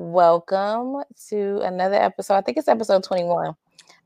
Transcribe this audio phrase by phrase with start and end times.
[0.00, 2.34] welcome to another episode.
[2.34, 3.54] I think it's episode 21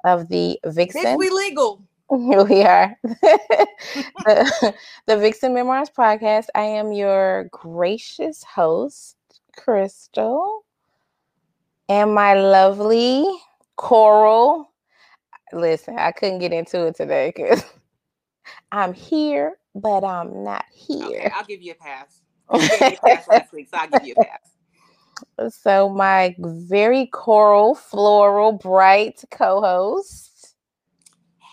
[0.04, 1.04] of the Vixen.
[1.04, 1.82] Bitch, we legal.
[2.10, 2.96] Here we are.
[3.02, 4.74] the,
[5.06, 6.46] the Vixen Memoirs podcast.
[6.54, 9.16] I am your gracious host,
[9.56, 10.64] Crystal,
[11.88, 13.24] and my lovely
[13.76, 14.70] Coral.
[15.52, 17.64] Listen, I couldn't get into it today because
[18.72, 21.06] I'm here, but I'm not here.
[21.06, 22.20] Okay, I'll give you a pass.
[22.52, 24.53] You gave me a pass last week, so I'll give you a pass.
[25.48, 30.54] So, my very coral, floral, bright co host.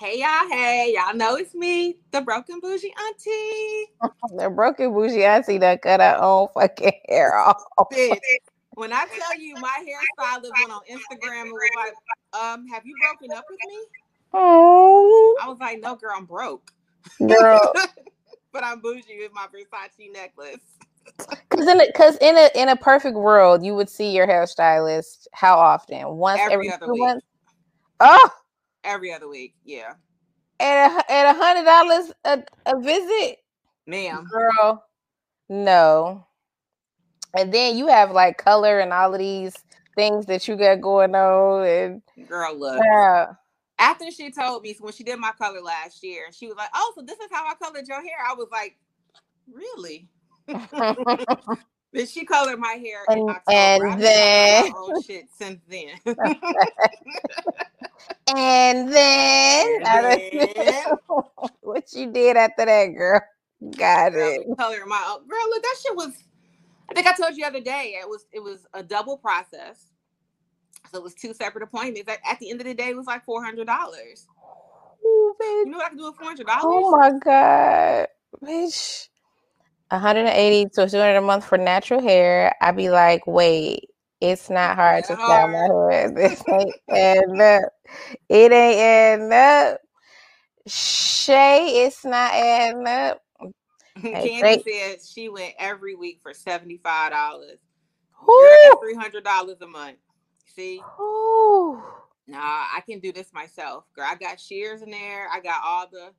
[0.02, 3.92] Hey y'all, hey, y'all know it's me, the broken bougie auntie.
[4.36, 7.62] the broken bougie auntie that cut her own fucking hair off.
[7.94, 8.18] Bitch,
[8.74, 12.96] when I tell you my hairstylist went on Instagram and was like, um, have you
[12.98, 13.78] broken up with me?
[14.34, 16.72] Oh, I was like, no, girl, I'm broke.
[17.20, 17.74] girl.
[18.52, 20.58] but I'm bougie with my Versace necklace.
[21.50, 25.58] Because in because in a in a perfect world, you would see your hairstylist how
[25.58, 26.16] often?
[26.18, 27.02] Once Every every, other two week.
[27.02, 27.26] months.
[28.00, 28.30] Oh,
[28.84, 29.94] Every other week, yeah.
[30.60, 33.38] at a at a hundred dollars a a visit,
[33.86, 34.28] Ma'am.
[34.32, 34.84] girl.
[35.50, 36.26] No.
[37.38, 39.56] And then you have like color and all of these
[39.96, 42.82] things that you got going on, and Girl, look.
[42.84, 43.34] yeah.
[43.80, 46.94] After she told me when she did my color last year, she was like, Oh,
[46.96, 48.18] so this is how I colored your hair.
[48.28, 48.78] I was like,
[49.52, 50.08] Really?
[51.94, 54.72] But she colored my hair And- and then-
[55.06, 55.90] shit since then.
[58.36, 59.86] and then, And
[60.56, 60.86] then-
[61.62, 63.22] what you did after that, girl?
[63.78, 64.58] Got Girl, it.
[64.58, 65.18] coloring my.
[65.28, 66.14] Girl, look, that shit was.
[66.90, 67.96] I think I told you the other day.
[68.02, 69.86] It was it was a double process.
[70.92, 72.10] So it was two separate appointments.
[72.10, 74.26] At, at the end of the day, it was like four hundred dollars.
[75.06, 75.66] Bitch.
[75.66, 76.64] You know what I can do with four hundred dollars?
[76.66, 78.08] Oh my god,
[78.44, 79.10] bitch.
[79.92, 82.56] 180 to 200 a month for natural hair.
[82.62, 83.90] I'd be like, wait,
[84.22, 86.12] it's not hard to Not style my hair.
[86.16, 87.64] This ain't adding up.
[88.30, 89.82] It ain't adding up.
[90.68, 93.22] Shay, it's not adding up.
[94.02, 94.66] Candy great.
[94.66, 97.60] said she went every week for seventy five dollars.
[98.82, 99.98] Three hundred dollars a month.
[100.46, 101.82] See, Whew.
[102.28, 104.06] nah, I can do this myself, girl.
[104.10, 105.28] I got shears in there.
[105.32, 106.12] I got all the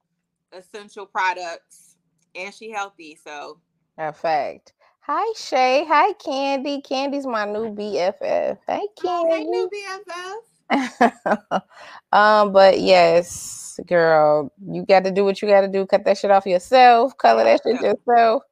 [0.56, 1.91] essential products,
[2.34, 3.19] and she healthy.
[3.25, 3.60] So
[3.98, 4.72] A fact.
[5.00, 5.84] Hi, Shay.
[5.88, 6.81] Hi, Candy.
[6.82, 8.59] Candy's my new BFF.
[8.66, 10.37] Hey, oh, hey, new BFF.
[12.12, 15.87] um, but yes, girl, you got to do what you got to do.
[15.87, 17.16] Cut that shit off yourself.
[17.19, 18.43] Color that shit yourself.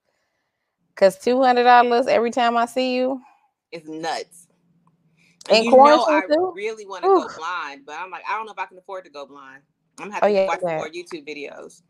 [0.96, 3.20] Cause two hundred dollars every time I see you.
[3.72, 4.48] is nuts.
[5.48, 6.52] And And you know I too?
[6.54, 9.04] really want to go blind, but I'm like, I don't know if I can afford
[9.04, 9.62] to go blind.
[9.98, 10.76] I'm have Oh, to yeah, watch yeah.
[10.76, 11.82] more YouTube videos.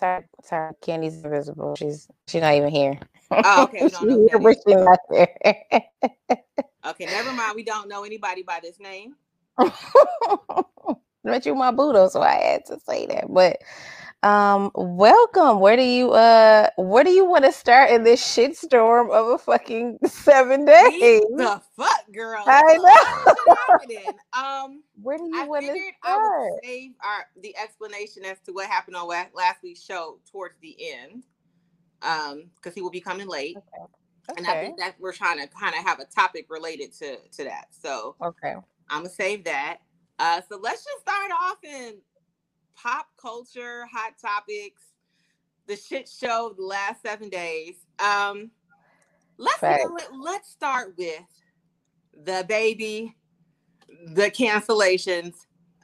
[0.00, 1.76] Sorry, sorry, Candy's invisible.
[1.76, 3.00] She's she's not even here.
[3.44, 5.36] Oh, okay, we she's don't know here, but she's not there.
[6.86, 7.56] Okay, never mind.
[7.56, 9.16] We don't know anybody by this name.
[11.24, 13.26] But you my Buddha, so I had to say that.
[13.32, 13.58] But
[14.22, 15.60] um, welcome.
[15.60, 19.38] Where do you uh where do you want to start in this shitstorm of a
[19.38, 21.22] fucking seven days?
[21.36, 22.44] The fuck, girl?
[22.46, 24.18] I There's a lot of shit happening.
[24.32, 26.52] Um, Where do you want to figured I start?
[26.52, 30.76] would save our the explanation as to what happened on last week's show towards the
[30.80, 31.24] end,
[32.02, 33.62] um, because he will be coming late,
[34.36, 37.44] and I think that we're trying to kind of have a topic related to to
[37.44, 37.68] that.
[37.72, 38.56] So Okay.
[38.90, 39.78] I'm gonna save that.
[40.18, 41.94] Uh, so let's just start off in
[42.82, 44.82] pop culture, hot topics,
[45.66, 47.76] the shit show of the last seven days.
[47.98, 48.50] Um,
[49.36, 49.98] let's do.
[50.18, 51.22] Let's start with
[52.24, 53.14] the baby,
[54.14, 55.34] the cancellations,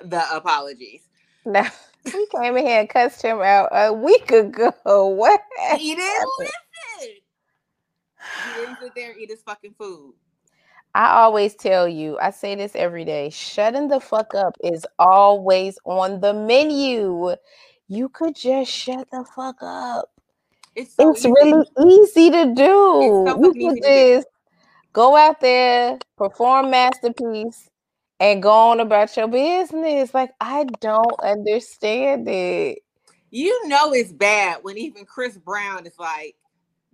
[0.02, 1.02] the apologies.
[1.44, 1.70] Now
[2.04, 4.72] we came in here and cussed him out a week ago.
[4.84, 5.40] What?
[5.76, 6.52] He didn't listen.
[8.44, 10.14] He didn't sit there and eat his fucking food.
[10.96, 13.28] I always tell you, I say this every day.
[13.28, 17.34] Shutting the fuck up is always on the menu.
[17.86, 20.10] You could just shut the fuck up.
[20.74, 21.32] It's so it's easy.
[21.32, 23.24] really easy to do.
[23.26, 24.26] so you could just
[24.94, 27.69] go out there, perform masterpiece,
[28.19, 30.14] and go on about your business.
[30.14, 32.78] Like I don't understand it.
[33.28, 36.37] You know it's bad when even Chris Brown is like,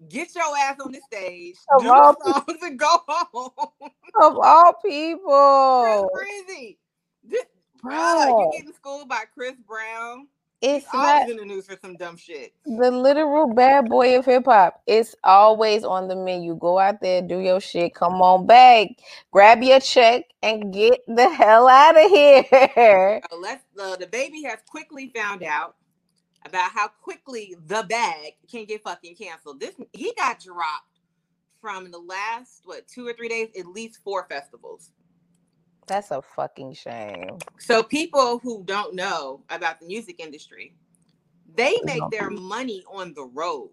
[0.09, 3.51] get your ass on the stage, Of do all the songs, and go home.
[4.21, 6.79] Of all people, crazy.
[7.25, 7.45] This,
[7.83, 7.95] Bro.
[8.27, 10.29] you getting schooled by Chris Brown?
[10.61, 12.53] it's He's not always in the news for some dumb shit.
[12.67, 14.81] the literal bad boy of hip hop.
[14.87, 16.55] It's always on the menu.
[16.57, 17.95] Go out there, do your shit.
[17.95, 18.89] Come on back,
[19.33, 23.21] grab your check, and get the hell out of here.
[23.33, 25.75] Uh, let's, uh, the baby has quickly found out
[26.47, 29.61] about how quickly the bag can get fucking canceled.
[29.61, 31.01] This he got dropped
[31.61, 34.91] from the last what two or three days, at least four festivals.
[35.87, 37.39] That's a fucking shame.
[37.59, 40.75] So people who don't know about the music industry,
[41.55, 43.71] they make their money on the road.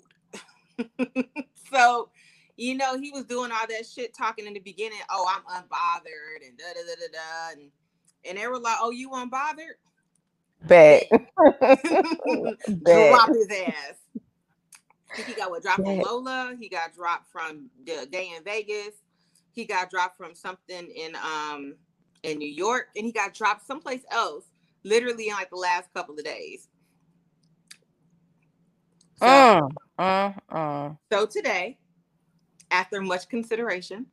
[1.72, 2.10] so,
[2.58, 5.00] you know, he was doing all that shit talking in the beginning.
[5.10, 7.52] Oh, I'm unbothered and da da da da da.
[7.54, 7.72] And,
[8.26, 9.78] and they were like, oh, you unbothered?
[10.68, 11.10] Bet.
[12.86, 13.96] Drop his ass.
[15.26, 16.56] He got what dropped from Lolla.
[16.60, 18.96] He got dropped from the Day N Vegas.
[19.52, 21.76] He got dropped from something in um
[22.24, 24.46] in New York, and he got dropped someplace else,
[24.84, 26.68] literally in like the last couple of days.
[29.16, 29.70] So, mm,
[30.00, 30.98] mm, mm.
[31.12, 31.78] so today,
[32.72, 34.06] after much consideration,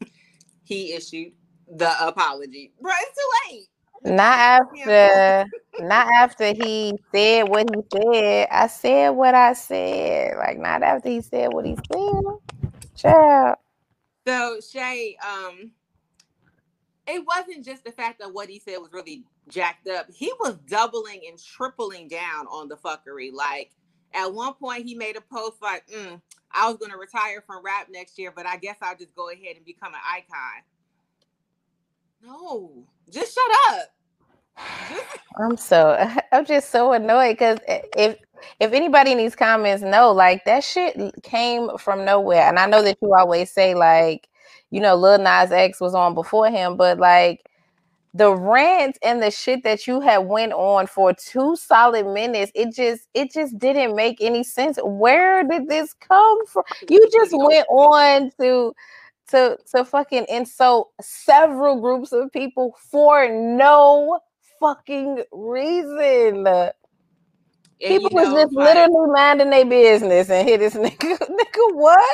[0.64, 1.32] he issued
[1.68, 2.72] the apology.
[2.80, 3.68] Bro, it's too late.
[4.02, 5.44] Not after,
[5.80, 8.48] not after he said what he said.
[8.50, 10.36] I said what I said.
[10.38, 12.72] Like not after he said what he said.
[12.96, 13.56] Child.
[14.26, 15.72] So Shay, um,
[17.06, 20.06] it wasn't just the fact that what he said was really jacked up.
[20.10, 23.32] He was doubling and tripling down on the fuckery.
[23.32, 23.72] Like
[24.14, 26.20] at one point, he made a post like, mm,
[26.52, 29.30] "I was going to retire from rap next year, but I guess I'll just go
[29.30, 30.62] ahead and become an icon."
[32.22, 33.88] No, just shut up.
[35.38, 35.96] I'm so
[36.32, 38.18] I'm just so annoyed because if
[38.58, 42.82] if anybody in these comments know, like that shit came from nowhere, and I know
[42.82, 44.28] that you always say like,
[44.70, 47.42] you know, Lil Nas X was on before him, but like
[48.12, 52.74] the rant and the shit that you had went on for two solid minutes, it
[52.74, 54.78] just it just didn't make any sense.
[54.82, 56.64] Where did this come from?
[56.88, 58.74] You just went on to
[59.30, 64.20] to to fucking insult several groups of people for no
[64.60, 66.46] fucking reason.
[66.46, 66.74] And
[67.80, 71.18] people was just like, literally minding their business and hit this nigga.
[71.18, 72.06] nigga, what?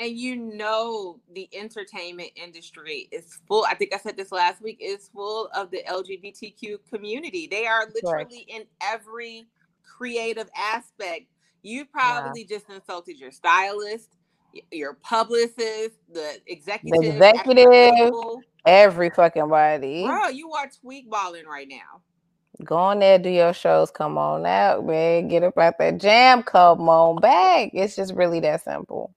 [0.00, 3.64] And you know the entertainment industry is full.
[3.68, 4.78] I think I said this last week.
[4.80, 7.46] Is full of the LGBTQ community.
[7.46, 9.46] They are literally in every
[9.84, 11.26] creative aspect.
[11.62, 12.56] You probably yeah.
[12.56, 14.16] just insulted your stylist,
[14.70, 18.14] your publicist, the executive, the executive,
[18.66, 20.04] every fucking body.
[20.04, 22.00] Bro, you are tweak balling right now.
[22.64, 23.90] Go on there, do your shows.
[23.90, 25.28] Come on out, man.
[25.28, 26.42] Get up out that jam.
[26.42, 27.70] Come on back.
[27.72, 29.14] It's just really that simple.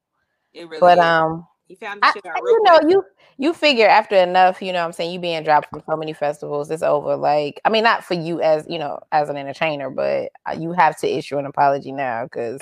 [0.54, 1.04] It really but is.
[1.04, 2.92] um he found the shit out you know, quick.
[2.92, 3.04] you
[3.38, 6.14] you figure after enough, you know what I'm saying, you being dropped from so many
[6.14, 7.16] festivals, it's over.
[7.16, 10.72] Like, I mean, not for you as you know, as an entertainer, but uh, you
[10.74, 12.62] have to issue an apology now because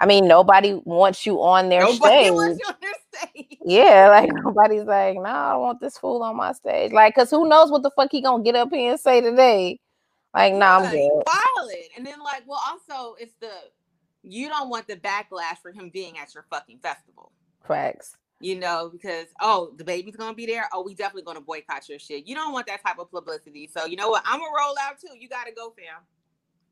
[0.00, 2.32] I mean, nobody wants you on their nobody stage.
[2.32, 3.58] Wants you on their stage.
[3.66, 6.90] Yeah, like nobody's like, no, nah, I don't want this fool on my stage.
[6.92, 9.78] Like, cause who knows what the fuck he gonna get up here and say today?
[10.34, 11.22] Like, nah, I'm good.
[11.26, 13.50] Violent, and then like, well, also it's the
[14.22, 17.32] you don't want the backlash for him being at your fucking festival.
[17.66, 18.16] Facts.
[18.40, 20.66] You know, because oh, the baby's gonna be there.
[20.72, 22.26] Oh, we definitely gonna boycott your shit.
[22.26, 23.68] You don't want that type of publicity.
[23.70, 24.22] So you know what?
[24.24, 25.14] I'm gonna roll out too.
[25.18, 26.00] You gotta go, fam.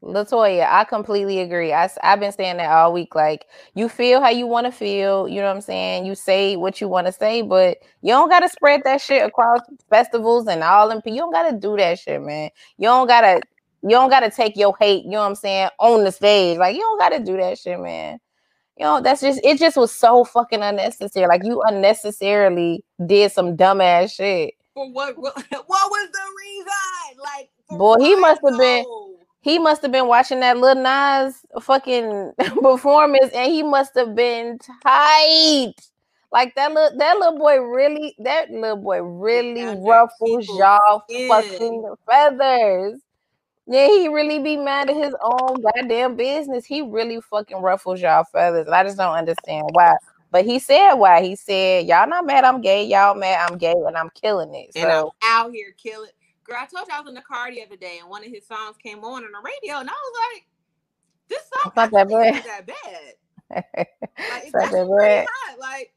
[0.02, 1.72] Latoya, I completely agree.
[1.72, 3.16] I, I've been saying that all week.
[3.16, 5.26] Like, you feel how you want to feel.
[5.28, 6.06] You know what I'm saying?
[6.06, 9.26] You say what you want to say, but you don't got to spread that shit
[9.26, 9.60] across
[9.90, 11.02] festivals and all them.
[11.04, 12.50] You don't got to do that shit, man.
[12.76, 13.40] You don't got to.
[13.82, 15.04] You don't got to take your hate.
[15.04, 15.70] You know what I'm saying?
[15.78, 18.18] On the stage, like you don't got to do that shit, man.
[18.76, 19.40] You know that's just.
[19.42, 21.26] It just was so fucking unnecessary.
[21.26, 24.54] Like you unnecessarily did some dumbass shit.
[24.74, 25.18] For what?
[25.18, 27.20] What, what was the reason?
[27.20, 28.84] Like, boy, he must have been
[29.40, 34.58] he must have been watching that Lil Nas fucking performance, and he must have been
[34.82, 35.74] tight.
[36.30, 43.00] Like that little that little boy really that little boy really ruffles y'all fucking feathers.
[43.66, 46.64] Yeah, he really be mad at his own goddamn business.
[46.64, 48.68] He really fucking ruffles y'all feathers.
[48.68, 49.94] I just don't understand why.
[50.30, 51.22] But he said why.
[51.22, 54.74] He said, Y'all not mad I'm gay, y'all mad I'm gay and I'm killing it.
[54.74, 56.10] So, and I'm out here killing
[56.48, 58.30] Girl, I told you I was in the car the other day and one of
[58.30, 60.46] his songs came on on the radio and I was like,
[61.28, 62.44] this song not that bad.
[62.44, 63.14] that bad.
[63.50, 65.26] like, it's not that bad.
[65.30, 65.58] Hot.
[65.58, 65.92] Like,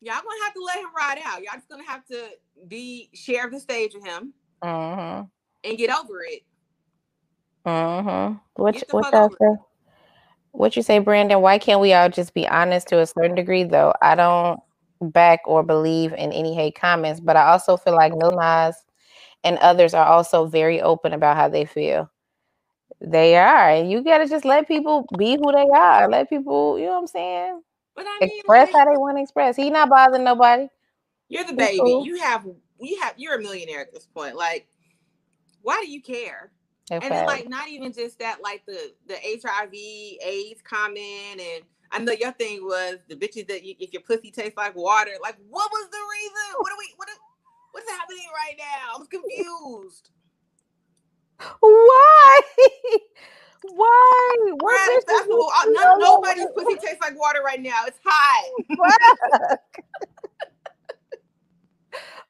[0.00, 1.42] y'all gonna have to let him ride out.
[1.42, 2.30] Y'all just gonna have to
[2.66, 5.26] be share the stage with him mm-hmm.
[5.68, 6.42] and get over it.
[7.64, 8.34] Mm-hmm.
[8.54, 9.46] What what say?
[10.50, 11.40] What you say, Brandon?
[11.40, 13.94] Why can't we all just be honest to a certain degree, though?
[14.02, 14.60] I don't
[15.02, 18.76] back or believe in any hate comments, but I also feel like Lil Nas
[19.44, 22.10] and others are also very open about how they feel.
[23.00, 26.08] They are, and you gotta just let people be who they are.
[26.08, 27.62] Let people, you know what I'm saying?
[27.96, 29.56] But I mean, express like, how they want to express.
[29.56, 30.68] He not bothering nobody.
[31.28, 31.78] You're the baby.
[31.78, 32.06] Cool.
[32.06, 32.46] You have,
[32.80, 34.36] you have, you're a millionaire at this point.
[34.36, 34.68] Like,
[35.62, 36.52] why do you care?
[36.90, 37.04] Okay.
[37.06, 42.00] And then, like, not even just that, like the the HIV AIDS comment and I
[42.00, 45.12] know your thing was the bitches that you, if your pussy tastes like water.
[45.22, 46.56] Like, what was the reason?
[46.60, 46.94] What are we?
[46.96, 47.08] What?
[47.10, 47.20] Are,
[47.72, 48.96] what's happening right now?
[49.00, 50.10] I'm confused.
[51.60, 52.40] Why?
[53.62, 54.36] Why?
[54.58, 57.60] What Brad, bitch that's is the whole, you no, nobody's pussy tastes like water right
[57.62, 57.84] now.
[57.86, 58.52] It's hot.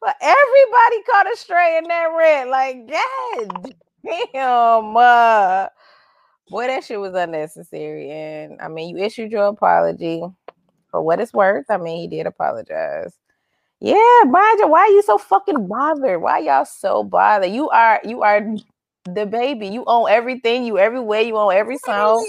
[0.01, 2.49] But everybody caught a stray in that red.
[2.49, 3.75] Like, God
[4.35, 4.97] damn.
[4.97, 5.69] Uh,
[6.53, 8.11] boy, that shit was unnecessary.
[8.13, 10.23] And I mean, you issued your apology
[10.91, 11.67] for what it's worth.
[11.71, 13.15] I mean, he did apologize.
[13.81, 16.23] Yeah, Roger, why are you so fucking bothered?
[16.23, 17.53] Why y'all so bothered?
[17.53, 18.41] You are you are
[19.07, 19.69] the baby.
[19.69, 20.65] You own everything.
[20.65, 21.23] You everywhere.
[21.23, 22.25] You own every song.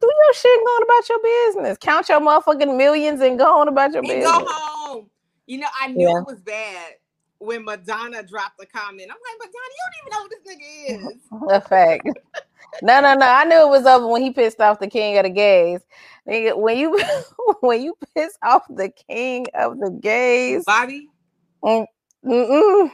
[0.00, 1.78] Do your shit and go on about your business.
[1.80, 4.24] Count your motherfucking millions and go on about your And business.
[4.32, 5.10] go home.
[5.46, 6.18] You know, I knew Yeah.
[6.20, 6.94] it was bad
[7.38, 9.10] when Madonna dropped the comment.
[9.10, 11.64] I'm like, Madonna, you don't even know who this nigga is.
[11.64, 12.08] A fact.
[12.80, 13.26] No, no, no.
[13.26, 15.80] I knew it was over when he pissed off the king of the gays.
[16.28, 16.98] Nigga, when you
[17.60, 21.08] when you piss off the king of the gays, Bobby,
[21.62, 21.84] mm,
[22.24, 22.90] mm-mm.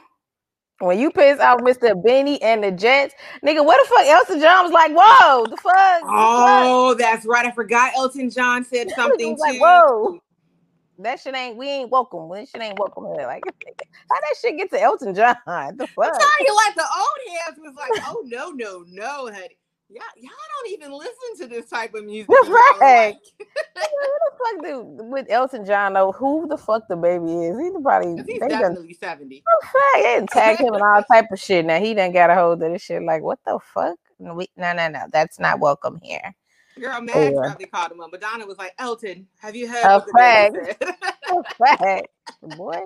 [0.80, 2.02] when you piss off Mr.
[2.02, 4.06] Bennie and the Jets, nigga, what the fuck?
[4.06, 6.06] Elton John was like, "Whoa, the fuck." the fuck?
[6.06, 7.47] Oh, that's right.
[7.47, 9.61] I forgot Elton John said something was like, too.
[9.61, 10.20] "Whoa."
[11.00, 11.56] That shit ain't.
[11.56, 12.28] We ain't welcome.
[12.30, 13.26] That shit ain't welcome here.
[13.26, 13.44] Like,
[14.11, 15.37] how that shit get to Elton John?
[15.47, 15.97] The I'm fuck?
[15.97, 19.56] telling you, like the old heads was like, oh no, no, no, honey.
[19.90, 20.30] Yeah, y'all
[20.62, 22.28] don't even listen to this type of music.
[22.28, 23.16] That's y'all like.
[23.78, 26.12] Who the fuck do with Elton John though?
[26.12, 27.59] Who the fuck the baby is?
[27.59, 29.42] He probably He's they done definitely 70.
[29.45, 31.64] the fuck they done tagged him and all type of shit.
[31.64, 33.02] Now he done got a hold of this shit.
[33.02, 33.97] Like what the fuck?
[34.18, 35.07] No, we, no, no, no.
[35.12, 36.35] That's not welcome here.
[36.78, 37.40] Girl, Max Yeah.
[37.40, 38.12] probably called him up.
[38.12, 40.57] Madonna was like, Elton, have you heard A what fact.
[41.59, 42.09] Fact,
[42.42, 42.80] oh, boy.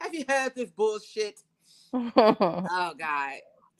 [0.00, 1.40] have you heard this bullshit?
[1.94, 3.32] Oh God.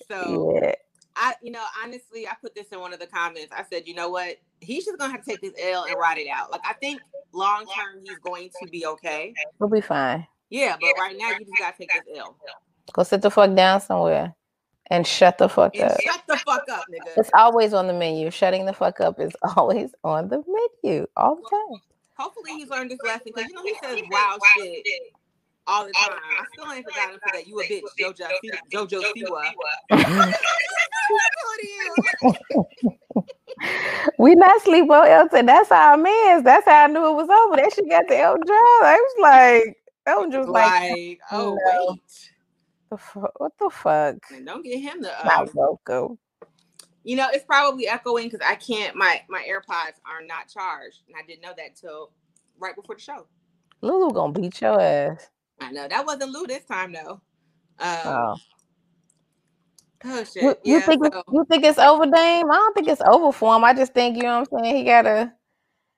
[0.08, 0.72] So yeah.
[1.16, 3.52] I, you know, honestly, I put this in one of the comments.
[3.56, 4.36] I said, you know what?
[4.60, 6.50] He's just gonna have to take this L and ride it out.
[6.50, 7.00] Like I think
[7.32, 9.34] long term he's going to be okay.
[9.58, 10.26] We'll be fine.
[10.50, 12.36] Yeah, but right now you just gotta take this L.
[12.92, 14.34] Go sit the fuck down somewhere
[14.88, 16.00] and shut the fuck And up.
[16.00, 17.12] shut the fuck up, nigga.
[17.16, 18.30] It's always on the menu.
[18.30, 20.42] Shutting the fuck up is always on the
[20.82, 21.80] menu all the time.
[22.16, 24.86] Hopefully he's learned his lesson because you know he says wild shit
[25.66, 26.10] all the time.
[26.12, 27.46] I still ain't forgotten for that.
[27.46, 28.28] You a bitch, Jojo
[28.72, 29.52] Jojo Siwa.
[34.18, 35.46] we not sleep on Elton.
[35.46, 36.44] That's our man's.
[36.44, 37.56] That's how I knew it was over.
[37.56, 38.56] That she got the Elton John.
[38.56, 41.86] I was like, Elton John was like, like, oh no.
[41.90, 42.30] wait.
[42.90, 44.16] the fu- what the fuck?
[44.32, 46.18] And don't get him the um, Not welcome.
[47.04, 51.00] you know, it's probably echoing because I can't my my AirPods are not charged.
[51.06, 52.10] And I didn't know that till
[52.58, 53.26] right before the show.
[53.80, 55.28] Lulu gonna beat your ass.
[55.60, 57.20] I know that wasn't Lou this time though.
[57.78, 58.36] Um, Oh.
[60.04, 60.42] oh shit.
[60.42, 62.50] You, you yeah, think it's, so, you think it's over, Dame?
[62.50, 63.64] I don't think it's over for him.
[63.64, 64.76] I just think you know what I'm saying.
[64.76, 65.32] He gotta,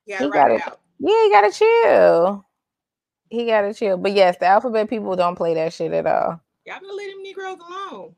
[0.07, 0.81] yeah, he right got out.
[0.99, 2.45] yeah, he gotta chill.
[3.29, 3.97] He gotta chill.
[3.99, 6.41] But yes, the alphabet people don't play that shit at all.
[6.65, 8.15] Y'all better leave them Negroes alone.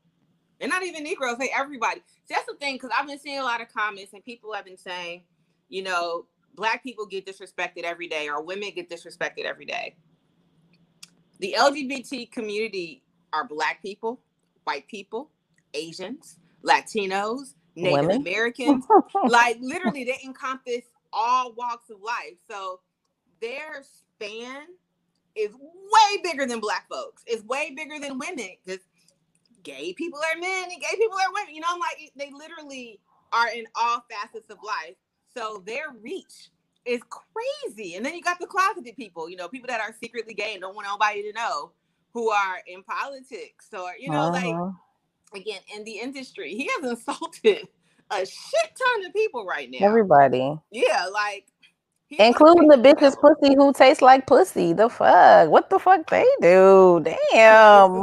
[0.61, 2.01] And not even Negroes, hey everybody.
[2.25, 4.65] See, that's the thing, because I've been seeing a lot of comments and people have
[4.65, 5.23] been saying,
[5.69, 9.95] you know, black people get disrespected every day or women get disrespected every day.
[11.39, 13.03] The LGBT community
[13.33, 14.19] are black people,
[14.63, 15.29] white people,
[15.73, 18.21] Asians, Latinos, Native Women.
[18.21, 18.85] Americans.
[19.27, 22.35] like literally they encompass all walks of life.
[22.49, 22.81] So
[23.41, 24.63] their span
[25.35, 27.23] is way bigger than black folks.
[27.25, 28.81] It's way bigger than women because
[29.63, 31.55] gay people are men and gay people are women.
[31.55, 32.99] You know, I'm like they literally
[33.31, 34.95] are in all facets of life.
[35.33, 36.49] So their reach
[36.85, 37.95] is crazy.
[37.95, 40.61] And then you got the closeted people, you know, people that are secretly gay and
[40.61, 41.71] don't want nobody to know
[42.13, 44.71] who are in politics or, you know, like Uh-huh.
[45.35, 46.55] again in the industry.
[46.55, 47.67] He has insulted
[48.11, 49.79] a shit ton of people right now.
[49.85, 51.47] everybody, yeah, like
[52.19, 54.73] including the bitches pussy who tastes like pussy.
[54.73, 55.49] The fuck?
[55.49, 57.01] What the fuck they do?
[57.33, 58.01] Damn.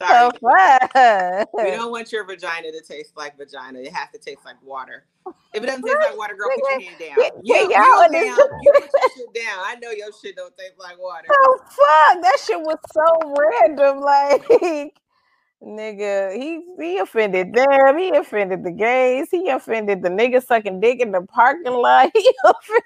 [0.00, 1.48] Sorry, fuck?
[1.62, 3.80] we don't want your vagina to taste like vagina.
[3.80, 5.04] It has to taste like water.
[5.52, 7.16] If it doesn't taste like water, girl, put your hand down.
[7.18, 8.38] Yeah, Yeah, yeah, you, y'all down.
[8.62, 9.58] you put your shit down.
[9.66, 11.26] I know your shit don't taste like water.
[11.28, 12.22] the fuck?
[12.22, 14.00] That shit was so random.
[14.00, 14.94] Like,
[15.62, 17.98] nigga, he he offended them.
[17.98, 19.28] He offended the gays.
[19.30, 22.10] He offended the nigga sucking dick in the parking lot.
[22.14, 22.32] He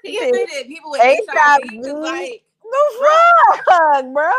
[0.03, 1.61] He offended offended people with HIV.
[1.71, 1.95] HIV.
[2.01, 4.31] Like, the fuck, bro.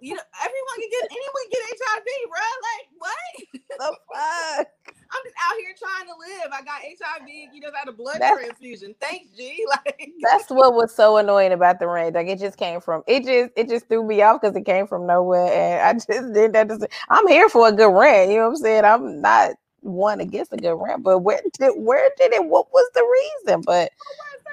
[0.00, 2.46] you know, everyone can get anyone can get HIV, bro.
[2.68, 3.32] Like, what?
[3.78, 4.66] The fuck.
[5.14, 6.52] I'm just out here trying to live.
[6.52, 7.28] I got HIV.
[7.52, 8.94] You just had a blood That's- transfusion.
[9.00, 9.64] Thanks, G.
[9.70, 12.14] Like, That's what was so annoying about the rant.
[12.14, 14.86] Like it just came from it just it just threw me off because it came
[14.86, 16.68] from nowhere, and I just did that.
[16.68, 18.30] To I'm here for a good rant.
[18.30, 18.84] You know what I'm saying?
[18.84, 22.44] I'm not one against a good rant, but where did where did it?
[22.44, 23.04] What was the
[23.46, 23.62] reason?
[23.66, 23.90] But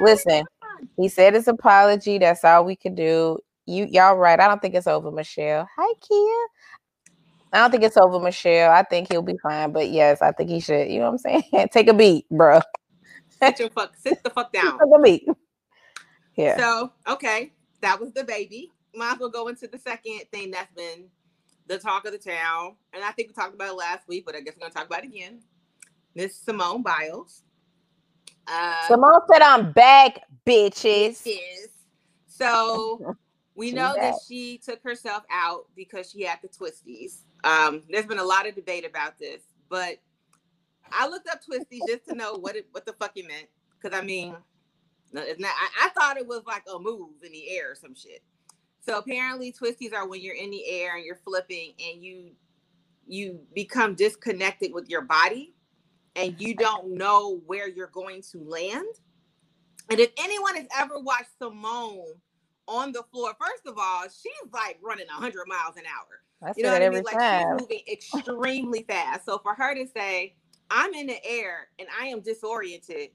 [0.01, 0.43] oh listen,
[0.97, 2.17] He said his apology.
[2.17, 3.39] That's all we could do.
[3.65, 4.39] You y'all right.
[4.39, 5.67] I don't think it's over, Michelle.
[5.77, 6.47] Hi, Kia.
[7.51, 8.71] I don't think it's over, Michelle.
[8.71, 9.71] I think he'll be fine.
[9.71, 10.89] But yes, I think he should.
[10.89, 11.67] You know what I'm saying?
[11.73, 12.61] Take a beat, bro.
[13.41, 13.95] Sit your fuck.
[13.97, 14.77] Sit the fuck down.
[14.79, 15.27] Take a beat.
[16.35, 16.57] Yeah.
[16.57, 18.71] So okay, that was the baby.
[18.95, 21.05] Might as well go into the second thing that's been
[21.67, 24.35] the talk of the town, and I think we talked about it last week, but
[24.35, 25.41] I guess we're gonna talk about it again.
[26.15, 27.43] Miss Simone Biles.
[28.47, 31.67] Uh, Simone said, "I'm back, bitches." Yes.
[32.27, 33.15] So
[33.55, 37.23] we know that she took herself out because she had the twisties.
[37.43, 39.99] Um, there's been a lot of debate about this, but
[40.91, 43.47] I looked up twisties just to know what it, what the fuck it meant.
[43.81, 44.35] Because I mean,
[45.11, 45.51] no, it's not.
[45.51, 48.23] I, I thought it was like a move in the air or some shit.
[48.81, 52.31] So apparently, twisties are when you're in the air and you're flipping and you
[53.07, 55.53] you become disconnected with your body
[56.15, 58.85] and you don't know where you're going to land.
[59.89, 62.15] And if anyone has ever watched Simone
[62.67, 66.21] on the floor, first of all, she's like running 100 miles an hour.
[66.41, 67.03] I you know what I mean?
[67.03, 67.57] Like time.
[67.57, 69.25] she's moving extremely fast.
[69.25, 70.35] So for her to say,
[70.69, 73.09] I'm in the air and I am disoriented,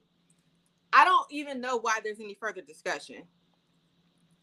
[0.93, 3.23] I don't even know why there's any further discussion.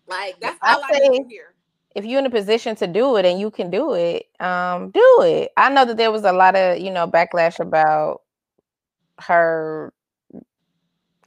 [0.06, 1.54] Like that's all I, I need hear.
[1.94, 5.18] If you're in a position to do it and you can do it, um, do
[5.22, 5.50] it.
[5.56, 8.22] I know that there was a lot of, you know, backlash about
[9.20, 9.92] her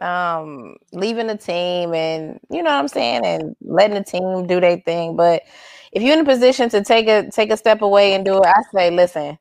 [0.02, 4.60] um leaving the team and you know what I'm saying and letting the team do
[4.60, 5.16] their thing.
[5.16, 5.44] But
[5.92, 8.46] if you're in a position to take a take a step away and do it,
[8.46, 9.38] I say, listen,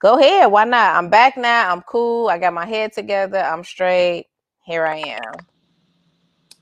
[0.00, 0.50] go ahead.
[0.50, 0.96] Why not?
[0.96, 1.70] I'm back now.
[1.70, 2.28] I'm cool.
[2.28, 3.38] I got my head together.
[3.38, 4.26] I'm straight.
[4.66, 5.34] Here I am.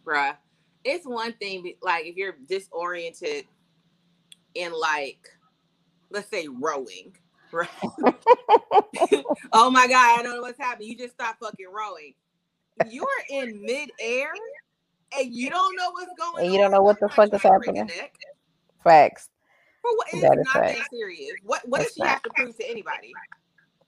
[0.06, 0.36] Bruh.
[0.84, 3.44] It's one thing like if you're disoriented
[4.54, 5.18] in like
[6.10, 7.14] let's say rowing
[7.52, 7.68] Right.
[9.52, 10.88] oh my God, I don't know what's happening.
[10.88, 12.14] You just stop fucking rowing.
[12.90, 14.32] You're in midair
[15.18, 17.90] and you don't know what's going and you don't know what the fuck is happening.
[18.82, 19.28] Facts.
[19.82, 21.32] For what is not that serious.
[21.42, 22.08] What what does she not.
[22.08, 23.12] have to prove to anybody?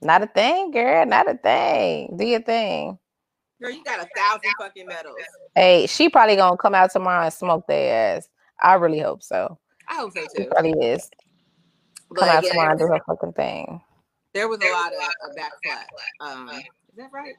[0.03, 1.07] Not a thing, girl.
[1.07, 2.17] Not a thing.
[2.17, 2.99] Do your thing.
[3.63, 5.17] Girl, you got a thousand fucking medals.
[5.55, 8.29] Hey, she probably gonna come out tomorrow and smoke their ass.
[8.61, 9.59] I really hope so.
[9.89, 10.43] I hope so too.
[10.43, 11.09] She probably is.
[12.15, 13.81] Come out tomorrow and do her fucking thing.
[14.35, 15.85] There was a lot of, backflash.
[16.21, 16.65] Um, is
[16.97, 17.35] that right?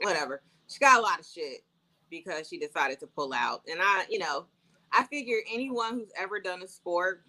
[0.00, 0.42] Whatever.
[0.68, 1.64] She got a lot of shit
[2.10, 3.62] because she decided to pull out.
[3.70, 4.46] And I, you know,
[4.92, 7.24] I figure anyone who's ever done a sport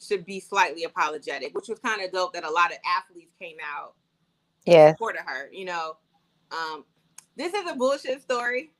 [0.00, 3.56] should be slightly apologetic, which was kind of dope that a lot of athletes came
[3.76, 3.94] out
[4.68, 5.50] yeah supported her.
[5.52, 5.96] You know,
[6.50, 6.84] um,
[7.36, 8.72] this is a bullshit story,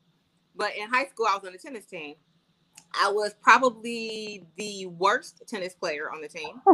[0.55, 2.15] but in high school I was on the tennis team.
[3.01, 6.61] I was probably the worst tennis player on the team.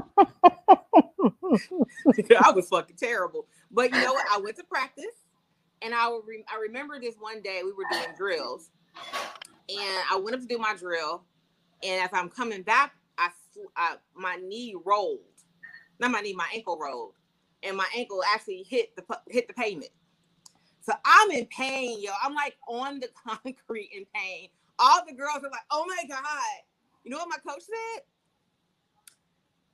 [2.45, 3.47] I was fucking terrible.
[3.71, 4.27] But you know what?
[4.31, 5.24] I went to practice,
[5.85, 8.70] and I re- I remember this one day we were doing drills,
[9.68, 11.23] and I went up to do my drill,
[11.83, 13.31] and as I'm coming back, I,
[13.77, 15.20] I my knee rolled,
[16.01, 17.14] not my knee, my ankle rolled,
[17.62, 19.90] and my ankle actually hit the hit the pavement.
[20.83, 22.11] So I'm in pain, yo.
[22.23, 26.20] I'm like on the concrete in pain all the girls are like, oh my God.
[27.05, 28.03] You know what my coach said?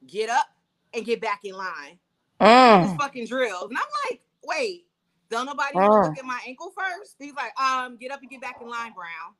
[0.06, 0.46] Get up
[0.94, 1.98] and get back in line.
[2.40, 2.96] Mm.
[2.96, 3.68] fucking drills.
[3.68, 4.86] And I'm like, wait,
[5.30, 6.08] don't nobody mm.
[6.08, 7.16] look at my ankle first?
[7.18, 9.34] He's like, um, get up and get back in line, Brown.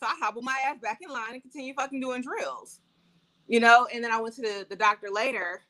[0.00, 2.80] So I hobbled my ass back in line and continue fucking doing drills.
[3.46, 5.62] You know, and then I went to the, the doctor later.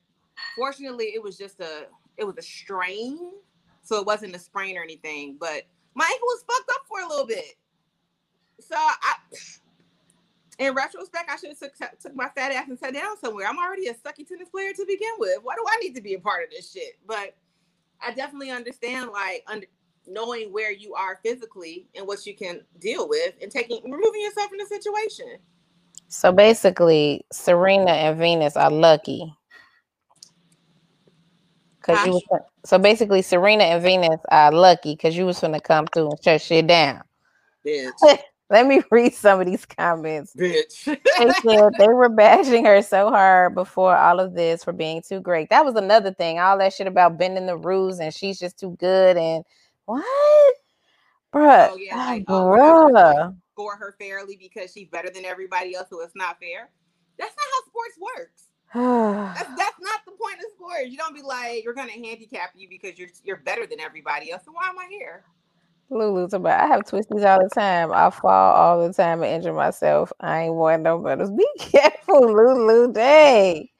[0.56, 3.32] Fortunately, it was just a it was a strain.
[3.82, 7.08] So it wasn't a sprain or anything, but my ankle was fucked up for a
[7.08, 7.54] little bit.
[8.58, 9.14] So I,
[10.58, 13.46] in retrospect, I should have took, took my fat ass and sat down somewhere.
[13.46, 15.38] I'm already a sucky tennis player to begin with.
[15.42, 16.94] Why do I need to be a part of this shit?
[17.06, 17.36] But
[18.00, 19.66] I definitely understand like under,
[20.06, 24.48] knowing where you are physically and what you can deal with and taking removing yourself
[24.48, 25.38] from the situation.
[26.08, 29.34] So basically, Serena and Venus are lucky.
[31.82, 32.22] Cause you was,
[32.64, 36.40] so basically Serena and Venus are lucky because you was gonna come through and shut
[36.40, 37.02] shit down.
[37.66, 37.90] Bitch.
[38.54, 40.32] Let me read some of these comments.
[40.32, 40.84] Bitch.
[40.84, 45.18] they said they were bashing her so hard before all of this for being too
[45.18, 45.50] great.
[45.50, 46.38] That was another thing.
[46.38, 49.44] All that shit about bending the rules and she's just too good and
[49.86, 50.04] what?
[51.34, 51.70] Bruh.
[51.72, 53.36] Oh, yeah, like, oh, uh, bruh.
[53.54, 56.70] Score her fairly because she's better than everybody else, so it's not fair.
[57.18, 59.34] That's not how sports works.
[59.36, 60.90] that's, that's not the point of sports.
[60.90, 64.44] You don't be like, you're gonna handicap you because you're you're better than everybody else.
[64.44, 65.24] So why am I here?
[65.90, 67.92] Lulu's about I have twisties all the time.
[67.92, 70.12] I fall all the time and injure myself.
[70.20, 71.28] I ain't want no better.
[71.30, 72.92] Be careful, Lulu.
[72.92, 73.70] Day.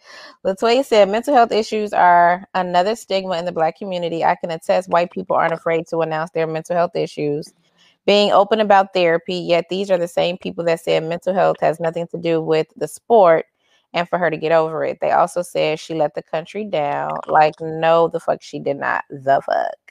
[0.47, 4.25] Latoya said mental health issues are another stigma in the black community.
[4.25, 7.53] I can attest white people aren't afraid to announce their mental health issues.
[8.07, 11.81] being open about therapy, yet these are the same people that said mental health has
[11.81, 13.47] nothing to do with the sport
[13.95, 14.99] and for her to get over it.
[15.01, 17.21] They also said she let the country down.
[17.29, 19.05] Like, no, the fuck she did not.
[19.11, 19.84] The fuck.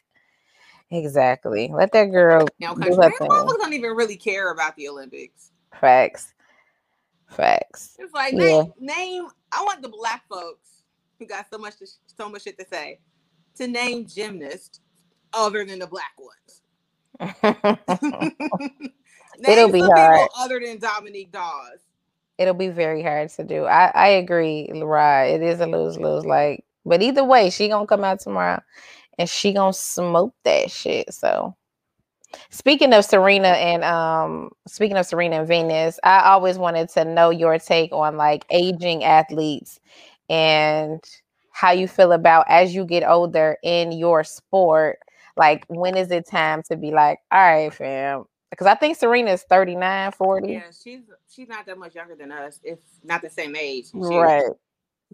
[0.93, 1.69] Exactly.
[1.73, 2.47] Let that girl.
[2.59, 2.95] Now, country
[3.27, 5.51] don't even really care about the Olympics.
[5.79, 6.33] Facts.
[7.27, 7.95] Facts.
[7.97, 8.39] It's like yeah.
[8.39, 9.27] name, name.
[9.51, 10.83] I want the black folks
[11.17, 12.99] who got so much to, so much shit to say
[13.55, 14.81] to name gymnasts
[15.33, 16.61] other than the black ones.
[19.47, 20.29] It'll be hard.
[20.37, 21.79] Other than Dominique Dawes.
[22.37, 23.65] It'll be very hard to do.
[23.65, 25.25] I, I agree, Right.
[25.25, 26.25] It is a lose lose.
[26.25, 28.61] Like, but either way, she gonna come out tomorrow
[29.17, 31.13] and she gonna smoke that shit.
[31.13, 31.55] So
[32.49, 37.29] speaking of Serena and um speaking of Serena and Venus, I always wanted to know
[37.29, 39.79] your take on like aging athletes
[40.29, 41.03] and
[41.51, 44.99] how you feel about as you get older in your sport
[45.37, 49.31] like when is it time to be like all right fam because i think serena
[49.31, 53.29] is 39 40 yeah she's she's not that much younger than us if not the
[53.29, 54.43] same age right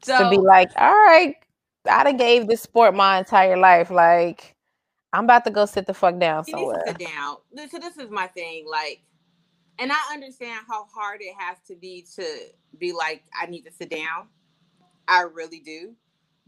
[0.04, 1.36] so to be like all right
[1.90, 4.56] i done gave this sport my entire life like
[5.14, 7.38] i'm about to go sit the fuck down somewhere sit down
[7.70, 9.02] so this is my thing like
[9.80, 12.24] and i understand how hard it has to be to
[12.78, 14.28] be like i need to sit down
[15.08, 15.96] i really do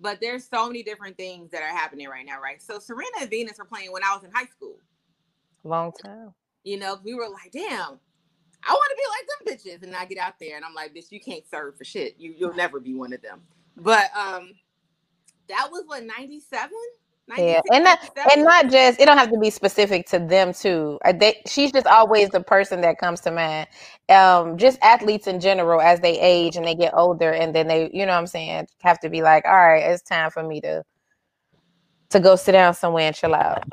[0.01, 2.61] but there's so many different things that are happening right now, right?
[2.61, 4.77] So Serena and Venus were playing when I was in high school.
[5.63, 6.33] Long time.
[6.63, 7.99] You know, we were like, damn,
[8.63, 9.83] I want to be like them bitches.
[9.83, 12.15] And I get out there and I'm like, bitch, you can't serve for shit.
[12.17, 13.41] You you'll never be one of them.
[13.77, 14.53] But um
[15.51, 16.71] that was what 97
[17.37, 17.99] yeah and not
[18.33, 20.99] and not just it don't have to be specific to them too.
[21.15, 23.67] They, she's just always the person that comes to mind.
[24.09, 27.89] Um just athletes in general as they age and they get older and then they
[27.93, 30.59] you know what i'm saying have to be like all right it's time for me
[30.61, 30.83] to
[32.09, 33.63] to go sit down somewhere and chill out.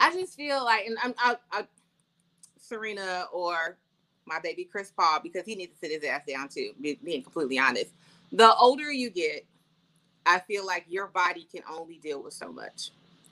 [0.00, 1.66] I just feel like and i'm I, I,
[2.58, 3.76] serena or
[4.26, 7.58] my baby chris paul because he needs to sit his ass down too being completely
[7.58, 7.90] honest.
[8.32, 9.44] The older you get
[10.26, 12.90] I feel like your body can only deal with so much.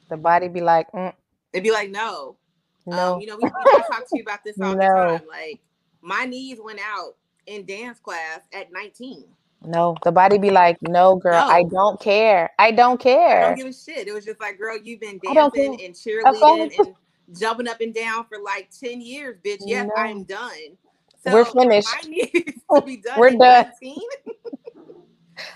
[0.08, 1.12] The body be like, mm.
[1.52, 2.36] it'd be like, no,
[2.86, 3.14] no.
[3.14, 4.78] Um, you know, we, we talk to you about this all no.
[4.78, 5.28] the time.
[5.28, 5.60] Like,
[6.02, 7.14] my knees went out
[7.46, 9.24] in dance class at 19.
[9.64, 11.52] No, the body be like, no, girl, no.
[11.52, 12.50] I don't care.
[12.58, 13.44] I don't care.
[13.44, 14.08] I don't give a shit.
[14.08, 16.94] It was just like, girl, you've been dancing and cheerleading and
[17.38, 19.58] jumping up and down for like 10 years, bitch.
[19.60, 20.02] Yes, no.
[20.02, 20.76] I'm done.
[21.24, 21.88] So We're finished.
[23.16, 23.70] We're done.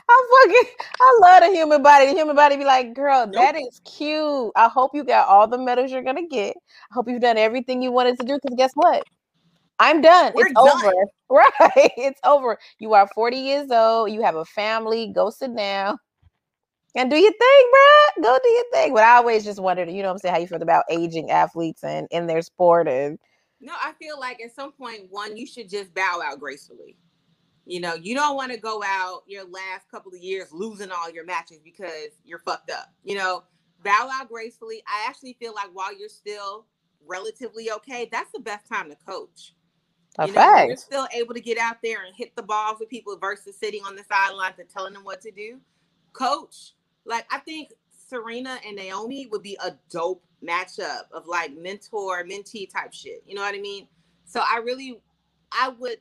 [0.08, 2.06] I fucking I love the human body.
[2.06, 4.52] The human body be like, girl, that is cute.
[4.56, 6.56] I hope you got all the medals you're gonna get.
[6.90, 8.38] I hope you've done everything you wanted to do.
[8.42, 9.04] Because guess what?
[9.78, 10.32] I'm done.
[10.34, 10.84] We're it's done.
[10.84, 10.92] over.
[11.28, 11.90] Right.
[11.96, 12.56] It's over.
[12.78, 14.12] You are 40 years old.
[14.12, 15.10] You have a family.
[15.12, 15.98] Go sit down.
[16.94, 18.22] And do your thing, bro.
[18.22, 18.94] Go do your thing.
[18.94, 21.32] But I always just wondered, you know what I'm saying, how you feel about aging
[21.32, 23.18] athletes and in their sport and
[23.60, 26.96] no, I feel like at some point, one, you should just bow out gracefully.
[27.66, 31.10] You know, you don't want to go out your last couple of years losing all
[31.10, 32.92] your matches because you're fucked up.
[33.04, 33.42] You know,
[33.84, 34.82] bow out gracefully.
[34.86, 36.66] I actually feel like while you're still
[37.06, 39.54] relatively okay, that's the best time to coach.
[40.22, 43.16] You know, you're still able to get out there and hit the balls with people
[43.18, 45.58] versus sitting on the sidelines and telling them what to do.
[46.12, 46.74] Coach,
[47.04, 52.70] like I think Serena and Naomi would be a dope matchup of like mentor mentee
[52.70, 53.22] type shit.
[53.26, 53.88] You know what I mean?
[54.24, 55.00] So I really,
[55.52, 55.98] I would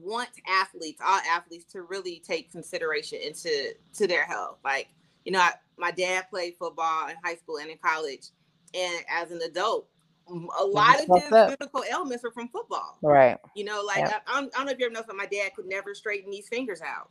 [0.00, 4.58] want athletes, all athletes, to really take consideration into to their health.
[4.64, 4.88] Like,
[5.24, 8.28] you know, I, my dad played football in high school and in college,
[8.74, 9.88] and as an adult,
[10.28, 12.98] a lot of his physical ailments are from football.
[13.02, 13.36] Right.
[13.54, 14.22] You know, like yep.
[14.26, 16.48] I, I, don't know if you ever know, but my dad could never straighten these
[16.48, 17.10] fingers out.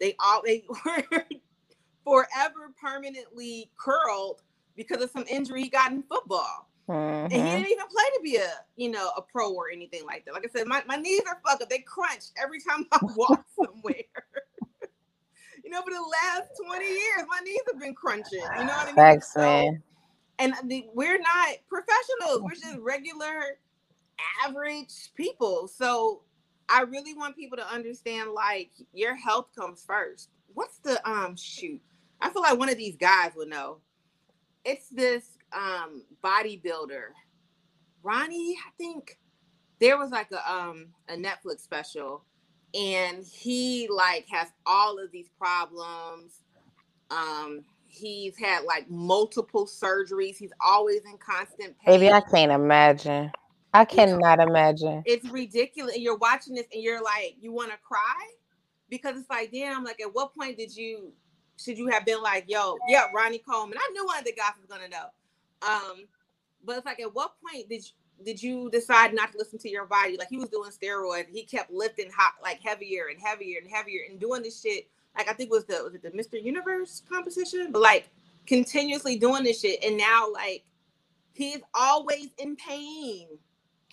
[0.00, 1.24] They all they were
[2.04, 4.42] forever permanently curled
[4.76, 6.68] because of some injury he got in football.
[6.88, 7.24] Mm-hmm.
[7.24, 7.48] And he mm-hmm.
[7.48, 10.34] didn't even play to be a, you know, a pro or anything like that.
[10.34, 11.70] Like I said, my, my knees are fucked up.
[11.70, 13.94] They crunch every time I walk somewhere.
[15.64, 18.40] you know, for the last 20 years, my knees have been crunching.
[18.40, 18.94] You know what I mean?
[18.94, 19.82] Thanks, so, man.
[20.38, 22.42] And the, we're not professionals.
[22.42, 23.58] We're just regular,
[24.44, 25.68] average people.
[25.68, 26.22] So
[26.68, 30.30] I really want people to understand, like, your health comes first.
[30.52, 31.80] What's the um shoot?
[32.20, 33.78] I feel like one of these guys would know.
[34.64, 37.06] It's this um bodybuilder.
[38.02, 39.18] Ronnie, I think
[39.80, 42.24] there was like a um a Netflix special
[42.74, 46.42] and he like has all of these problems.
[47.10, 50.36] Um he's had like multiple surgeries.
[50.36, 52.00] He's always in constant pain.
[52.00, 53.30] Maybe I can't imagine.
[53.72, 55.02] I cannot know, imagine.
[55.04, 55.94] It's ridiculous.
[55.94, 58.28] And you're watching this and you're like, you want to cry
[58.88, 59.82] because it's like, damn.
[59.82, 61.12] Like, at what point did you
[61.56, 63.78] should you have been like, yo, yeah, Ronnie Coleman?
[63.78, 65.06] I knew one of the guys was gonna know.
[65.66, 66.06] Um,
[66.64, 69.70] but it's like, at what point did you, did you decide not to listen to
[69.70, 70.16] your body?
[70.18, 74.02] Like he was doing steroids, he kept lifting hot, like heavier and heavier and heavier,
[74.08, 74.88] and doing this shit.
[75.16, 76.42] Like I think it was the was it the Mr.
[76.42, 78.10] Universe competition, but like
[78.46, 80.64] continuously doing this shit, and now like
[81.32, 83.28] he's always in pain.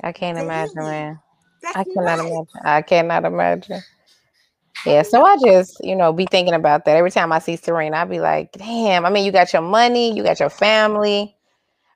[0.03, 0.45] I can't Daily.
[0.45, 1.19] imagine, man.
[1.61, 2.19] That's I cannot nuts.
[2.19, 2.47] imagine.
[2.63, 3.83] I cannot imagine.
[4.85, 7.97] Yeah, so I just, you know, be thinking about that every time I see Serena.
[7.97, 9.05] I'd be like, damn.
[9.05, 11.35] I mean, you got your money, you got your family,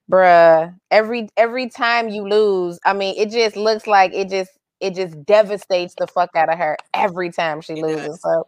[0.09, 0.73] bruh.
[0.91, 5.23] Every every time you lose, I mean, it just looks like it just it just
[5.25, 8.21] devastates the fuck out of her every time she loses.
[8.21, 8.45] So,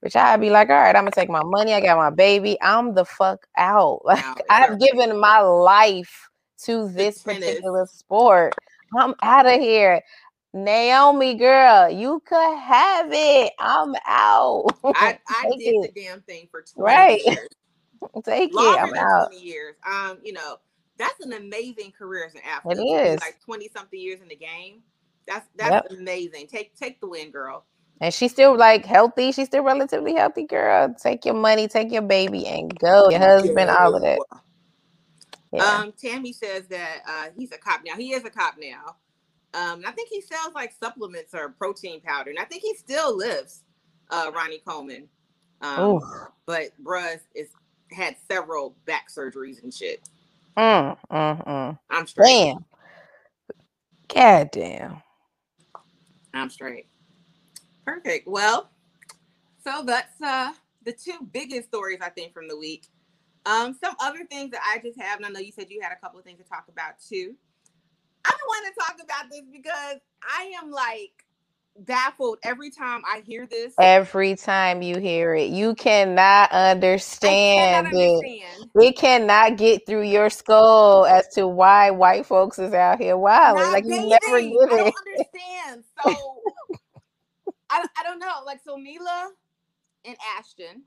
[0.00, 1.74] which I'd be like, all right, I'm gonna take my money.
[1.74, 2.58] I got my baby.
[2.62, 4.00] I'm the fuck out.
[4.04, 6.28] Like Out, I've given my life
[6.64, 8.54] to this particular sport.
[8.98, 10.02] I'm out of here.
[10.54, 13.52] Naomi girl, you could have it.
[13.58, 14.64] I'm out.
[14.94, 15.94] I, I did it.
[15.94, 17.20] the damn thing for 20 Right.
[17.24, 17.48] years.
[18.24, 18.80] Take it.
[18.80, 19.28] I'm out.
[19.30, 19.74] 20 years.
[19.86, 20.56] Um, you know,
[20.98, 22.78] that's an amazing career as an athlete.
[22.78, 23.20] It is.
[23.20, 24.82] like 20 something years in the game.
[25.26, 25.98] That's that's Yep.
[25.98, 26.46] amazing.
[26.46, 27.64] Take take the win, girl.
[28.00, 29.32] And she's still like healthy.
[29.32, 30.94] She's still relatively healthy, girl.
[30.94, 33.08] Take your money, take your baby, and go.
[33.10, 34.18] Your husband, all of that.
[35.52, 35.64] Yeah.
[35.64, 37.94] Um, Tammy says that uh, he's a cop now.
[37.96, 38.96] He is a cop now.
[39.54, 43.16] Um, I think he sells like supplements or protein powder, and I think he still
[43.16, 43.62] lives.
[44.08, 45.08] Uh, Ronnie Coleman,
[45.62, 45.98] um,
[46.46, 47.48] but bruh is
[47.90, 50.00] had several back surgeries and shit.
[50.58, 51.78] Mm, mm, mm.
[51.90, 52.26] I'm straight.
[52.26, 52.64] Damn.
[54.14, 55.02] God damn.
[56.32, 56.86] I'm straight.
[57.84, 58.26] Perfect.
[58.26, 58.70] Well,
[59.64, 60.52] so that's uh
[60.84, 62.86] the two biggest stories I think from the week.
[63.44, 65.92] Um, some other things that I just have, and I know you said you had
[65.92, 67.34] a couple of things to talk about too.
[68.24, 71.25] I don't want to talk about this because I am like
[71.80, 73.74] baffled every time I hear this.
[73.78, 78.24] Every time you hear it, you cannot understand cannot it.
[78.24, 78.70] understand.
[78.76, 83.62] It cannot get through your skull as to why white folks is out here wilding.
[83.62, 84.08] Not Like you bathing.
[84.08, 84.94] never I get don't it.
[84.98, 85.84] understand.
[86.02, 86.42] So
[87.70, 88.42] I, I don't know.
[88.44, 89.30] Like so Mila
[90.04, 90.82] and Ashton,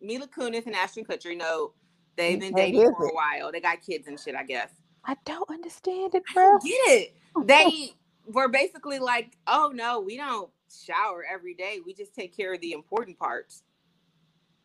[0.00, 1.72] Mila Kunis and Ashton Kutcher, you know,
[2.16, 3.50] they've been dating for a while.
[3.52, 4.70] They got kids and shit, I guess.
[5.04, 6.44] I don't understand it, I bro.
[6.44, 7.16] don't get it.
[7.46, 7.92] They
[8.32, 11.78] were basically like, oh no, we don't shower every day.
[11.84, 13.62] We just take care of the important parts.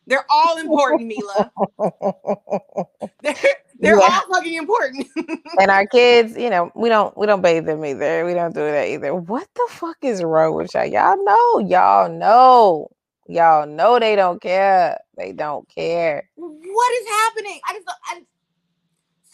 [0.06, 1.52] They're all important, Mila.
[3.22, 3.34] They're,
[3.80, 4.00] they're Yeah.
[4.00, 5.08] all fucking important.
[5.58, 8.24] and our kids, you know, we don't we don't bathe them either.
[8.26, 9.14] We don't do that either.
[9.14, 10.86] What the fuck is wrong with y'all?
[10.86, 12.88] Y'all know, y'all know,
[13.28, 14.98] y'all know they don't care.
[15.16, 16.28] They don't care.
[16.36, 17.60] what is happening?
[17.68, 18.22] I just I,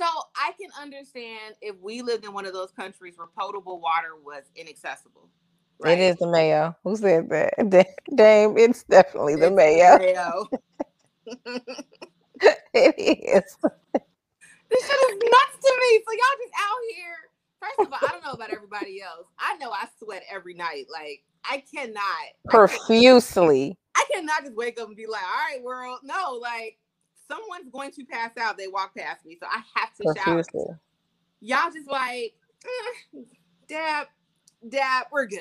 [0.02, 4.16] so I can understand if we lived in one of those countries where potable water
[4.24, 5.28] was inaccessible.
[5.84, 6.76] It is the mayo.
[6.84, 7.54] Who said that?
[7.68, 9.98] Da- Dame, it's definitely the It's mayo.
[9.98, 10.48] mayo.
[12.74, 13.56] it is.
[14.70, 16.02] this shit is nuts to me.
[16.06, 17.16] So y'all just out here.
[17.60, 19.26] First of all, I don't know about everybody else.
[19.38, 20.86] I know I sweat every night.
[20.92, 21.94] Like I cannot.
[21.96, 23.78] I, can, Profusely.
[23.94, 26.78] I cannot just wake up and be like, "All right, world." No, like
[27.32, 28.56] someone's going to pass out.
[28.56, 30.14] They walk past me, so I have to.
[30.14, 30.64] Profusely.
[31.40, 33.18] Y'all just like, eh,
[33.68, 34.06] dab,
[34.68, 35.06] dab.
[35.10, 35.40] We're good.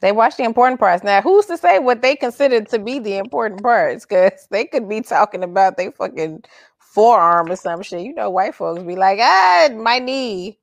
[0.00, 1.04] They watch the important parts.
[1.04, 4.04] Now, who's to say what they consider to be the important parts?
[4.04, 6.44] Because they could be talking about they fucking
[6.78, 8.02] forearm or some shit.
[8.02, 10.58] You know, white folks be like, ah, my knee.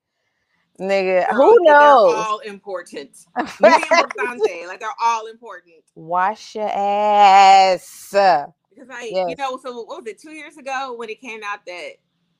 [0.80, 2.14] Nigga, who knows?
[2.16, 3.12] all important.
[3.62, 5.84] Like they're all important.
[5.96, 8.16] Wash your ass.
[8.74, 11.66] Because like you know, so what was it two years ago when it came out
[11.66, 11.92] that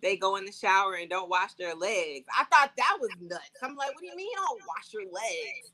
[0.02, 2.26] they go in the shower and don't wash their legs?
[2.38, 3.50] I thought that was nuts.
[3.62, 5.74] I'm like, what do you mean you don't wash your legs?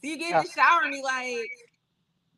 [0.00, 1.48] So you get in the shower and be like,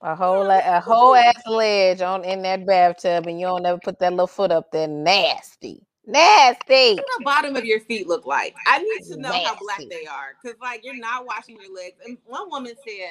[0.02, 3.80] A whole la- a whole ass ledge on in that bathtub, and you don't ever
[3.82, 4.88] put that little foot up there.
[4.88, 6.94] Nasty, nasty.
[6.94, 8.54] what the bottom of your feet look like?
[8.66, 10.36] I need to know how black they are.
[10.42, 11.96] Because like you're not washing your legs.
[12.06, 13.10] And one woman said,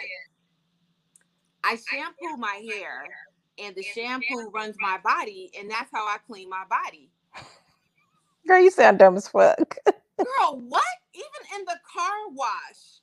[1.64, 3.04] I shampoo my hair
[3.60, 7.10] and the shampoo runs my body, and that's how I clean my body.
[8.48, 9.78] Girl, you sound dumb as fuck.
[10.24, 10.84] Girl, what?
[11.14, 13.02] Even in the car wash,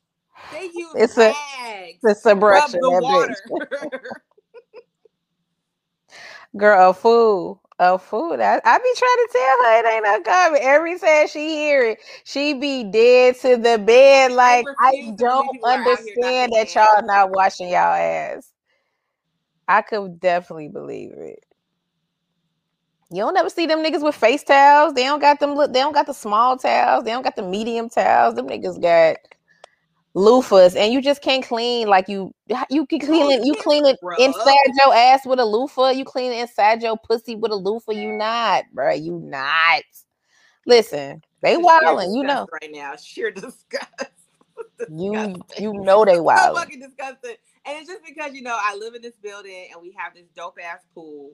[0.51, 1.99] they use It's a- rags.
[2.05, 3.37] It's a Rub brush the in that water.
[3.51, 3.91] bitch.
[6.57, 7.61] Girl, a fool.
[7.79, 8.35] A fool.
[8.35, 10.63] I, I be trying to tell her it ain't no comment.
[10.65, 14.33] Every time she hear it, she be dead to the bed.
[14.33, 18.53] Like I, refuse to believe don't people here understand that y'all not washing y'all ass.
[19.69, 21.45] I could definitely believe it.
[23.11, 24.95] You don't ever see them niggas with face towels.
[24.95, 25.55] They don't got them.
[25.55, 27.05] Look, they don't got the small towels.
[27.05, 28.35] They don't got the medium towels.
[28.35, 29.17] Them niggas got
[30.17, 32.35] loofahs, and you just can't clean like you.
[32.71, 33.45] You can clean it.
[33.45, 35.91] You clean it inside your ass with a loofah.
[35.91, 37.93] You clean it inside your pussy with a loofah.
[37.93, 39.03] You not, bruh.
[39.03, 39.83] You not.
[40.67, 42.47] Listen, they wilding, you know.
[42.51, 42.97] right now.
[42.97, 43.89] Sheer disgust.
[44.95, 46.61] You you know they wilding.
[46.63, 47.37] fucking disgusting.
[47.65, 50.27] And it's just because you know I live in this building and we have this
[50.35, 51.33] dope ass pool.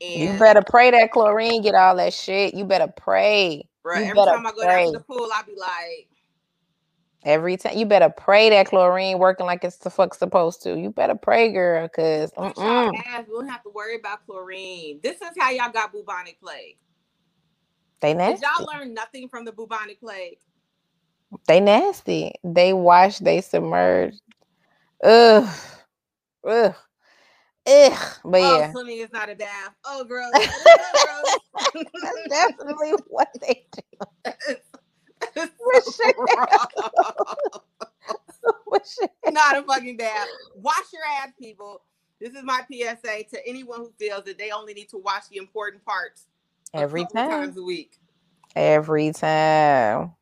[0.00, 2.54] And You better pray that chlorine get all that shit.
[2.54, 3.68] You better pray.
[3.86, 6.08] bruh, you every time I go down to the pool, I'll be like,
[7.24, 10.76] Every time you better pray that chlorine working like it's the fuck supposed to.
[10.76, 12.98] You better pray, girl, cause "What y'all mm-mm.
[13.06, 13.26] ass?
[13.28, 14.98] We don't have to worry about chlorine.
[15.04, 16.78] This is how y'all got bubonic plague.
[18.00, 18.44] they Did nasty.
[18.44, 20.38] y'all learn nothing from the bubonic plague?
[21.46, 22.32] They nasty.
[22.42, 23.18] They wash.
[23.18, 24.14] They submerge.
[25.02, 25.48] Ugh.
[26.46, 26.74] Ugh.
[27.66, 27.98] Ugh.
[28.24, 29.74] But Oh, yeah, swimming is not a bath.
[29.84, 30.30] Oh, gross.
[30.34, 31.84] Oh, gross.
[32.02, 33.82] that's definitely what they do.
[35.34, 35.42] So
[36.00, 36.66] it gross.
[38.66, 40.28] Wish it- not a fucking bath.
[40.56, 41.82] Wash your ass, people.
[42.20, 45.36] This is my PSA to anyone who feels that they only need to wash the
[45.38, 46.26] important parts
[46.74, 47.30] Every time.
[47.30, 47.98] times a week.
[48.56, 50.12] Every time.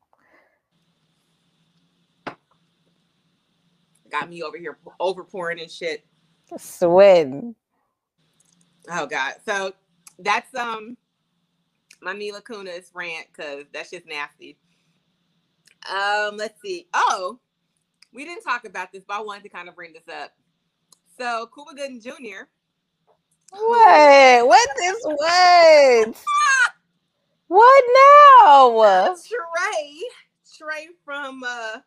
[4.11, 6.05] Got me over here over pouring and shit.
[6.57, 7.55] Sweating.
[8.91, 9.35] Oh god.
[9.47, 9.73] So
[10.19, 10.97] that's um
[12.03, 14.59] my Mila Kunis rant because that's just nasty.
[15.89, 16.89] Um, let's see.
[16.93, 17.39] Oh,
[18.13, 20.33] we didn't talk about this, but I wanted to kind of bring this up.
[21.19, 22.45] So Cuba Gooding Jr.
[23.53, 24.47] What?
[24.47, 26.15] What this what?
[27.49, 27.85] What
[28.45, 29.17] now?
[29.27, 30.01] Trey,
[30.57, 31.79] Trey from uh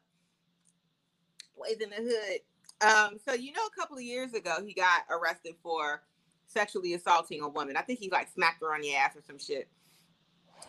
[1.57, 2.39] Boyz n the Hood.
[2.81, 6.03] Um, so you know, a couple of years ago, he got arrested for
[6.47, 7.77] sexually assaulting a woman.
[7.77, 9.67] I think he like smacked her on the ass or some shit.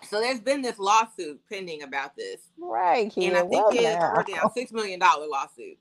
[0.08, 3.36] So there's been this lawsuit pending about this, Right, and.
[3.36, 5.78] I think What it's down six million dollar lawsuit.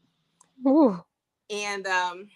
[0.67, 1.03] Ooh.
[1.49, 2.29] And um,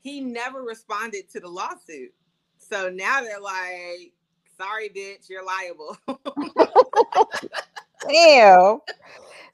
[0.00, 2.12] he never responded to the lawsuit.
[2.58, 4.12] So now they're like,
[4.56, 5.96] "Sorry, bitch, you're liable."
[8.08, 8.80] Damn.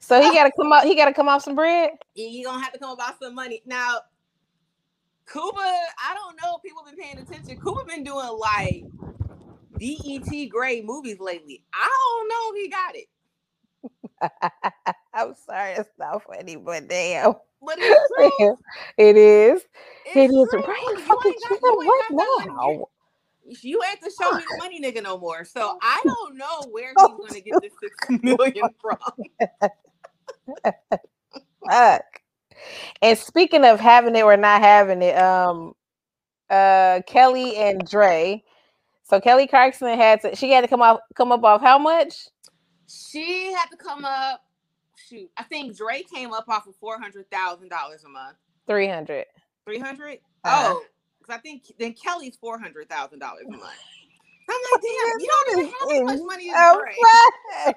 [0.05, 0.83] So he gotta come out.
[0.83, 1.89] He gotta come off some bread.
[2.13, 4.01] you gonna have to come off some money now.
[5.31, 7.59] Cuba, I don't know if people been paying attention.
[7.59, 8.85] Cuba been doing like
[9.79, 11.63] DET grade movies lately.
[11.73, 13.07] I don't know if he got it,
[15.13, 18.57] I'm sorry, it's not funny, but damn, but it's true.
[18.99, 19.61] it is.
[20.05, 20.61] It's It is true.
[20.61, 20.93] right.
[20.97, 22.55] You Fucking ain't got, shit, you what got that money.
[22.55, 22.85] now?
[23.61, 25.45] You- ain't to show me the money, nigga, no more.
[25.45, 28.97] So I don't know where he's gonna get this six million from.
[31.69, 32.03] Fuck.
[33.01, 35.73] And speaking of having it or not having it, um,
[36.49, 38.43] uh, Kelly and Dre.
[39.03, 40.35] So Kelly Clarkson had to.
[40.35, 42.27] She had to come off, come up off how much?
[42.87, 44.41] She had to come up.
[45.09, 48.37] Shoot, I think Dre came up off of four hundred thousand dollars a month.
[48.67, 49.25] Three hundred.
[49.65, 50.19] Three hundred?
[50.43, 50.73] Uh-huh.
[50.73, 50.83] Oh,
[51.19, 53.63] because I think then Kelly's four hundred thousand dollars a month.
[54.49, 56.95] I'm like, damn, you don't even have as much money as Dre.
[57.65, 57.75] Fuck.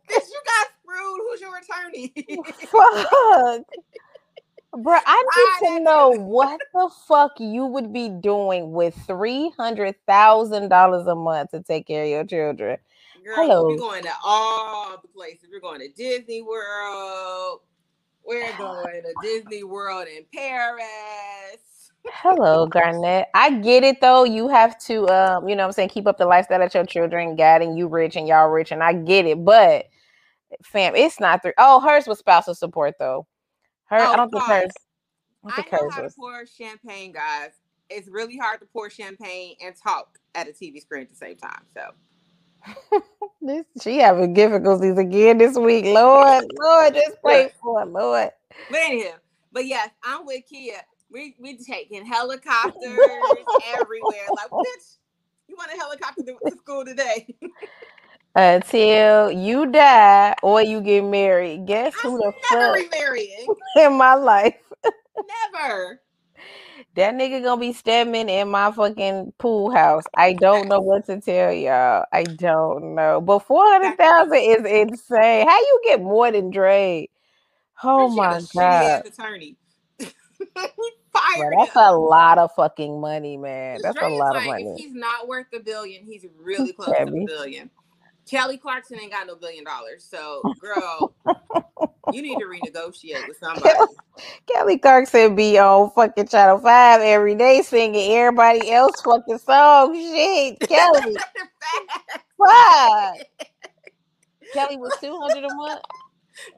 [0.10, 1.20] Bitch, you got screwed.
[1.30, 2.12] Who's your attorney?
[2.66, 3.64] Fuck.
[4.74, 5.22] Bro, I
[5.60, 10.68] need to that know what the fuck you would be doing with three hundred thousand
[10.70, 12.78] dollars a month to take care of your children.
[13.22, 13.68] Girl, Hello.
[13.68, 15.48] we're going to all the places.
[15.52, 17.60] We're going to Disney World.
[18.24, 21.92] We're going to Disney World in Paris.
[22.06, 23.28] Hello, Garnett.
[23.34, 24.24] I get it though.
[24.24, 26.86] You have to um, you know what I'm saying, keep up the lifestyle that your
[26.86, 29.84] children got and you rich and y'all rich, and I get it, but
[30.62, 31.52] fam, it's not three.
[31.58, 33.26] Oh, hers was spousal support though.
[33.84, 34.72] Her, I Oh, don't think hers.
[35.44, 37.50] I I know hers how to pour champagne, guys.
[37.90, 41.36] It's really hard to pour champagne and talk at a TV screen at the same
[41.36, 41.64] time.
[41.74, 43.00] So
[43.44, 45.84] This, she having difficulties again this week.
[45.84, 48.30] Lord, Lord, just pray for her, Lord.
[48.70, 49.16] But anyhow,
[49.50, 50.80] but yes, I'm with Kia.
[51.10, 53.02] We we taking helicopters
[53.74, 54.28] everywhere.
[54.36, 54.98] Like, bitch,
[55.48, 57.34] you want a helicopter to school today?
[58.34, 61.66] Until you die or you get married.
[61.66, 63.46] Guess who the never fuck remarrying.
[63.76, 64.56] in my life?
[65.52, 66.00] Never.
[66.94, 70.04] That nigga gonna be stemming in my fucking pool house.
[70.14, 72.04] I don't know what to tell y'all.
[72.12, 73.20] I don't know.
[73.20, 75.46] But four hundred thousand is insane.
[75.46, 77.08] How you get more than Dre?
[77.82, 79.06] Oh my got a shitty god.
[79.06, 79.56] attorney.
[81.36, 81.82] Bro, that's him.
[81.82, 83.80] a lot of fucking money, man.
[83.82, 84.74] That's a lot of money.
[84.76, 87.70] If he's not worth a billion, he's really close to a billion.
[88.28, 90.04] Kelly Clarkson ain't got no billion dollars.
[90.08, 91.12] So, girl,
[92.12, 93.74] you need to renegotiate with somebody.
[94.46, 99.94] Kelly Clarkson be on fucking Channel 5 every day singing everybody else fucking song.
[99.94, 101.16] Shit, Kelly.
[102.38, 103.16] Fuck.
[104.52, 105.80] Kelly was 200 a month.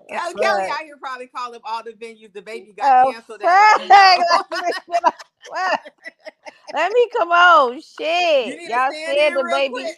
[0.08, 0.34] Kelly.
[0.34, 3.80] Kelly out here probably calling all the venues the baby got Oh, canceled fuck.
[3.90, 4.20] at.
[5.50, 5.80] Fuck.
[6.72, 7.74] Let me come on.
[7.80, 8.60] Shit.
[8.70, 9.72] Y'all said the baby.
[9.74, 9.96] quick.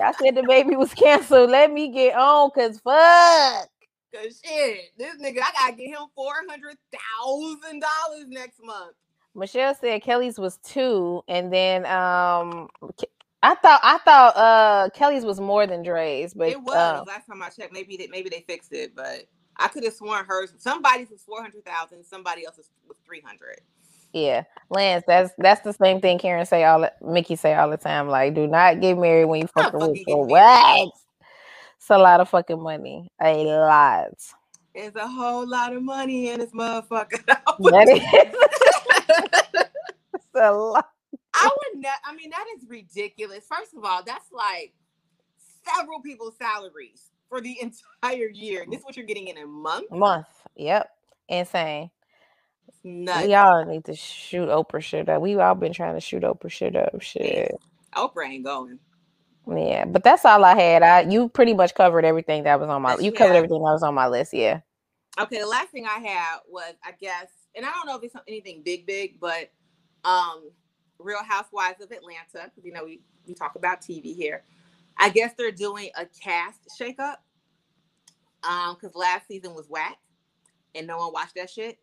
[0.00, 1.50] I said the baby was canceled.
[1.50, 3.68] Let me get on, cause fuck.
[4.14, 8.94] Cause shit, this nigga, I gotta get him four hundred thousand dollars next month.
[9.34, 12.68] Michelle said Kelly's was two, and then um,
[13.42, 17.26] I thought I thought uh Kelly's was more than Dre's, but it was uh, last
[17.26, 17.72] time I checked.
[17.72, 20.52] Maybe they maybe they fixed it, but I could have sworn hers.
[20.58, 22.04] Somebody's was four hundred thousand.
[22.04, 23.60] Somebody else's was three hundred.
[24.12, 28.08] Yeah, Lance, that's that's the same thing Karen say all Mickey say all the time.
[28.08, 30.90] Like, do not get married when you fucking rich for what?
[31.76, 33.10] It's a lot of fucking money.
[33.22, 34.08] A lot.
[34.74, 37.24] It's a whole lot of money in this motherfucker.
[37.26, 38.02] that is.
[40.14, 40.88] it's a lot.
[41.34, 41.98] I would not.
[42.04, 43.44] I mean, that is ridiculous.
[43.48, 44.72] First of all, that's like
[45.76, 48.66] several people's salaries for the entire year.
[48.68, 49.90] This is what you're getting in a month.
[49.90, 50.26] Month.
[50.56, 50.90] Yep.
[51.28, 51.90] Insane.
[52.82, 53.26] Nuts.
[53.26, 55.20] We all need to shoot Oprah shit up.
[55.20, 57.00] We've all been trying to shoot Oprah shit up.
[57.00, 57.54] Shit.
[57.94, 58.78] Oprah ain't going.
[59.46, 60.82] Yeah, but that's all I had.
[60.82, 62.96] I you pretty much covered everything that was on my.
[62.98, 64.32] You covered everything that was on my list.
[64.34, 64.60] Yeah.
[65.18, 68.14] Okay, the last thing I had was I guess, and I don't know if it's
[68.28, 69.50] anything big, big, but
[70.04, 70.50] um,
[70.98, 72.50] Real Housewives of Atlanta.
[72.50, 74.44] Because you know we we talk about TV here.
[74.98, 77.16] I guess they're doing a cast shakeup.
[78.48, 79.98] Um, because last season was whack,
[80.74, 81.78] and no one watched that shit.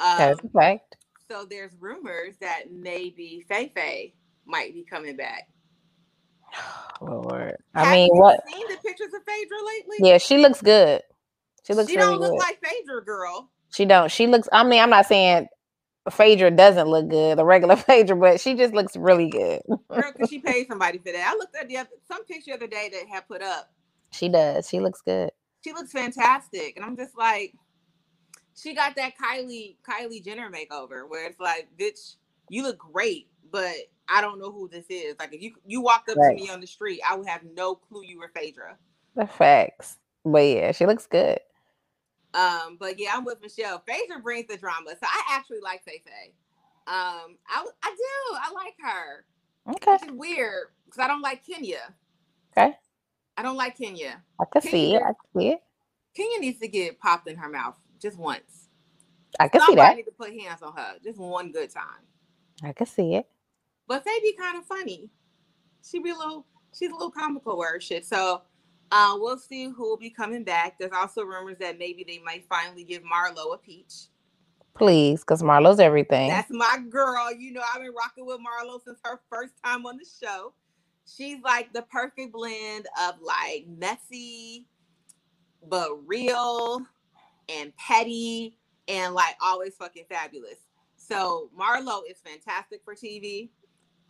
[0.00, 0.96] Um, That's a fact.
[1.30, 4.14] So there's rumors that maybe Faye Faye
[4.46, 5.48] might be coming back.
[7.00, 8.40] Lord, I Have mean, what?
[8.48, 9.96] Seen the pictures of Phaedra lately?
[10.00, 11.02] Yeah, she looks good.
[11.66, 11.90] She looks.
[11.90, 12.38] She really don't look good.
[12.38, 13.50] like Phaedra, girl.
[13.72, 14.10] She don't.
[14.10, 14.48] She looks.
[14.52, 15.48] I mean, I'm not saying
[16.10, 19.62] Phaedra doesn't look good, the regular Phaedra, but she just looks really good.
[19.68, 21.32] Girl, because she paid somebody for that.
[21.32, 23.72] I looked at the other, some picture the other day that had put up.
[24.12, 24.68] She does.
[24.68, 25.30] She looks good.
[25.64, 27.54] She looks fantastic, and I'm just like,
[28.56, 32.16] she got that Kylie Kylie Jenner makeover where it's like, bitch,
[32.48, 33.74] you look great, but
[34.08, 35.16] I don't know who this is.
[35.18, 36.36] Like if you you walked up right.
[36.36, 38.76] to me on the street, I would have no clue you were Phaedra.
[39.14, 39.98] The facts.
[40.24, 41.38] But yeah, she looks good.
[42.34, 43.82] Um, but yeah, I'm with Michelle.
[43.86, 44.90] Phaedra brings the drama.
[44.90, 46.34] So I actually like Faye Faye.
[46.86, 48.36] Um, I I do.
[48.36, 49.24] I like her.
[49.68, 49.92] Okay.
[49.92, 51.94] Which is weird because I don't like Kenya.
[52.56, 52.74] Okay.
[53.36, 54.22] I don't like Kenya.
[54.40, 55.02] I can Kenya, see it.
[55.02, 55.60] I can see it.
[56.14, 58.68] Kenya needs to get popped in her mouth just once.
[59.38, 59.92] I can Somebody see that.
[59.92, 62.04] I need to put hands on her just one good time.
[62.62, 63.28] I can see it.
[63.86, 65.10] But they be kind of funny.
[65.88, 68.04] She be a little, she's a little comical word shit.
[68.04, 68.42] So
[68.90, 70.78] uh, we'll see who will be coming back.
[70.78, 74.08] There's also rumors that maybe they might finally give Marlo a peach.
[74.74, 76.28] Please, because Marlo's everything.
[76.28, 77.32] That's my girl.
[77.32, 80.52] You know, I've been rocking with Marlo since her first time on the show.
[81.06, 84.66] She's like the perfect blend of like messy,
[85.68, 86.84] but real
[87.48, 90.58] and petty and like always fucking fabulous.
[90.96, 93.50] So Marlo is fantastic for TV.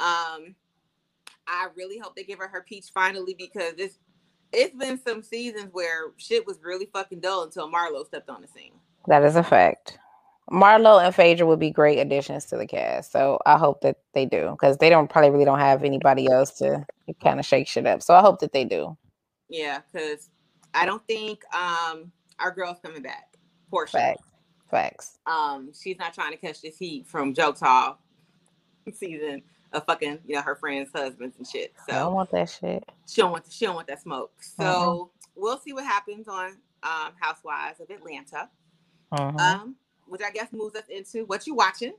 [0.01, 0.55] Um,
[1.47, 3.99] I really hope they give her her peach finally because this
[4.53, 8.49] it's been some seasons where shit was really fucking dull until Marlo stepped on the
[8.49, 8.73] scene.
[9.07, 9.99] That is a fact.
[10.51, 13.11] Marlo and Phaedra would be great additions to the cast.
[13.11, 16.53] So I hope that they do because they don't probably really don't have anybody else
[16.59, 16.87] to
[17.23, 18.03] kind of shake shit up.
[18.03, 18.97] So I hope that they do.
[19.49, 20.31] Yeah, because
[20.75, 23.37] I don't think um our girl's coming back.
[23.73, 23.93] Porsha.
[23.93, 24.23] Facts.
[24.71, 25.19] Facts.
[25.27, 27.99] Um, she's not trying to catch this heat from Jokes Hall
[28.93, 31.73] season of fucking, you know, her friends' husbands and shit.
[31.89, 32.85] So I don't want that shit.
[33.07, 34.33] She don't want she don't want that smoke.
[34.41, 35.05] So uh-huh.
[35.35, 38.49] we'll see what happens on um, Housewives of Atlanta.
[39.13, 39.39] Uh-huh.
[39.39, 39.77] Um,
[40.07, 41.95] which I guess moves us into what you watching.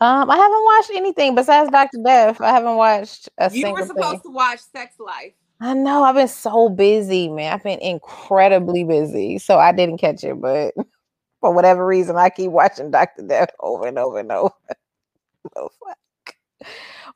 [0.00, 2.40] Um, I haven't watched anything besides Doctor Death.
[2.40, 3.68] I haven't watched a you single.
[3.70, 4.32] You were supposed thing.
[4.32, 5.34] to watch Sex Life.
[5.64, 7.54] I know I've been so busy, man.
[7.54, 10.38] I've been incredibly busy, so I didn't catch it.
[10.38, 10.74] But
[11.40, 14.52] for whatever reason, I keep watching Doctor Death over and over and over.
[15.56, 16.36] oh fuck!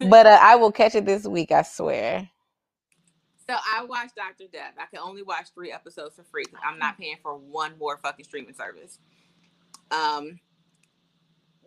[0.08, 1.52] But uh, I will catch it this week.
[1.52, 2.30] I swear.
[3.46, 4.72] So I watched Doctor Death.
[4.80, 6.44] I can only watch three episodes for free.
[6.64, 8.98] I'm not paying for one more fucking streaming service.
[9.90, 10.40] Um,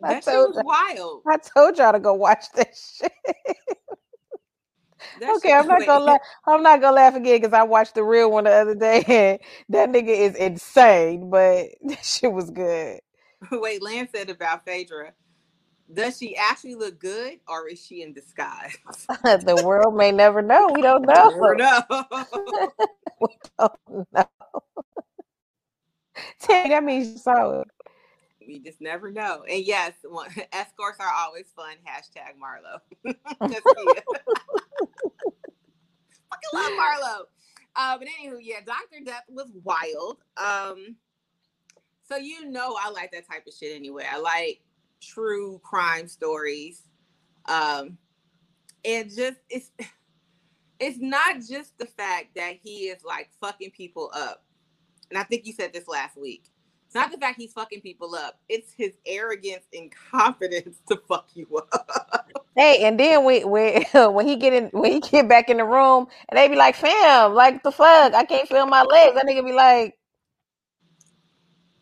[0.00, 1.22] that shit was wild.
[1.28, 3.56] I told y'all to go watch this shit.
[5.20, 6.20] That okay, I'm not gonna laugh.
[6.46, 9.04] I'm not gonna laugh again because I watched the real one the other day.
[9.06, 9.38] And
[9.70, 13.00] that nigga is insane, but that shit was good.
[13.50, 15.12] Wait, Lance said about Phaedra.
[15.92, 18.78] Does she actually look good, or is she in disguise?
[19.44, 20.68] the world may never know.
[20.74, 21.28] We don't know.
[21.28, 21.82] Never know.
[23.20, 23.28] we
[23.58, 24.24] don't know.
[26.40, 27.68] Tell that means you saw it.
[28.46, 29.44] We just never know.
[29.48, 29.92] And yes,
[30.52, 31.76] escorts are always fun.
[31.86, 32.80] Hashtag Marlo.
[36.30, 37.24] Fucking love Marlo.
[37.74, 40.18] Uh, but anywho, yeah, Doctor Death was wild.
[40.36, 40.96] Um,
[42.08, 44.04] so you know I like that type of shit anyway.
[44.10, 44.60] I like
[45.00, 46.82] true crime stories.
[47.46, 47.98] Um,
[48.84, 49.70] and just it's
[50.80, 54.44] it's not just the fact that he is like fucking people up.
[55.10, 56.51] And I think you said this last week.
[56.94, 58.40] Not the fact he's fucking people up.
[58.48, 62.30] It's his arrogance and confidence to fuck you up.
[62.54, 63.84] Hey, and then when when
[64.14, 66.74] when he get in when he get back in the room and they be like,
[66.76, 69.14] fam, like the fuck, I can't feel my legs.
[69.14, 69.96] That nigga be like,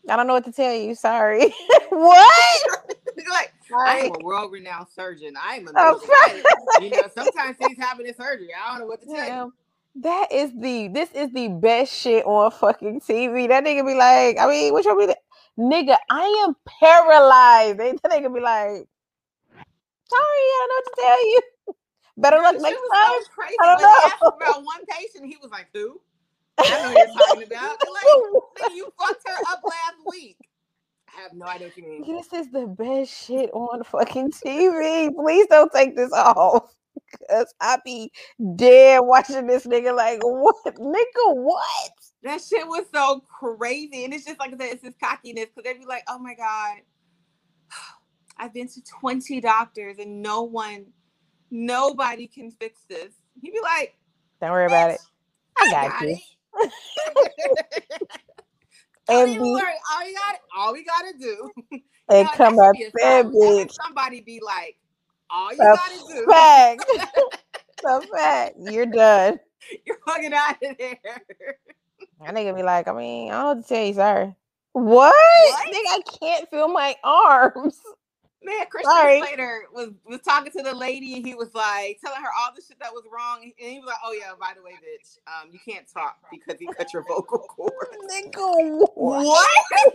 [0.09, 0.95] I don't know what to tell you.
[0.95, 1.53] Sorry.
[1.89, 2.61] what?
[3.29, 3.53] like,
[3.85, 5.35] I am a world renowned surgeon.
[5.41, 5.99] I am a Oh,
[6.81, 8.49] you know, sometimes things happen in surgery.
[8.53, 9.53] I don't know what to tell you.
[9.95, 13.47] That is the this is the best shit on fucking TV.
[13.49, 15.13] That nigga be like, I mean, what you mean?
[15.59, 17.77] Nigga, I am paralyzed.
[17.79, 18.87] They that nigga be like,
[20.09, 21.41] sorry, I don't know what to tell you.
[22.17, 23.21] Better luck next time.
[23.23, 23.55] so crazy.
[23.61, 24.27] I don't Like, they asked know.
[24.29, 25.99] about one patient, he was like, "Who?
[26.57, 30.37] I know you're talking about." Like, "Nigga, you fucked her up last week."
[31.17, 32.15] I have no idea what you mean.
[32.15, 35.13] This is the best shit on fucking TV.
[35.13, 36.73] Please don't take this off.
[37.29, 38.11] Cause I be
[38.55, 41.91] dead watching this nigga like what nigga what?
[42.23, 45.63] That shit was so crazy, and it's just like I said, it's this cockiness because
[45.63, 46.77] they'd be like, "Oh my god,
[48.37, 50.87] I've been to twenty doctors and no one,
[51.51, 53.95] nobody can fix this." He'd be like,
[54.41, 55.01] Don't worry about it.
[55.57, 56.17] I "I got you.
[59.09, 59.73] And be- worry.
[59.93, 61.51] All you got, all we gotta do,
[62.09, 63.37] And come up should be a there, song.
[63.39, 63.75] That should bitch.
[63.85, 64.77] Somebody be like,
[65.31, 66.85] "All you The gotta do, fact.
[67.83, 68.55] the fact.
[68.59, 69.39] You're done.
[69.85, 71.57] you're fucking out of there."
[72.21, 74.35] That nigga be like, I mean, I don't tell you, sorry.
[74.73, 75.15] What?
[75.31, 75.65] What?
[75.67, 77.79] Nigga, I can't feel my arms.
[78.43, 79.09] Man, Christian Sorry.
[79.09, 82.61] Slater was was talking to the lady and he was like telling her all the
[82.61, 83.43] shit that was wrong.
[83.43, 86.59] And he was like, Oh yeah, by the way, bitch, um, you can't talk because
[86.59, 87.73] he cut your vocal cord.
[88.11, 89.27] Nigga, what?
[89.27, 89.47] What?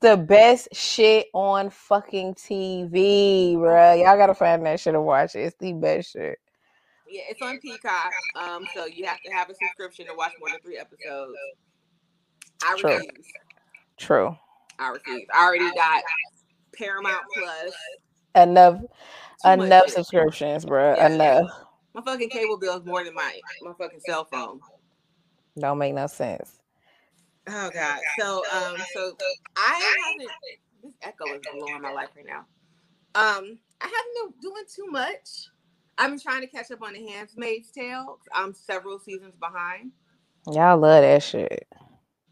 [0.00, 4.02] the best shit on fucking TV, bruh.
[4.02, 5.40] Y'all gotta find that shit and watch it.
[5.40, 6.38] It's the best shit.
[7.08, 8.12] Yeah, it's on Peacock.
[8.36, 11.34] Um, so you have to have a subscription to watch more than three episodes.
[12.62, 12.94] I True.
[12.94, 13.32] refuse.
[13.96, 14.36] True.
[14.78, 15.26] I refuse.
[15.34, 16.02] I already got
[16.72, 17.74] Paramount Plus.
[18.36, 18.80] Enough
[19.44, 20.96] Too enough subscriptions, bruh.
[20.96, 21.06] Yeah.
[21.06, 21.50] Enough.
[21.94, 24.60] My fucking cable bill is more than my my fucking cell phone.
[25.58, 26.59] Don't make no sense.
[27.48, 28.00] Oh god.
[28.18, 29.16] So um so
[29.56, 30.30] I haven't
[30.82, 32.44] this echo is blowing my life right now.
[33.14, 35.48] Um I haven't been doing too much.
[35.98, 38.18] I've been trying to catch up on the Handmaid's Tale.
[38.34, 39.92] I'm several seasons behind.
[40.50, 41.66] Y'all love that shit.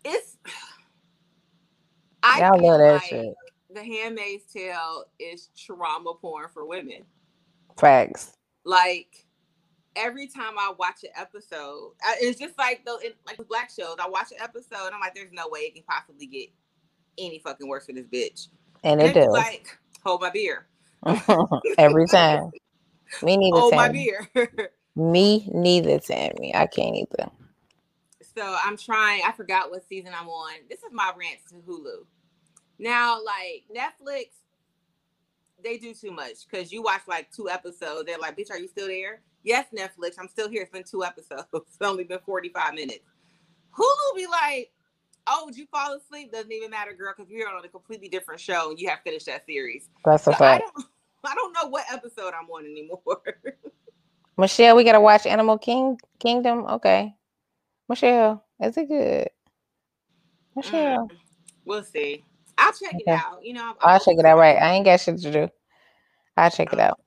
[0.05, 0.37] It's
[2.23, 3.35] I Y'all love that like shit.
[3.71, 7.05] The Handmaid's Tale is trauma porn for women.
[7.77, 8.33] Facts.
[8.65, 9.27] Like
[9.99, 13.97] every time I watch an episode, I- it's just like the it, like black shows.
[13.99, 16.49] I watch an episode, I'm like, "There's no way it can possibly get
[17.19, 18.49] any fucking worse for this bitch."
[18.85, 19.29] And And it does.
[19.33, 20.67] like, hold my beer,
[21.79, 22.51] Every time.
[23.23, 24.29] Me neither, hold my beer.
[24.97, 26.55] Me neither, Tammy.
[26.55, 27.31] I can't either.
[28.37, 29.23] so I'm trying.
[29.27, 30.53] I forgot what season I'm on.
[30.69, 32.05] This is my rant to Hulu.
[32.81, 34.27] Now, like Netflix,
[35.63, 38.05] they do too much because you watch like two episodes.
[38.07, 40.15] They're like, "Bitch, are you still there?" Yes, Netflix.
[40.19, 40.63] I'm still here.
[40.63, 41.47] It's been two episodes.
[41.55, 43.01] It's only been 45 minutes.
[43.77, 44.71] Hulu be like,
[45.27, 46.33] "Oh, did you fall asleep?
[46.33, 49.27] Doesn't even matter, girl, because we're on a completely different show and you have finished
[49.27, 50.65] that series." That's So a I fact.
[50.75, 50.87] don't,
[51.25, 53.23] I don't know what episode I'm on anymore.
[54.37, 56.65] Michelle, we gotta watch Animal King Kingdom.
[56.67, 57.15] Okay.
[57.89, 59.29] Michelle, is it good?
[60.55, 61.09] Michelle.
[61.09, 61.17] Mm,
[61.65, 62.25] we'll see.
[62.57, 63.45] I'll check it out.
[63.45, 64.39] You know, I'm, I'll check it out.
[64.39, 64.57] Right.
[64.57, 65.49] I ain't got shit to do.
[66.37, 67.01] I'll check it out.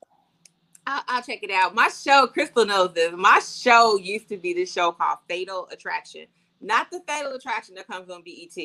[0.92, 1.74] I'll, I'll check it out.
[1.74, 3.12] My show, Crystal knows this.
[3.16, 6.26] My show used to be this show called Fatal Attraction,
[6.60, 8.62] not the Fatal Attraction that comes on BET.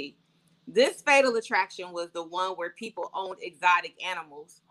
[0.68, 4.62] This Fatal Attraction was the one where people owned exotic animals,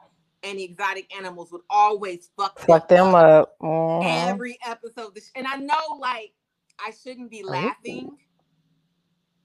[0.43, 3.59] and the exotic animals would always fuck, Fuck them up.
[3.61, 4.29] Mhm.
[4.29, 5.19] every episode.
[5.35, 6.33] And I know, like,
[6.79, 8.19] I shouldn't be laughing,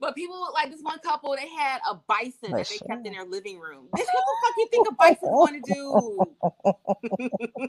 [0.02, 1.36] but people like this one couple.
[1.38, 3.88] They had a bison that they kept in their living room.
[3.96, 6.32] Bitch, what the fuck you think a bison's going to do?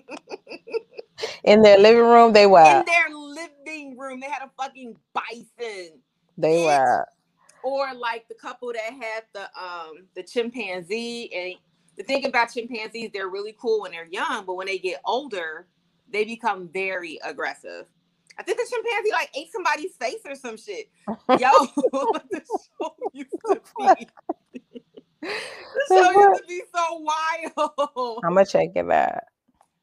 [1.44, 2.64] In their living room, they were.
[2.64, 4.20] in their living room.
[4.20, 6.00] They had a fucking bison.
[6.38, 7.06] They wild.
[7.64, 11.30] Or like the couple that had the um the chimpanzee.
[11.34, 11.54] And
[11.96, 15.66] the thing about chimpanzees, they're really cool when they're young, but when they get older,
[16.10, 17.86] they become very aggressive.
[18.42, 20.90] I think the chimpanzee like ate somebody's face or some shit.
[21.38, 21.48] Yo,
[22.30, 23.60] the show used to
[23.96, 24.08] be.
[25.22, 25.30] The
[25.88, 27.06] show used to be so
[27.96, 28.20] wild.
[28.24, 29.22] I'm gonna check it out.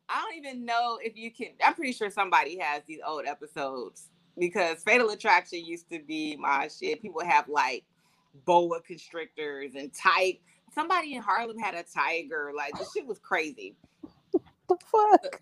[0.10, 1.52] I don't even know if you can.
[1.66, 6.68] I'm pretty sure somebody has these old episodes because Fatal Attraction used to be my
[6.68, 7.02] shit.
[7.02, 7.86] People have like
[8.44, 10.42] boa constrictors and tight.
[10.76, 12.52] Somebody in Harlem had a tiger.
[12.54, 13.78] Like this shit was crazy.
[14.34, 15.42] The fuck?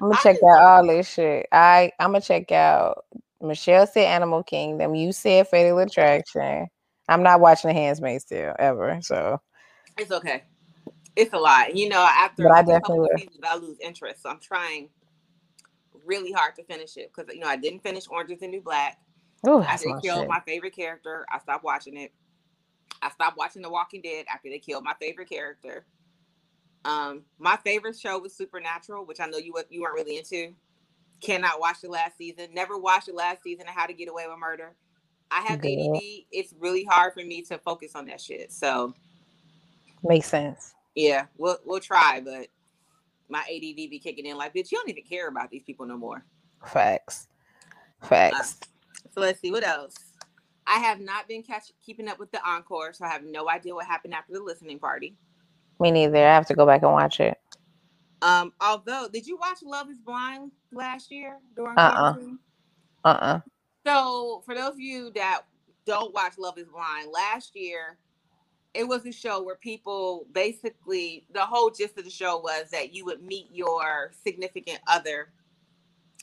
[0.00, 1.46] I'm gonna check out all this shit.
[1.52, 3.04] I I'm gonna check out.
[3.40, 4.94] Michelle said Animal Kingdom.
[4.94, 6.66] You said Fatal Attraction.
[7.08, 9.40] I'm not watching The Handmaid's Tale ever, so
[9.96, 10.44] it's okay.
[11.16, 12.06] It's a lot, you know.
[12.08, 14.88] After but I definitely seasons, I lose interest, so I'm trying
[16.04, 18.60] really hard to finish it because you know I didn't finish Orange Is the New
[18.60, 18.98] Black.
[19.46, 20.28] Ooh, after they killed shit.
[20.28, 22.12] my favorite character, I stopped watching it.
[23.02, 25.86] I stopped watching The Walking Dead after they killed my favorite character.
[26.88, 30.54] Um, my favorite show was Supernatural, which I know you you weren't really into.
[31.20, 32.48] Cannot watch the last season.
[32.54, 34.74] Never watched the last season of How to Get Away with Murder.
[35.30, 35.96] I have Good.
[35.96, 36.02] ADD.
[36.32, 38.50] It's really hard for me to focus on that shit.
[38.52, 38.94] So
[40.02, 40.74] makes sense.
[40.94, 42.48] Yeah, we'll we'll try, but
[43.28, 45.98] my ADD be kicking in like, bitch, you don't even care about these people no
[45.98, 46.24] more.
[46.64, 47.28] Facts.
[48.02, 48.56] Facts.
[48.62, 49.94] Uh, so let's see what else.
[50.66, 53.74] I have not been catch- keeping up with the encore, so I have no idea
[53.74, 55.16] what happened after the listening party.
[55.80, 56.18] Me neither.
[56.18, 57.38] I have to go back and watch it.
[58.20, 62.14] Um, although, did you watch Love Is Blind last year during uh
[63.04, 63.08] uh-uh.
[63.08, 63.40] uh
[63.86, 65.42] So, for those of you that
[65.86, 67.98] don't watch Love Is Blind, last year
[68.74, 72.92] it was a show where people basically the whole gist of the show was that
[72.92, 75.30] you would meet your significant other,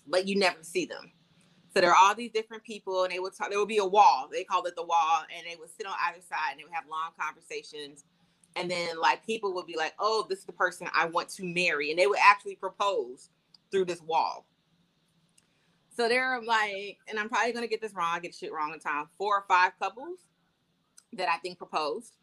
[0.08, 1.12] but you never see them.
[1.74, 3.50] So there are all these different people, and they would talk.
[3.50, 4.30] There would be a wall.
[4.32, 6.74] They called it the wall, and they would sit on either side, and they would
[6.74, 8.06] have long conversations.
[8.56, 11.44] And then, like, people would be like, "Oh, this is the person I want to
[11.44, 13.30] marry," and they would actually propose
[13.72, 14.46] through this wall.
[15.96, 18.16] So there are like, and I'm probably gonna get this wrong.
[18.16, 19.08] I get shit wrong in time.
[19.18, 20.20] Four or five couples
[21.14, 22.14] that I think proposed.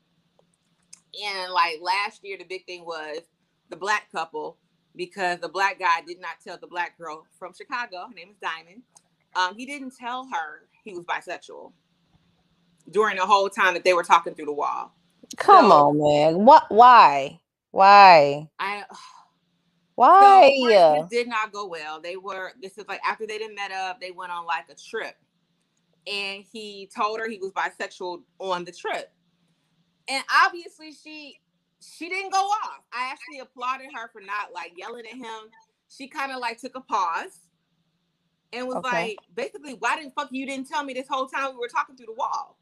[1.24, 3.20] And like last year, the big thing was
[3.70, 4.58] the black couple
[4.94, 8.36] because the black guy did not tell the black girl from Chicago, her name is
[8.40, 8.82] Diamond,
[9.34, 11.72] um, he didn't tell her he was bisexual
[12.90, 14.94] during the whole time that they were talking through the wall.
[15.36, 16.44] Come so, on, man.
[16.44, 16.70] What?
[16.70, 17.40] Why?
[17.70, 18.48] Why?
[18.58, 18.84] I.
[19.94, 20.50] Why?
[20.58, 22.00] So it uh did not go well.
[22.00, 22.52] They were.
[22.60, 24.00] This is like after they didn't met up.
[24.00, 25.16] They went on like a trip,
[26.06, 29.12] and he told her he was bisexual on the trip,
[30.08, 31.40] and obviously she
[31.80, 32.80] she didn't go off.
[32.92, 35.50] I actually applauded her for not like yelling at him.
[35.88, 37.40] She kind of like took a pause
[38.52, 39.08] and was okay.
[39.08, 41.96] like, basically, why didn't fuck you didn't tell me this whole time we were talking
[41.96, 42.56] through the wall?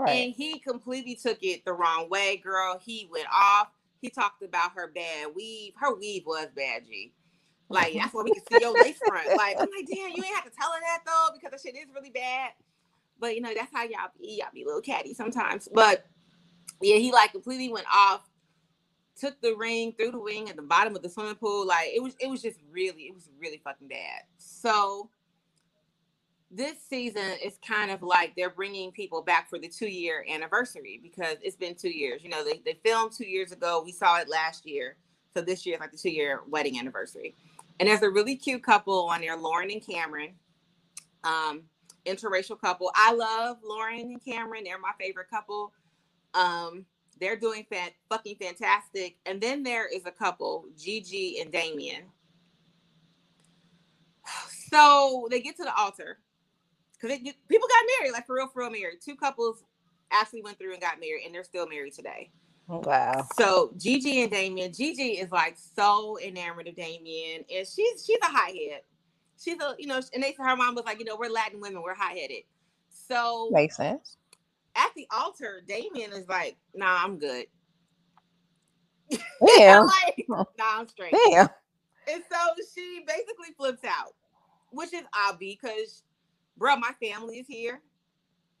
[0.00, 0.24] Right.
[0.24, 2.80] And he completely took it the wrong way, girl.
[2.82, 3.68] He went off.
[4.00, 5.74] He talked about her bad weave.
[5.76, 7.12] Her weave was bad, G.
[7.68, 9.28] Like that's why we can see your lace front.
[9.36, 11.76] Like I'm like, damn, you ain't have to tell her that though, because the shit
[11.76, 12.52] is really bad.
[13.18, 14.38] But you know, that's how y'all be.
[14.40, 15.68] Y'all be a little catty sometimes.
[15.70, 16.06] But
[16.80, 18.26] yeah, he like completely went off,
[19.20, 21.66] took the ring through the wing at the bottom of the swimming pool.
[21.66, 24.22] Like it was, it was just really, it was really fucking bad.
[24.38, 25.10] So
[26.50, 30.98] this season is kind of like they're bringing people back for the two year anniversary
[31.00, 32.24] because it's been two years.
[32.24, 33.82] You know, they, they filmed two years ago.
[33.84, 34.96] We saw it last year.
[35.32, 37.36] So this year is like the two year wedding anniversary.
[37.78, 40.34] And there's a really cute couple on there, Lauren and Cameron,
[41.22, 41.62] um,
[42.04, 42.90] interracial couple.
[42.94, 44.64] I love Lauren and Cameron.
[44.64, 45.72] They're my favorite couple.
[46.34, 46.84] Um,
[47.20, 47.64] they're doing
[48.10, 49.16] fucking fantastic.
[49.24, 52.02] And then there is a couple, Gigi and Damian.
[54.72, 56.18] So they get to the altar
[57.00, 59.00] because people got married, like for real, for real married.
[59.04, 59.64] Two couples
[60.10, 62.30] actually went through and got married, and they're still married today.
[62.68, 62.82] Oh.
[62.84, 63.26] Wow.
[63.36, 68.26] So Gigi and Damian, Gigi is like so enamored of Damian, and she's she's a
[68.26, 68.82] hothead.
[69.42, 71.82] She's a you know, and they her mom was like, you know, we're Latin women,
[71.82, 72.44] we're hot headed.
[72.90, 74.16] So makes sense.
[74.76, 77.46] At the altar, Damian is like, nah, I'm good.
[79.42, 79.80] Yeah.
[80.06, 81.12] like, nah, I'm straight.
[81.28, 81.48] Yeah.
[82.08, 82.38] And so
[82.74, 84.14] she basically flips out,
[84.70, 86.02] which is obvious because
[86.60, 87.80] bro, my family is here.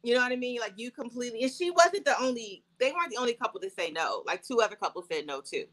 [0.02, 0.58] You know what I mean?
[0.58, 2.64] Like you completely, and she wasn't the only.
[2.78, 4.24] They weren't the only couple to say no.
[4.26, 5.66] Like two other couples said no too,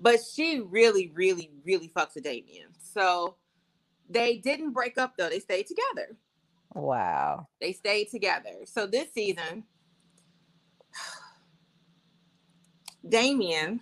[0.00, 2.68] but she really, really, really fucks with Damian.
[2.80, 3.36] So
[4.08, 5.28] they didn't break up though.
[5.28, 6.16] They stayed together.
[6.74, 7.46] Wow.
[7.60, 8.54] They stayed together.
[8.64, 9.64] So this season,
[13.08, 13.80] Damian.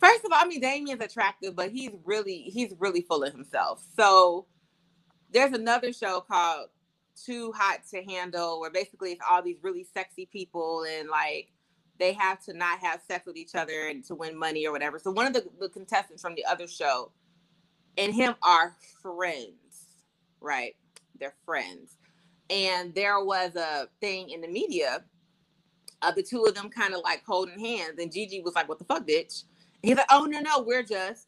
[0.00, 3.84] First of all, I mean Damian's attractive, but he's really he's really full of himself.
[3.94, 4.46] So
[5.32, 6.68] there's another show called
[7.24, 11.50] Too Hot to Handle, where basically it's all these really sexy people and like
[11.98, 14.98] they have to not have sex with each other and to win money or whatever.
[14.98, 17.10] So one of the, the contestants from the other show
[17.96, 19.86] and him are friends,
[20.40, 20.76] right?
[21.18, 21.96] They're friends.
[22.50, 25.04] And there was a thing in the media
[26.02, 27.98] of the two of them kind of like holding hands.
[27.98, 29.44] And Gigi was like, What the fuck, bitch?
[29.82, 31.26] he's like, Oh, no, no, we're just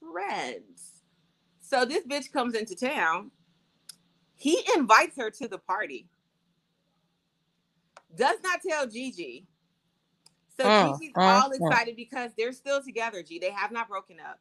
[0.00, 0.77] friends.
[1.68, 3.30] So this bitch comes into town.
[4.36, 6.08] He invites her to the party.
[8.16, 9.46] Does not tell Gigi.
[10.56, 11.98] So mm, Gigi's mm, all excited mm.
[11.98, 13.38] because they're still together, G.
[13.38, 14.40] They have not broken up.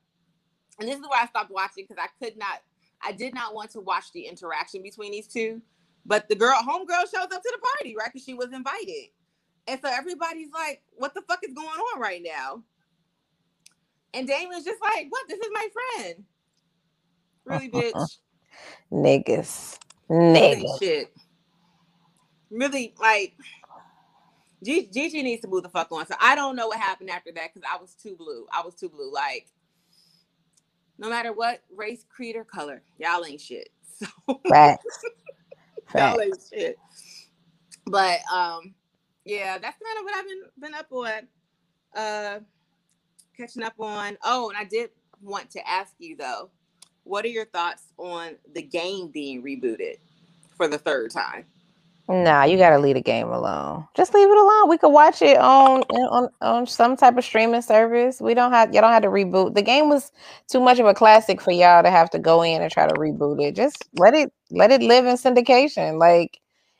[0.80, 2.62] and this is why I stopped watching because I could not,
[3.04, 5.62] I did not want to watch the interaction between these two.
[6.06, 8.10] But the girl, homegirl, shows up to the party, right?
[8.14, 9.10] Because she was invited.
[9.68, 12.64] And so everybody's like, what the fuck is going on right now?
[14.14, 15.28] And Damon's just like, what?
[15.28, 15.68] This is my
[15.98, 16.24] friend.
[17.48, 18.18] Really, bitch.
[18.92, 19.78] Niggas.
[20.10, 20.80] Niggas.
[20.80, 21.14] Shit.
[22.50, 23.36] Really, like,
[24.64, 26.06] Gigi needs to move the fuck on.
[26.08, 28.46] So I don't know what happened after that because I was too blue.
[28.52, 29.12] I was too blue.
[29.12, 29.48] Like,
[30.98, 33.70] no matter what race, creed, or color, y'all ain't shit.
[34.28, 34.86] So Facts.
[35.88, 35.96] Facts.
[35.96, 36.78] y'all ain't shit.
[37.88, 38.76] But um,
[39.26, 41.28] yeah, that's kind of what I've been been up on.
[41.96, 42.40] Uh,
[43.36, 44.18] catching up on.
[44.24, 44.92] Oh, and I did
[45.22, 46.52] want to ask you though,
[47.08, 49.98] what are your thoughts on the game being rebooted
[50.56, 51.46] for the third time?
[52.10, 53.86] Nah, you gotta leave the game alone.
[53.94, 54.70] Just leave it alone.
[54.70, 58.22] We could watch it on on on some type of streaming service.
[58.22, 59.56] We don't have y'all don't have to reboot.
[59.56, 60.14] The game was
[60.48, 62.94] too much of a classic for y'all to have to go in and try to
[62.94, 63.56] reboot it.
[63.56, 66.00] Just let it let it live in syndication.
[66.00, 66.40] Like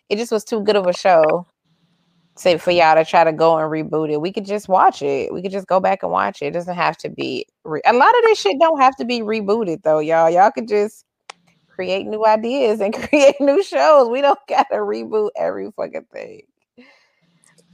[0.10, 1.46] it just was too good of a show
[2.40, 4.22] say for y'all to try to go and reboot it.
[4.22, 5.34] We could just watch it.
[5.34, 6.48] We could just go back and watch it.
[6.48, 9.22] It doesn't have to be re- a lot of this shit don't have to be
[9.22, 10.30] rebooted though, y'all.
[10.30, 11.06] Y'all could just
[11.68, 14.10] create new ideas and create new shows.
[14.10, 16.42] We don't gotta reboot every fucking thing.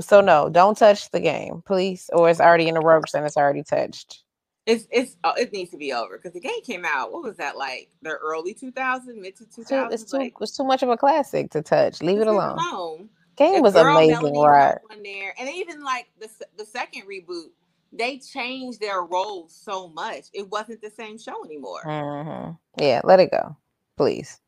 [0.01, 2.09] So no, don't touch the game, please.
[2.14, 4.24] Or it's already in the ropes and it's already touched.
[4.66, 7.11] It's it's uh, it needs to be over because the game came out.
[7.11, 7.89] What was that like?
[8.01, 9.91] The early 2000s, mid to 2000s.
[9.91, 12.01] It's too, like, it's too much of a classic to touch.
[12.01, 12.57] Leave it alone.
[12.57, 13.09] alone.
[13.36, 14.77] Game was amazing, right?
[15.03, 17.49] there, and even like the the second reboot,
[17.91, 20.25] they changed their roles so much.
[20.34, 21.81] It wasn't the same show anymore.
[21.86, 22.51] Mm-hmm.
[22.84, 23.55] Yeah, let it go,
[23.97, 24.39] please.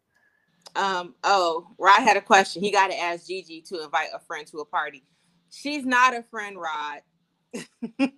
[0.75, 1.15] Um.
[1.23, 2.61] Oh, Rod had a question.
[2.61, 5.03] He got to ask Gigi to invite a friend to a party.
[5.49, 7.01] She's not a friend, Rod.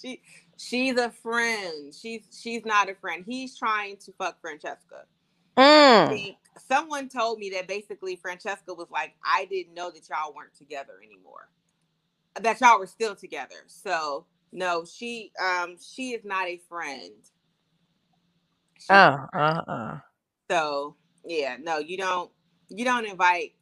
[0.00, 0.22] she
[0.56, 1.92] she's a friend.
[1.94, 3.24] She's she's not a friend.
[3.26, 5.04] He's trying to fuck Francesca.
[5.56, 10.54] Mm someone told me that basically Francesca was like, I didn't know that y'all weren't
[10.54, 11.48] together anymore.
[12.40, 13.64] That y'all were still together.
[13.66, 17.12] So no, she um she is not a friend.
[18.78, 19.98] She uh uh uh.
[20.50, 22.30] So yeah, no, you don't
[22.68, 23.54] you don't invite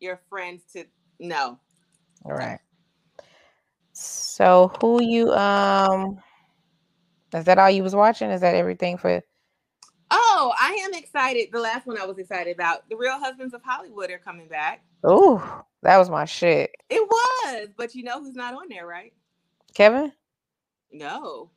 [0.00, 0.84] your friends to
[1.20, 1.58] no.
[2.24, 2.60] All right.
[3.92, 6.18] So who you um
[7.34, 8.30] is that all you was watching?
[8.30, 9.22] Is that everything for
[10.10, 11.48] Oh, I am excited.
[11.52, 14.82] The last one I was excited about, The Real Husbands of Hollywood are coming back.
[15.04, 16.70] Oh, that was my shit.
[16.88, 19.12] It was, but you know who's not on there, right?
[19.74, 20.12] Kevin?
[20.92, 21.50] No.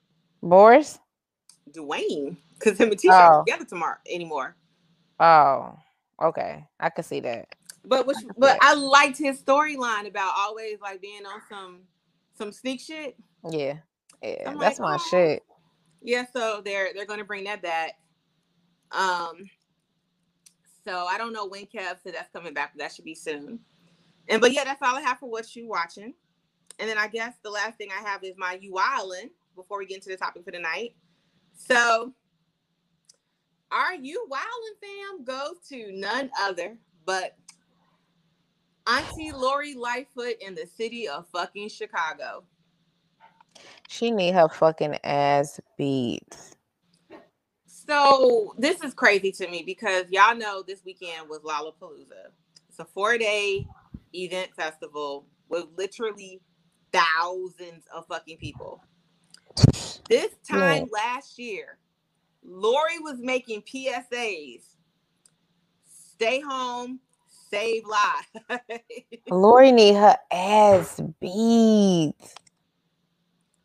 [0.43, 0.99] Boris?
[1.71, 2.37] Duane.
[2.53, 3.13] Because him and Tisha oh.
[3.13, 4.55] are together tomorrow anymore.
[5.19, 5.77] Oh,
[6.21, 6.65] okay.
[6.79, 7.47] I could see that.
[7.83, 11.79] But which, but I liked his storyline about always like being on some
[12.37, 13.15] some sneak shit.
[13.49, 13.77] Yeah.
[14.21, 15.07] Yeah, that's like, my oh.
[15.09, 15.43] shit.
[16.03, 17.93] Yeah, so they're they're gonna bring that back.
[18.91, 19.49] Um,
[20.83, 23.59] so I don't know when Kev said that's coming back, but that should be soon.
[24.27, 26.13] And but yeah, that's all I have for what you watching.
[26.79, 29.85] And then I guess the last thing I have is my U Island before we
[29.85, 30.95] get into the topic for the night.
[31.53, 32.13] So
[33.71, 37.35] our U Island fam goes to none other but
[38.87, 42.43] Auntie Lori Lightfoot in the city of fucking Chicago.
[43.87, 46.35] She need her fucking ass beat.
[47.87, 52.29] So this is crazy to me because y'all know this weekend was Lollapalooza.
[52.69, 53.65] It's a four day
[54.13, 56.41] event festival with literally
[56.93, 58.83] thousands of fucking people.
[60.09, 61.13] This time yeah.
[61.13, 61.77] last year,
[62.43, 64.61] Lori was making PSAs.
[65.83, 66.99] Stay home,
[67.49, 68.61] save lives.
[69.29, 72.13] Lori need her ass beat.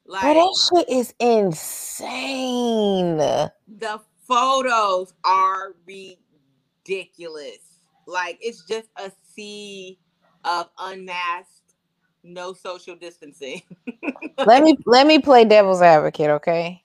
[0.09, 3.17] Like but that shit is insane.
[3.17, 7.59] The photos are ridiculous.
[8.07, 9.99] Like it's just a sea
[10.45, 11.75] of unmasked,
[12.23, 13.63] no social distancing.
[14.47, 16.85] let me let me play devil's advocate, okay?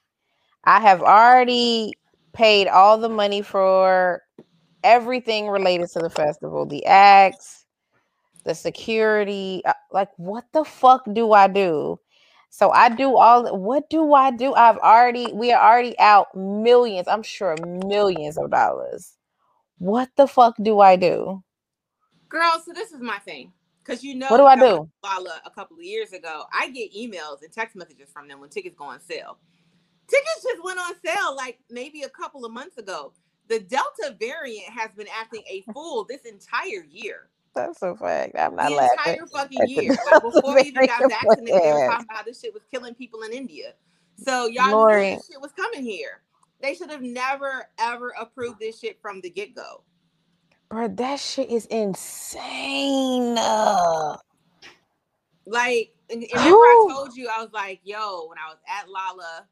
[0.63, 1.93] I have already
[2.33, 4.23] paid all the money for
[4.83, 7.65] everything related to the festival, the acts,
[8.45, 9.61] the security.
[9.63, 11.99] Uh, like, what the fuck do I do
[12.51, 14.53] so I do all what do I do?
[14.53, 17.55] I've already we are already out millions, I'm sure
[17.87, 19.13] millions of dollars.
[19.77, 21.41] What the fuck do I do?
[22.27, 23.53] Girl, so this is my thing.
[23.85, 24.89] Cause you know what do I do?
[25.45, 28.75] A couple of years ago, I get emails and text messages from them when tickets
[28.77, 29.37] go on sale.
[30.07, 33.13] Tickets just went on sale like maybe a couple of months ago.
[33.47, 37.29] The Delta variant has been acting a fool this entire year.
[37.53, 38.35] That's a fact.
[38.37, 38.97] I'm not the laughing.
[38.99, 39.97] entire fucking year.
[40.11, 43.21] Like before we even got vaccinated, they were talking about this shit was killing people
[43.23, 43.73] in India.
[44.17, 45.11] So y'all Lori.
[45.11, 46.21] knew this shit was coming here.
[46.61, 49.83] they should have never ever approved this shit from the get go.
[50.69, 53.35] Bro, that shit is insane.
[55.45, 58.87] Like, and, and remember I told you I was like, yo, when I was at
[58.87, 59.47] Lolla,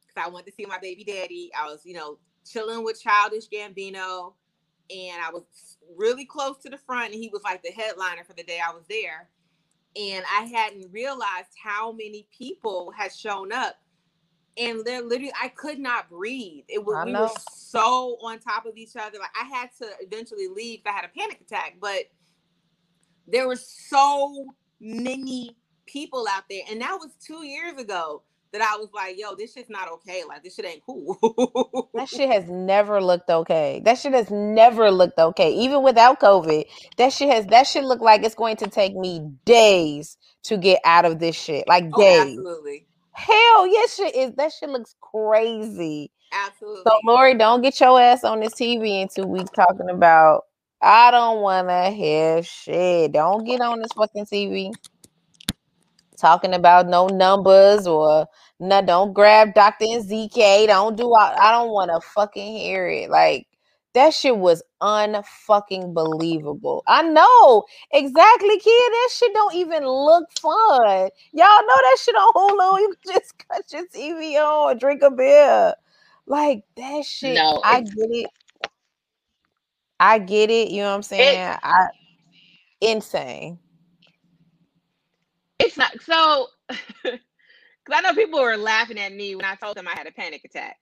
[0.00, 3.48] because I went to see my baby daddy, I was, you know, chilling with Childish
[3.48, 4.34] Gambino,
[4.92, 8.34] and I was really close to the front, and he was like the headliner for
[8.34, 9.28] the day I was there.
[9.94, 13.76] And I hadn't realized how many people had shown up
[14.56, 16.64] and they're literally I could not breathe.
[16.68, 19.18] It was we were so on top of each other.
[19.18, 20.80] Like I had to eventually leave.
[20.86, 22.04] I had a panic attack, but
[23.26, 24.46] there were so
[24.80, 28.22] many people out there, and that was two years ago.
[28.52, 30.24] That I was like, yo, this shit's not okay.
[30.28, 31.90] Like this shit ain't cool.
[31.94, 33.80] that shit has never looked okay.
[33.84, 35.54] That shit has never looked okay.
[35.54, 36.64] Even without COVID,
[36.98, 40.80] that shit has that shit look like it's going to take me days to get
[40.84, 41.66] out of this shit.
[41.66, 42.20] Like oh, days.
[42.20, 46.10] Absolutely Hell yes, shit is that shit looks crazy.
[46.32, 46.82] Absolutely.
[46.86, 50.44] So Lori, don't get your ass on this TV in two weeks talking about
[50.80, 53.12] I don't wanna hear shit.
[53.12, 54.72] Don't get on this fucking TV
[56.16, 58.26] talking about no numbers or
[58.62, 59.84] no don't grab Dr.
[59.84, 60.68] ZK.
[60.68, 63.10] Don't do I, I don't wanna fucking hear it.
[63.10, 63.48] Like
[63.94, 66.84] that shit was unfucking believable.
[66.86, 68.92] I know exactly, kid.
[68.92, 71.10] That shit don't even look fun.
[71.32, 72.78] Y'all know that shit on Hulu.
[72.78, 75.74] You can just cut your TV on, drink a beer.
[76.26, 77.34] Like that shit.
[77.34, 78.30] No, I get it.
[79.98, 80.70] I get it.
[80.70, 81.50] You know what I'm saying?
[81.50, 81.86] It, I
[82.80, 83.58] insane.
[85.58, 86.46] It's not so.
[87.84, 90.12] Because I know people were laughing at me when I told them I had a
[90.12, 90.76] panic attack.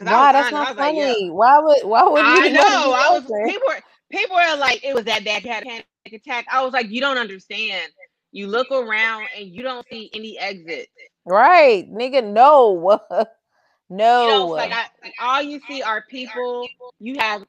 [0.00, 1.00] Wow, that's not funny.
[1.00, 1.30] Like, yeah.
[1.30, 3.80] Why would why would you I know I was people were
[4.10, 6.46] people were like it was that bad had a panic attack.
[6.50, 7.90] I was like, you don't understand.
[8.32, 10.88] You look around and you don't see any exit.
[11.24, 13.00] Right, nigga, no.
[13.90, 14.22] no.
[14.22, 16.68] You know, like, I, like all you see are people.
[17.00, 17.44] You have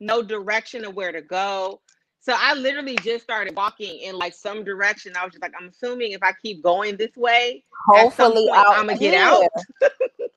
[0.00, 1.80] no direction of where to go.
[2.22, 5.12] So I literally just started walking in like some direction.
[5.16, 8.96] I was just like, I'm assuming if I keep going this way, hopefully I'm gonna
[8.96, 9.42] get out.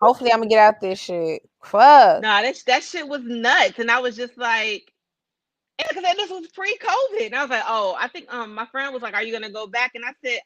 [0.02, 1.48] hopefully I'm gonna get out this shit.
[1.64, 2.24] Fuck.
[2.24, 4.92] Nah, that that shit was nuts, and I was just like,
[5.78, 9.04] because this was pre-COVID, and I was like, oh, I think um my friend was
[9.04, 9.92] like, are you gonna go back?
[9.94, 10.40] And I said,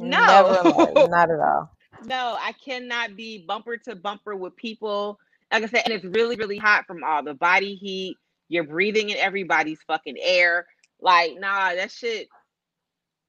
[0.00, 1.70] no, Never, not at all.
[2.04, 5.20] No, I cannot be bumper to bumper with people.
[5.52, 8.16] Like I said, and it's really really hot from all the body heat
[8.48, 10.66] you're breathing in everybody's fucking air.
[11.00, 12.28] Like, nah, that shit.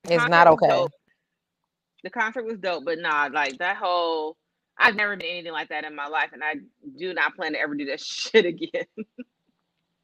[0.06, 0.88] It's not okay.
[2.04, 4.38] The concert was dope, but nah, like that whole.
[4.78, 6.56] I've never been anything like that in my life, and I
[6.98, 8.86] do not plan to ever do that shit again.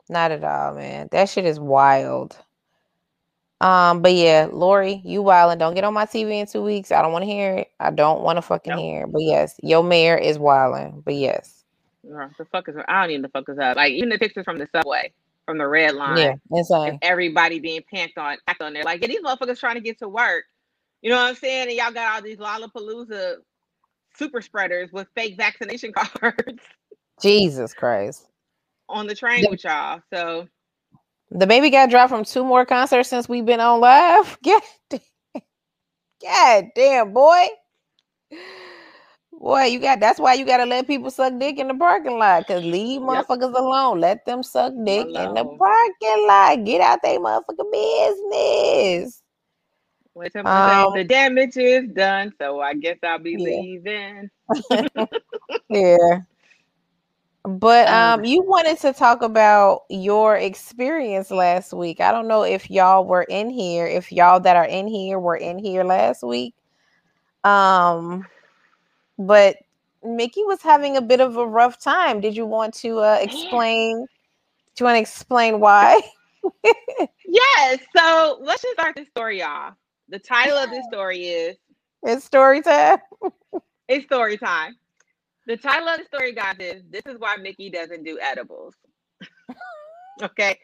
[0.09, 1.07] not at all, man.
[1.11, 2.37] That shit is wild.
[3.61, 5.59] Um, but yeah, Lori, you wilding.
[5.59, 6.91] Don't get on my TV in two weeks.
[6.91, 7.71] I don't want to hear it.
[7.79, 8.79] I don't want to fucking nope.
[8.79, 9.11] hear it.
[9.13, 11.01] But yes, your mayor is wilding.
[11.05, 11.54] But yes.
[12.37, 13.75] The fuck is I don't even the fuck is up.
[13.77, 15.11] Like even the pictures from the subway,
[15.45, 16.17] from the red line.
[16.17, 16.99] Yeah, insane.
[17.01, 18.83] Everybody being panked on, packed on there.
[18.83, 20.45] Like yeah, these motherfuckers trying to get to work.
[21.01, 21.69] You know what I'm saying?
[21.69, 23.35] And y'all got all these Lollapalooza
[24.17, 26.61] super spreaders with fake vaccination cards.
[27.21, 28.27] Jesus Christ.
[28.89, 30.01] On the train the, with y'all.
[30.13, 30.47] So
[31.31, 34.37] the baby got dropped from two more concerts since we've been on live.
[34.45, 35.01] God damn,
[36.21, 37.47] God damn boy.
[39.45, 42.47] Boy, you got that's why you gotta let people suck dick in the parking lot.
[42.47, 43.27] Cause leave yep.
[43.27, 43.99] motherfuckers alone.
[43.99, 45.27] Let them suck dick alone.
[45.27, 46.63] in the parking lot.
[46.65, 49.21] Get out their motherfucking business.
[50.45, 53.37] Um, the damage is done, so I guess I'll be yeah.
[53.37, 54.29] leaving.
[55.69, 56.21] yeah.
[57.43, 62.01] But um, um, you wanted to talk about your experience last week.
[62.01, 65.37] I don't know if y'all were in here, if y'all that are in here were
[65.37, 66.55] in here last week.
[67.43, 68.25] Um
[69.17, 69.57] but
[70.03, 72.21] Mickey was having a bit of a rough time.
[72.21, 74.05] Did you want to uh, explain?
[74.75, 76.01] Do you want to explain why?
[77.25, 77.79] yes.
[77.95, 79.75] So let's just start this story off.
[80.09, 81.57] The title of this story is
[82.03, 82.99] It's story time.
[83.87, 84.75] it's story time.
[85.47, 88.75] The title of the story, guys, is This is why Mickey doesn't do edibles.
[90.23, 90.59] okay.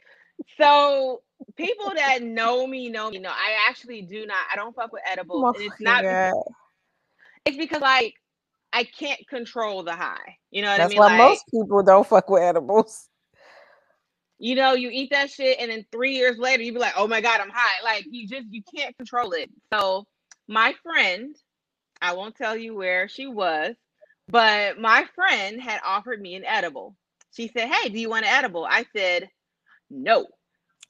[0.59, 1.21] So
[1.55, 5.01] people that know me know me know I actually do not I don't fuck with
[5.09, 5.43] edibles.
[5.45, 6.33] Oh, and it's not because,
[7.45, 8.15] it's because like
[8.73, 10.37] I can't control the high.
[10.49, 11.01] You know what That's I mean?
[11.01, 13.09] That's why like, most people don't fuck with edibles.
[14.39, 17.07] You know, you eat that shit, and then three years later, you be like, "Oh
[17.07, 19.51] my god, I'm high!" Like you just you can't control it.
[19.71, 20.05] So
[20.47, 21.35] my friend,
[22.01, 23.75] I won't tell you where she was,
[24.27, 26.95] but my friend had offered me an edible.
[27.35, 29.29] She said, "Hey, do you want an edible?" I said,
[29.89, 30.25] "No."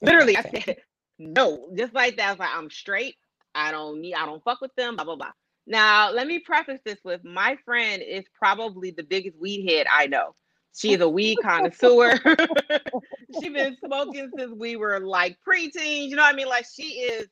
[0.00, 0.76] Literally, I said,
[1.18, 2.28] "No." Just like that.
[2.28, 3.16] I was like, "I'm straight.
[3.54, 4.14] I don't need.
[4.14, 5.32] I don't fuck with them." Blah blah blah.
[5.66, 10.06] Now, let me preface this with my friend is probably the biggest weed head I
[10.06, 10.34] know.
[10.74, 12.18] She's a weed connoisseur.
[13.40, 16.08] She's been smoking since we were like preteens.
[16.08, 16.48] You know what I mean?
[16.48, 17.26] Like she is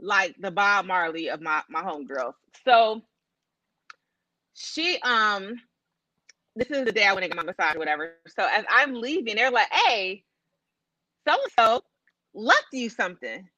[0.00, 2.34] like the Bob Marley of my my homegirls.
[2.64, 3.02] So
[4.54, 5.56] she um
[6.56, 8.14] this is the day I went to get my massage whatever.
[8.28, 10.22] So as I'm leaving, they're like, hey,
[11.26, 11.82] so and so
[12.32, 13.48] left you something.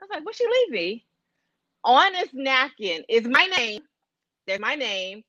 [0.00, 1.06] I was like, what she leave me?
[1.84, 3.82] On this napkin is my name.
[4.46, 5.22] There's my name.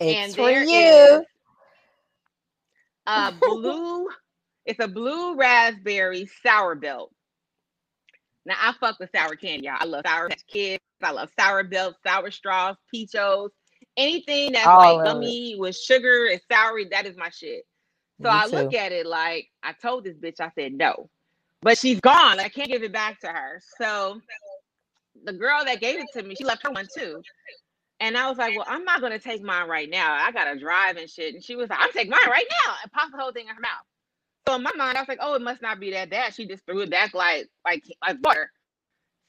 [0.00, 1.24] It's for you.
[3.06, 4.08] a blue,
[4.64, 7.12] it's a blue raspberry sour belt.
[8.46, 9.76] Now I fuck with sour candy, y'all.
[9.78, 10.82] I love sour kids.
[11.02, 13.50] I love sour belts, sour straws, peachos,
[13.96, 16.80] anything that's All like gummy with sugar and sour.
[16.90, 17.64] That is my shit.
[18.22, 21.08] So Me I look at it like I told this bitch, I said no,
[21.62, 22.40] but she's gone.
[22.40, 23.60] I can't give it back to her.
[23.80, 24.20] So
[25.32, 27.22] the girl that gave it to me, she left her one too.
[28.00, 30.12] And I was like, well, I'm not gonna take mine right now.
[30.14, 31.34] I gotta drive and shit.
[31.34, 33.54] And she was like, I'm taking mine right now and popped the whole thing in
[33.54, 33.86] her mouth.
[34.48, 36.34] So in my mind, I was like, oh, it must not be that bad.
[36.34, 38.50] She just threw it back like like like water.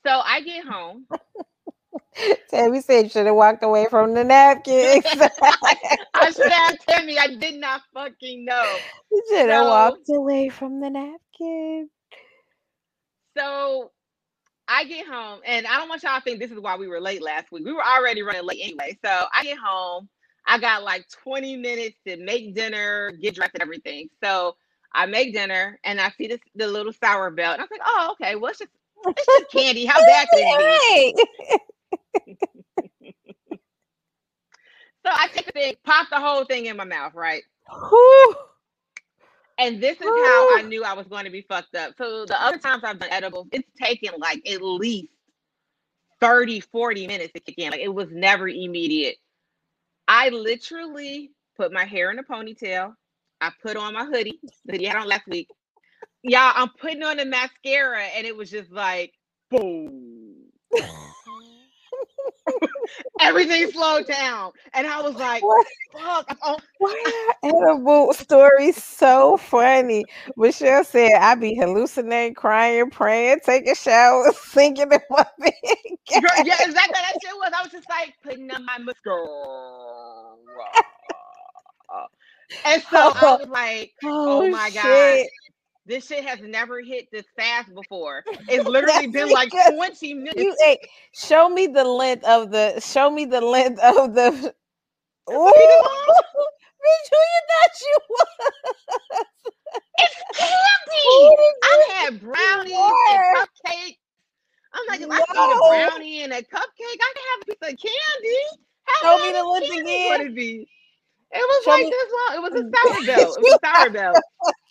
[0.07, 1.07] So I get home.
[2.49, 5.03] Tammy said should have walked away from the napkins.
[6.15, 7.17] I should have Tammy.
[7.19, 8.77] I did not fucking know.
[9.11, 11.89] you should have So- walked away from the napkin.
[13.37, 13.91] So
[14.69, 17.01] I get home, and I don't want y'all to think this is why we were
[17.01, 17.65] late last week.
[17.65, 18.97] We were already running late anyway.
[19.05, 20.09] So I get home.
[20.47, 24.09] I got like 20 minutes to make dinner, get dressed, and everything.
[24.23, 24.57] So
[24.95, 27.81] I make dinner, and I see this the little sour belt, and I was like,
[27.85, 28.35] "Oh, okay.
[28.37, 28.71] Well, it's just
[29.17, 29.85] it's just candy.
[29.85, 31.15] How bad can it be?"
[35.05, 37.43] So I take the thing, pop the whole thing in my mouth, right?
[37.89, 38.35] Whew.
[39.59, 41.93] And this is how I knew I was going to be fucked up.
[41.99, 45.09] So the other times I've done edibles, it's taken like at least
[46.21, 47.71] 30, 40 minutes to kick in.
[47.71, 49.17] Like it was never immediate.
[50.07, 52.95] I literally put my hair in a ponytail.
[53.41, 55.49] I put on my hoodie, the hoodie I had on last week.
[56.23, 59.13] Y'all, I'm putting on the mascara, and it was just like
[59.51, 60.35] boom.
[63.19, 64.51] Everything slowed down.
[64.73, 65.67] And I was like, What?
[65.93, 66.37] fuck.
[66.43, 70.07] On- Why are edible stories so funny?
[70.37, 75.53] Michelle said I be hallucinating, crying, praying, taking showers, singing in my bed.
[76.43, 77.01] Yeah, exactly.
[77.01, 77.51] That shit was.
[77.57, 79.19] I was just like putting on my mascara.
[82.65, 85.19] And so I was like, oh, oh my God.
[85.89, 88.25] This shit has never hit this fast before.
[88.49, 90.51] It's literally been like 20 minutes.
[90.59, 90.77] You
[91.13, 94.29] show me the length of the show me the length of the
[95.31, 95.33] Ooh,
[96.83, 98.27] bitch, who you thought you was?
[99.99, 101.45] It's candy.
[101.63, 103.97] I had brownies and cupcakes.
[104.73, 105.51] I'm like, if I eat No.
[105.51, 108.39] a brownie and a cupcake, I can have a piece of candy.
[108.85, 110.27] How Show me the length again.
[110.27, 110.69] gonna be?
[111.31, 112.35] It was Show like me- this long.
[112.35, 113.37] It was a sour belt.
[113.37, 114.17] It was a sour belt.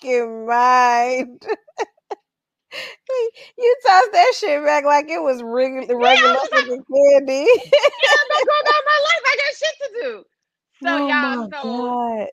[0.02, 1.42] fucking mind.
[3.59, 7.46] you tossed that shit back like it was regular, regular like- candy.
[7.62, 9.24] Yeah, I'm going about my life.
[9.26, 10.24] I got shit to do.
[10.82, 12.26] So oh y'all, so god.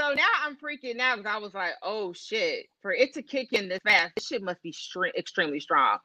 [0.00, 3.52] so now I'm freaking out because I was like, oh shit, for it to kick
[3.52, 4.74] in this fast, this shit must be
[5.16, 5.98] extremely strong.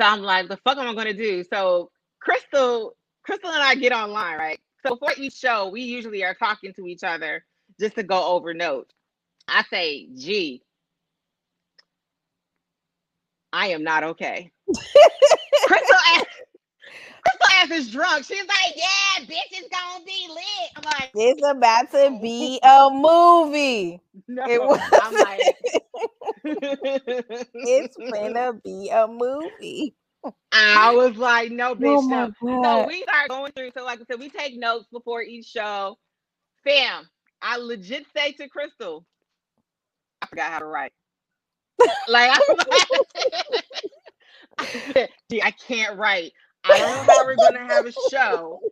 [0.00, 1.42] So I'm like, the fuck am I gonna do?
[1.52, 1.90] So
[2.20, 2.94] Crystal,
[3.24, 4.60] Crystal and I get online, right?
[4.86, 7.44] So for each show, we usually are talking to each other
[7.80, 8.94] just to go over notes.
[9.48, 10.62] I say, gee,
[13.52, 14.50] I am not okay.
[15.66, 16.24] Crystal ass,
[17.22, 18.24] Crystal ass is drunk.
[18.24, 20.70] She's like, yeah, bitch, it's gonna be lit.
[20.76, 24.00] I'm like, It's about to be a movie.
[24.28, 24.44] no.
[24.46, 24.80] It was.
[25.00, 25.48] I'm like,
[26.44, 29.94] it's gonna be a movie.
[30.52, 32.30] I was like, no, oh bitch, Oh no.
[32.64, 33.70] So we start going through.
[33.76, 35.98] So, like I said, we take notes before each show.
[36.64, 37.08] Fam,
[37.42, 39.06] I legit say to Crystal,
[40.22, 40.92] I forgot how to write.
[42.08, 42.40] like, I,
[44.58, 46.32] I said, "Gee, I can't write.
[46.64, 48.62] I don't know how we're gonna have a show,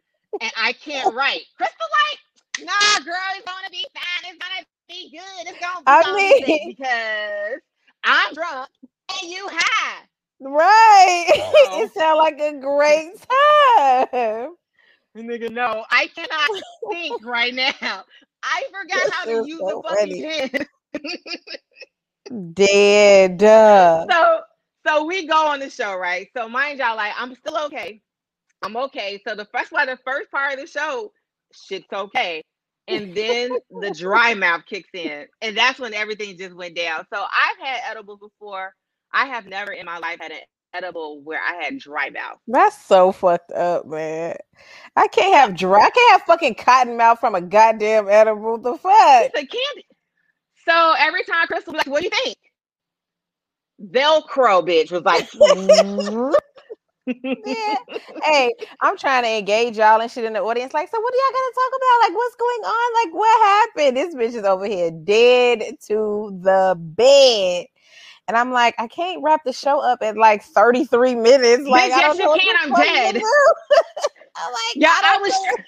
[0.40, 1.42] and I can't write.
[1.56, 4.30] Crystal, like, nah, girl, it's gonna be fine.
[4.32, 5.48] It's gonna be good.
[5.50, 7.60] It's gonna be I mean- because
[8.04, 8.70] I'm drunk
[9.22, 10.02] and you high.
[10.42, 11.26] Right.
[11.64, 11.84] Oh.
[11.84, 13.14] it sounds like a great
[14.10, 14.54] time.
[15.16, 16.52] Nigga, no, I cannot
[16.90, 18.04] think right now.
[18.42, 20.66] I forgot how to use so the fucking pen.
[22.54, 23.42] Dead.
[24.10, 24.40] So,
[24.86, 26.28] so we go on the show, right?
[26.36, 28.02] So, mind y'all, like, I'm still okay.
[28.62, 29.20] I'm okay.
[29.26, 31.12] So the first, why the first part of the show,
[31.52, 32.42] shit's okay,
[32.88, 37.06] and then the dry mouth kicks in, and that's when everything just went down.
[37.12, 38.74] So I've had edibles before.
[39.12, 40.40] I have never in my life had an
[40.74, 42.38] edible where I had dry mouth.
[42.48, 44.36] That's so fucked up, man.
[44.96, 45.80] I can't have dry.
[45.80, 48.58] I can't have fucking cotton mouth from a goddamn edible.
[48.58, 49.24] The fuck?
[49.24, 49.86] It's a candy.
[50.66, 52.36] So every time Crystal was like, "What do you think?"
[53.90, 55.28] Velcro bitch was like,
[57.44, 57.74] yeah.
[58.24, 60.72] Hey, I'm trying to engage y'all and shit in the audience.
[60.72, 62.08] Like, so what do y'all gotta talk about?
[62.08, 63.04] Like, what's going on?
[63.04, 63.96] Like, what happened?
[63.96, 67.66] This bitch is over here dead to the bed.
[68.28, 71.64] And I'm like, I can't wrap the show up at like 33 minutes.
[71.64, 72.56] Like, bitch, I yes, you can.
[72.60, 73.16] I'm dead.
[74.36, 75.40] I'm like, yeah, I, I was.
[75.42, 75.58] know.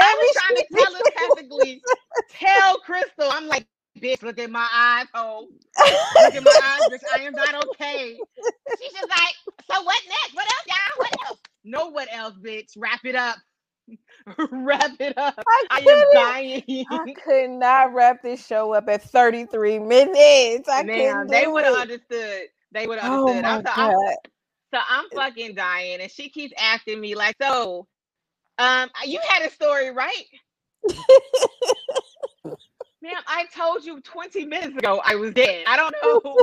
[0.00, 1.84] I was trying to tell her technically.
[2.30, 3.66] Tell Crystal, I'm like,
[4.00, 5.48] bitch, look at my eyes, oh.
[6.18, 7.02] Look at my eyes, bitch.
[7.14, 8.22] I am not okay.
[8.78, 9.34] She's just like,
[9.70, 10.34] so what next?
[10.34, 10.98] What else, y'all?
[10.98, 11.40] What else?
[11.64, 12.72] No, what else, bitch?
[12.78, 13.36] Wrap it up.
[14.50, 15.42] wrap it up.
[15.46, 16.86] I, I am dying.
[16.90, 20.68] I could not wrap this show up at 33 minutes.
[20.68, 22.48] I couldn't they would have understood.
[22.72, 23.44] They would have Oh understood.
[23.44, 23.90] I'm, so, I'm,
[24.74, 27.86] so I'm fucking dying, and she keeps asking me like, so,
[28.58, 30.24] um, you had a story, right?
[33.02, 35.64] Ma'am, I told you 20 minutes ago I was dead.
[35.66, 36.36] I don't know.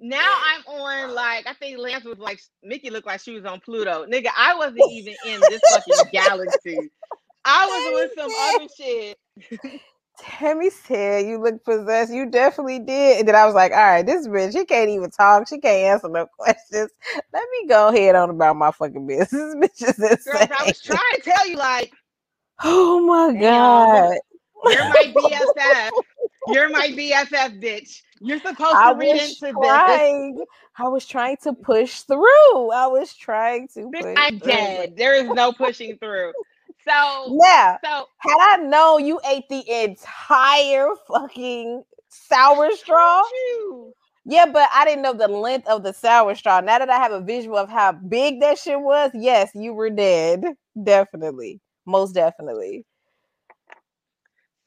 [0.00, 3.60] Now I'm on like I think Lance was like Mickey looked like she was on
[3.60, 4.06] Pluto.
[4.06, 6.90] Nigga, I wasn't even in this fucking galaxy.
[7.44, 9.18] I was on some other shit.
[10.18, 12.12] Tammy said you look possessed.
[12.12, 13.18] You definitely did.
[13.18, 15.46] And then I was like, all right, this bitch, she can't even talk.
[15.48, 16.90] She can't answer no questions.
[17.32, 19.30] Let me go ahead on about my fucking business.
[19.32, 20.48] This bitch is Girl, insane.
[20.58, 21.92] I was trying to tell you, like,
[22.64, 24.18] oh my god.
[24.70, 25.90] You're my BFF.
[26.48, 28.02] You're my BFF, bitch.
[28.20, 29.52] You're supposed to I read into this.
[29.52, 30.44] trying.
[30.78, 32.70] I was trying to push through.
[32.70, 34.52] I was trying to Bitch, push I'm through.
[34.52, 34.96] dead.
[34.96, 36.32] There is no pushing through.
[36.86, 37.78] So, yeah.
[37.84, 43.22] so had I known you ate the entire fucking sour straw.
[44.24, 46.60] Yeah, but I didn't know the length of the sour straw.
[46.60, 49.90] Now that I have a visual of how big that shit was, yes, you were
[49.90, 50.44] dead.
[50.82, 51.60] Definitely.
[51.86, 52.84] Most definitely.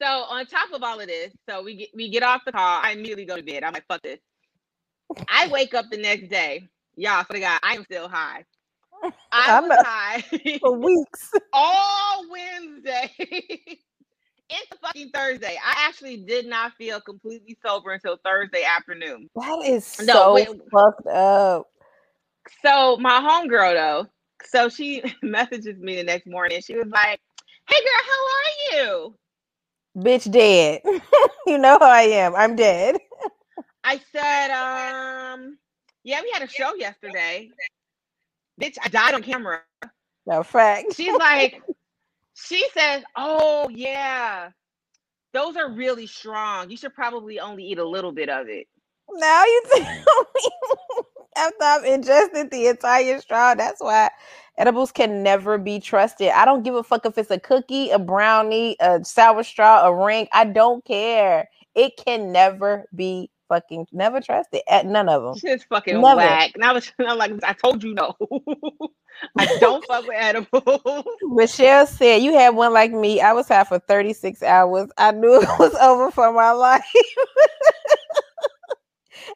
[0.02, 2.80] So on top of all of this, so we get we get off the call.
[2.82, 3.64] I immediately go to bed.
[3.64, 4.20] I'm like, fuck this.
[5.28, 6.68] I wake up the next day.
[6.96, 8.44] Y'all, for the guy, I am still high.
[9.32, 9.76] I I was know.
[9.76, 10.24] high
[10.60, 11.30] For weeks.
[11.52, 15.56] all Wednesday into fucking Thursday.
[15.64, 19.28] I actually did not feel completely sober until Thursday afternoon.
[19.36, 20.48] That is No, so wait.
[20.72, 21.68] fucked up.
[22.64, 24.08] So my homegirl though,
[24.46, 26.60] so she messages me the next morning.
[26.62, 27.20] She was like,
[27.68, 29.14] "Hey girl, how are you?"
[29.96, 30.82] Bitch dead.
[31.46, 32.34] you know how I am.
[32.34, 32.96] I'm dead.
[33.82, 35.58] I said, um,
[36.04, 37.50] yeah, we had a show yesterday.
[38.60, 39.62] Bitch, I died on camera.
[40.26, 40.94] No fact.
[40.94, 41.62] She's like,
[42.34, 44.50] she says, oh yeah,
[45.32, 46.70] those are really strong.
[46.70, 48.66] You should probably only eat a little bit of it.
[49.12, 50.50] Now you tell me
[51.36, 53.54] after I've ingested the entire straw.
[53.54, 54.10] That's why
[54.60, 56.28] edibles can never be trusted.
[56.30, 59.94] I don't give a fuck if it's a cookie, a brownie, a sour straw, a
[60.06, 60.28] ring.
[60.32, 61.48] I don't care.
[61.74, 65.36] It can never be fucking never trusted at none of them.
[65.36, 66.16] Shit's fucking Never.
[66.18, 66.52] whack.
[66.54, 68.14] And I was, I'm like, I told you no.
[69.38, 71.04] I don't fuck with edibles.
[71.22, 73.20] Michelle said you had one like me.
[73.20, 74.90] I was high for 36 hours.
[74.96, 76.84] I knew it was over for my life.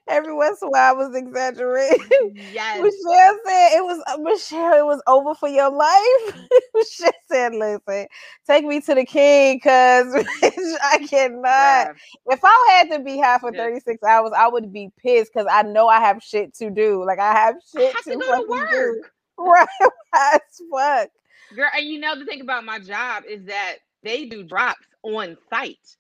[0.09, 1.99] Every once in a while I was exaggerating.
[2.35, 2.76] yes.
[2.80, 6.39] Michelle said it was uh, Michelle, it was over for your life.
[6.74, 8.06] Michelle said, listen,
[8.47, 10.06] take me to the king because
[10.82, 11.89] I cannot.
[11.89, 11.94] Bruh.
[12.27, 13.65] If I had to be high for Yeah.
[13.65, 17.05] 36 hours, I would be pissed because I know I have shit to do.
[17.05, 18.70] Like I have I shit have to, to go to work.
[18.70, 19.02] do.
[19.36, 19.66] Right
[20.15, 20.40] as
[20.70, 21.09] fuck.
[21.56, 25.36] Girl, and you know the thing about my job is that they do drops on
[25.51, 25.97] site.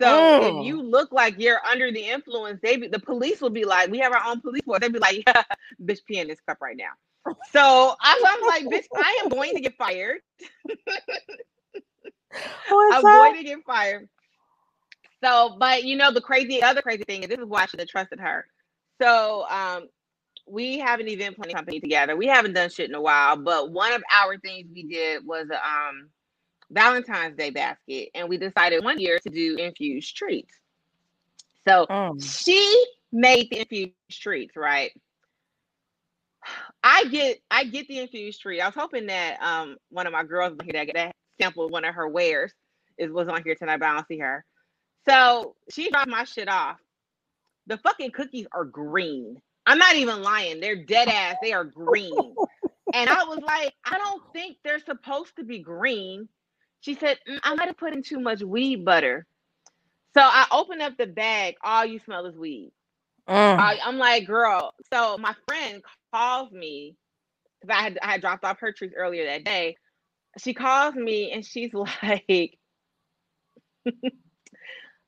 [0.00, 0.40] So Mm.
[0.40, 3.90] if you look like you're under the influence, they be, the police will be like,
[3.90, 5.42] "We have our own police force." They'd be like, "Yeah,
[5.82, 6.92] bitch, pee in this cup right now."
[7.52, 10.18] So I'm, I'm like, "Bitch, I am going to get fired.
[12.88, 13.10] I'm up?
[13.10, 14.08] going to get fired."
[15.24, 17.80] So, but you know, the crazy other crazy thing is this is why I should
[17.80, 18.46] have trusted her.
[19.02, 19.88] So, um,
[20.48, 22.16] we have an event planning company together.
[22.16, 25.46] We haven't done shit in a while, but one of our things we did was
[25.50, 26.10] um
[26.70, 30.54] Valentine's Day basket, and we decided one year to do infused treats.
[31.66, 32.22] So Mm.
[32.22, 34.92] she made the infused treats, right?
[36.82, 38.60] I get I get the infused treat.
[38.60, 42.08] I was hoping that um one of my girls that that sample one of her
[42.08, 42.52] wares
[42.98, 44.44] is was on here tonight, but I don't see her.
[45.08, 46.78] So she dropped my shit off.
[47.66, 49.40] The fucking cookies are green.
[49.66, 50.60] I'm not even lying.
[50.60, 51.36] They're dead ass.
[51.42, 52.38] They are green.
[52.92, 56.28] And I was like, I don't think they're supposed to be green.
[56.86, 59.26] She said, "Mm, I might have put in too much weed butter.
[60.16, 61.56] So I opened up the bag.
[61.64, 62.72] All you smell is weed.
[63.28, 63.58] Mm.
[63.58, 64.72] I, I'm like, girl.
[64.92, 65.82] So my friend
[66.14, 66.96] calls me
[67.60, 69.76] because I had I had dropped off her trees earlier that day.
[70.38, 72.58] She calls me and she's like,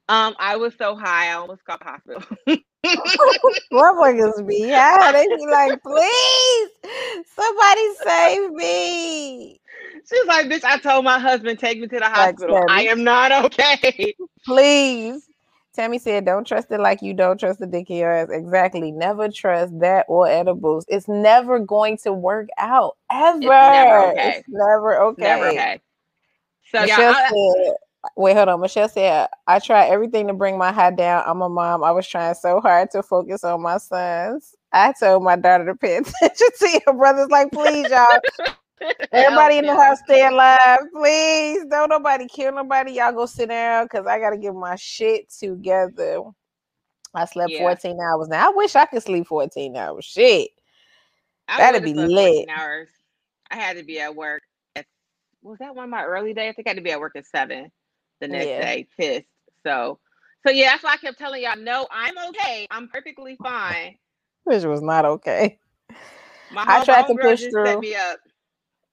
[0.09, 2.25] um, I was so high, I almost got hospital.
[2.85, 6.69] Motherfuckers be yeah, they be like, please,
[7.35, 9.61] somebody save me.
[10.09, 12.65] She's like, bitch, I told my husband, take me to the hospital.
[12.69, 14.15] I am not okay.
[14.45, 15.29] Please.
[15.75, 18.91] Tammy said, "Don't trust it like you don't trust the dick in your ass." Exactly.
[18.91, 20.85] Never trust that or edibles.
[20.89, 23.37] It's never going to work out ever.
[23.37, 24.39] It's never okay.
[24.39, 25.23] It's never okay.
[25.23, 25.81] Never okay.
[26.73, 27.75] So Michelle yeah, I, said,
[28.17, 31.25] "Wait, hold on." Michelle said, "I try everything to bring my high down.
[31.27, 31.85] I'm a mom.
[31.85, 34.55] I was trying so hard to focus on my sons.
[34.73, 37.29] I told my daughter to pay attention to your brothers.
[37.31, 38.07] Like, please, y'all."
[39.13, 40.79] Everybody in the house stay alive.
[40.93, 42.93] Please don't nobody kill nobody.
[42.93, 46.23] Y'all go sit down because I gotta get my shit together.
[47.15, 47.61] I slept yeah.
[47.61, 48.29] 14 hours.
[48.29, 50.05] Now I wish I could sleep 14 hours.
[50.05, 50.51] Shit.
[51.49, 52.49] I That'd be lit.
[52.49, 52.89] Hours.
[53.51, 54.43] I had to be at work.
[54.77, 54.87] At,
[55.43, 56.51] was that one of my early days?
[56.51, 57.71] I think I had to be at work at seven
[58.21, 58.61] the next yeah.
[58.61, 59.27] day, pissed.
[59.65, 59.99] So
[60.47, 62.67] so yeah, that's why I kept telling y'all, no, I'm okay.
[62.71, 63.97] I'm perfectly fine.
[64.45, 65.59] Which was not okay.
[66.51, 67.83] My I tried to push through.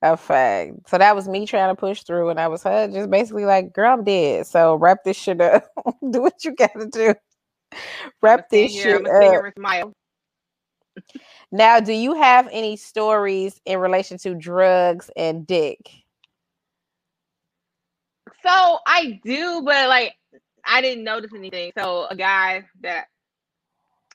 [0.02, 0.90] A fact.
[0.90, 3.74] So that was me trying to push through, and I was her just basically like,
[3.74, 5.66] "Girl, I'm dead." So wrap this shit up.
[6.12, 7.16] do what you gotta do.
[8.22, 9.94] Wrap this shit up.
[11.52, 15.90] now, do you have any stories in relation to drugs and dick?
[18.46, 20.14] So I do, but like
[20.66, 21.72] I didn't notice anything.
[21.78, 23.06] So a guy that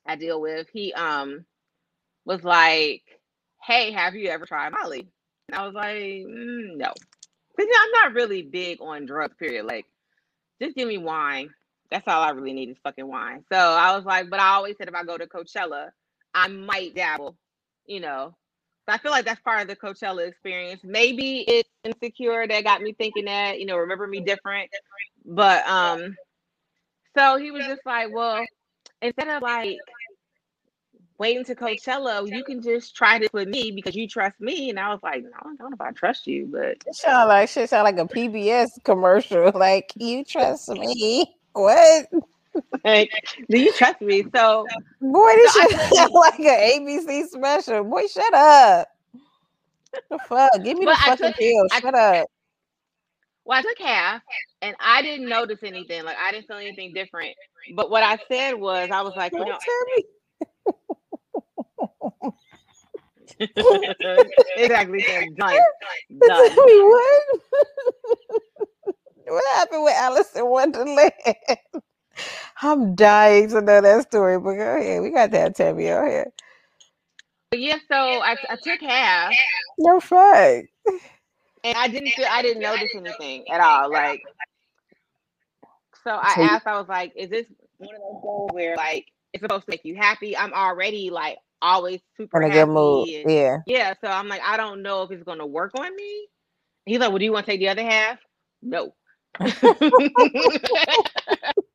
[0.07, 1.45] I deal with, he um
[2.27, 3.03] was like,
[3.65, 5.09] "Hey, have you ever tried Molly?"
[5.49, 6.93] And I was like, mm, no.
[7.57, 9.67] Because I'm not really big on drugs, period.
[9.67, 9.87] Like,
[10.63, 11.51] just give me wine.
[11.91, 13.45] That's all I really need is fucking wine.
[13.53, 15.91] So I was like, but I always said if I go to Coachella,
[16.35, 17.37] I might dabble,
[17.87, 18.37] you know.
[18.91, 20.83] I feel like that's part of the Coachella experience.
[20.85, 24.71] Maybe it's insecure that got me thinking that, you know, remember me different.
[25.25, 26.17] But um,
[27.17, 28.45] so he was just like, well,
[29.03, 29.79] instead of like
[31.19, 34.71] waiting to Coachella, you can just try this with me because you trust me.
[34.71, 37.29] And I was like, no, I don't know if I trust you, but it sound
[37.29, 39.53] like shit sound like a PBS commercial.
[39.61, 41.37] Like you trust me.
[41.53, 42.07] What?
[42.85, 43.11] Like,
[43.49, 44.25] do you trust me?
[44.35, 44.67] So
[45.01, 47.85] boy, this so shit sound like an ABC special.
[47.85, 48.89] Boy, shut up.
[50.11, 50.51] the fuck?
[50.65, 51.69] Give me the fucking pill.
[51.73, 52.29] Shut I, up.
[53.45, 54.23] Well, I took half
[54.63, 56.05] and I didn't notice anything.
[56.05, 57.35] Like I didn't feel anything different.
[57.75, 59.59] But what I said was I was like, you know,
[64.57, 65.05] exactly.
[65.37, 65.59] Done.
[66.19, 66.51] Done.
[66.57, 67.41] what?
[69.27, 71.13] what happened with Alice in Wonderland?
[72.63, 75.03] I'm dying to know that story, but go ahead.
[75.03, 76.33] We got that Tammy on here.
[77.53, 79.33] Yeah, so I, I took half.
[79.79, 80.65] No fuck.
[81.65, 83.91] And I didn't feel, I didn't notice anything at all.
[83.91, 84.23] Like,
[86.05, 87.47] so I asked, I was like, "Is this
[87.79, 91.39] one of those goals where like it's supposed to make you happy?" I'm already like
[91.61, 93.09] always super in a good mood.
[93.09, 93.59] And, yeah.
[93.67, 93.95] Yeah.
[94.03, 96.29] So I'm like, I don't know if it's gonna work on me.
[96.87, 98.19] He's like, Well, do you want to take the other half?
[98.63, 98.95] No.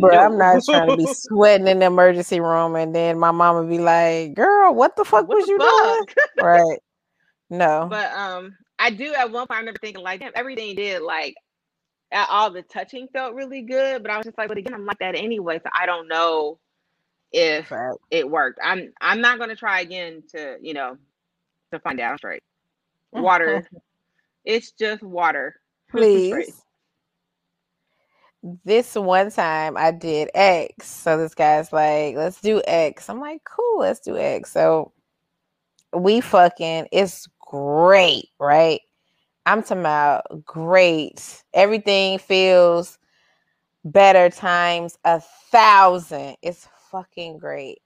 [0.00, 0.18] Bro, no.
[0.18, 3.78] I'm not trying to be sweating in the emergency room and then my mama be
[3.78, 6.14] like, Girl, what the fuck what was the you fuck?
[6.14, 6.46] doing?
[6.46, 6.78] right.
[7.50, 7.86] No.
[7.88, 11.36] But um I do at one point I remember thinking like damn, everything did like
[12.12, 14.98] all the touching felt really good, but I was just like, but again, I'm like
[15.00, 15.58] that anyway.
[15.62, 16.58] So I don't know
[17.32, 17.96] if right.
[18.10, 18.58] it worked.
[18.62, 20.96] I'm I'm not gonna try again to, you know,
[21.72, 22.42] to find out straight.
[23.12, 23.66] Water.
[24.44, 25.60] it's just water.
[25.90, 26.62] Please.
[28.64, 30.86] This one time I did X.
[30.86, 33.08] So this guy's like, let's do X.
[33.08, 34.52] I'm like, cool, let's do X.
[34.52, 34.92] So
[35.92, 38.80] we fucking it's great, right?
[39.46, 41.44] I'm talking about great.
[41.54, 42.98] Everything feels
[43.84, 45.20] better times a
[45.50, 46.36] thousand.
[46.42, 47.78] It's fucking great.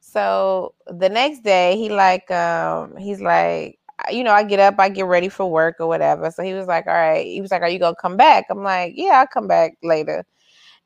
[0.00, 3.77] So the next day, he like, um, he's like,
[4.10, 6.30] you know, I get up, I get ready for work or whatever.
[6.30, 7.26] So he was like, all right.
[7.26, 8.46] He was like, are you gonna come back?
[8.50, 10.24] I'm like, yeah, I'll come back later.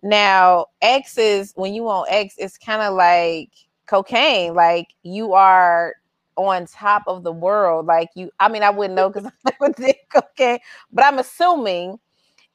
[0.02, 3.50] Now, X is when you on X, it's kind of like
[3.86, 4.54] cocaine.
[4.54, 5.94] Like you are
[6.36, 7.86] on top of the world.
[7.86, 10.58] Like you, I mean, I wouldn't know because I never did cocaine,
[10.92, 11.98] but I'm assuming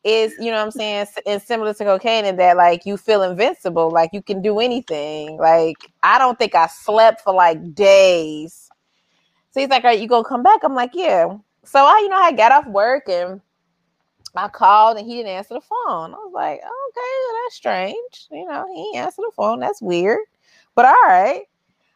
[0.04, 3.24] is you know what I'm saying it's similar to cocaine in that like you feel
[3.24, 8.67] invincible like you can do anything like I don't think I slept for like days
[9.58, 12.18] so he's like are you gonna come back I'm like yeah so I you know
[12.18, 13.42] I got off work and
[14.36, 16.14] I called and he didn't answer the phone.
[16.14, 18.28] I was like, okay, that's strange.
[18.32, 19.60] You know, he didn't answer the phone.
[19.60, 20.20] That's weird.
[20.76, 21.44] But all right.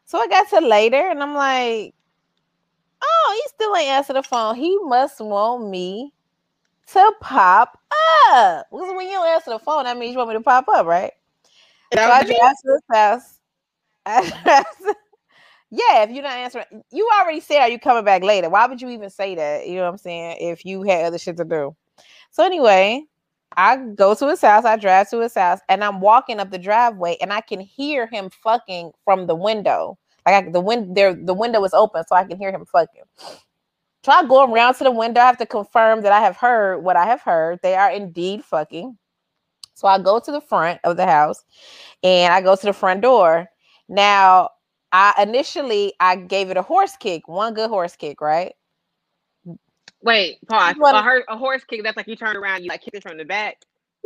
[0.05, 1.93] So I got to later and I'm like,
[3.01, 4.55] oh, he still ain't answer the phone.
[4.55, 6.13] He must want me
[6.87, 7.79] to pop
[8.31, 8.67] up.
[8.71, 10.85] Because when you don't answer the phone, that means you want me to pop up,
[10.85, 11.11] right?
[11.93, 13.39] So I drive to his house.
[15.71, 18.49] yeah, if you're not answering, you already said, Are you coming back later?
[18.49, 19.67] Why would you even say that?
[19.67, 20.37] You know what I'm saying?
[20.39, 21.75] If you had other shit to do.
[22.31, 23.05] So, anyway,
[23.55, 26.57] I go to his house, I drive to his house, and I'm walking up the
[26.57, 29.97] driveway, and I can hear him fucking from the window.
[30.25, 33.03] Like I, the wind there, the window is open, so I can hear him fucking.
[34.03, 35.21] So I go around to the window.
[35.21, 37.59] I have to confirm that I have heard what I have heard.
[37.63, 38.97] They are indeed fucking.
[39.73, 41.45] So I go to the front of the house,
[42.03, 43.47] and I go to the front door.
[43.87, 44.49] Now,
[44.91, 48.53] I initially I gave it a horse kick, one good horse kick, right?
[50.03, 50.75] Wait, pause.
[50.81, 51.83] A, a horse kick.
[51.83, 53.57] That's like you turn around, you like kick it from the back.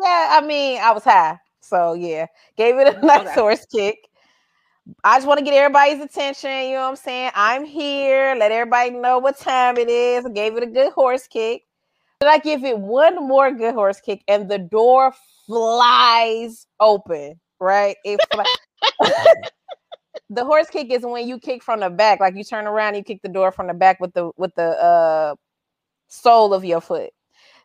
[0.01, 3.33] Yeah, I mean, I was high, so yeah, gave it a nice okay.
[3.33, 3.97] horse kick.
[5.03, 6.51] I just want to get everybody's attention.
[6.51, 7.31] You know what I'm saying?
[7.33, 8.35] I'm here.
[8.37, 10.25] Let everybody know what time it is.
[10.25, 11.63] I gave it a good horse kick.
[12.19, 15.13] Then I give it one more good horse kick, and the door
[15.47, 17.39] flies open.
[17.59, 17.95] Right?
[18.03, 18.19] It
[20.29, 23.03] the horse kick is when you kick from the back, like you turn around, you
[23.03, 25.35] kick the door from the back with the with the uh
[26.07, 27.11] sole of your foot.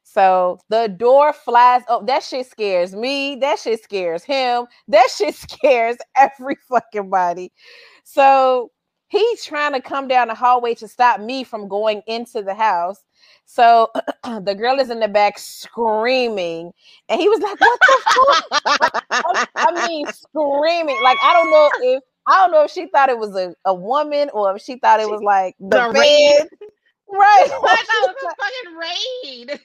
[0.03, 2.07] So the door flies up.
[2.07, 3.37] That shit scares me.
[3.37, 4.67] That shit scares him.
[4.89, 7.53] That shit scares every fucking body.
[8.05, 8.71] So
[9.09, 13.05] he's trying to come down the hallway to stop me from going into the house.
[13.45, 13.91] So
[14.25, 16.73] the girl is in the back screaming,
[17.09, 21.01] and he was like, "What the fuck?" I, I mean, screaming.
[21.03, 23.75] Like I don't know if I don't know if she thought it was a, a
[23.75, 26.49] woman or if she thought it was like the, the bed.
[27.13, 27.43] Right.
[27.45, 28.37] I thought it was a
[29.51, 29.61] fucking raid.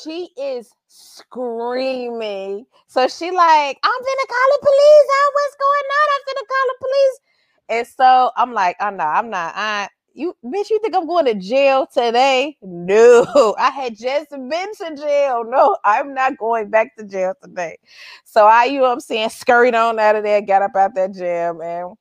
[0.00, 2.64] she is screaming.
[2.86, 5.08] So she like, I'm gonna call the police.
[5.12, 6.08] Oh, what's going on?
[6.14, 7.20] I'm gonna call the police.
[7.68, 9.52] And so I'm like, oh no, I'm not.
[9.54, 12.56] I you bitch, you think I'm going to jail today?
[12.62, 15.44] No, I had just been to jail.
[15.46, 17.78] No, I'm not going back to jail today.
[18.24, 21.14] So I, you know I'm saying, scurried on out of there, got up out that
[21.14, 21.94] jail, man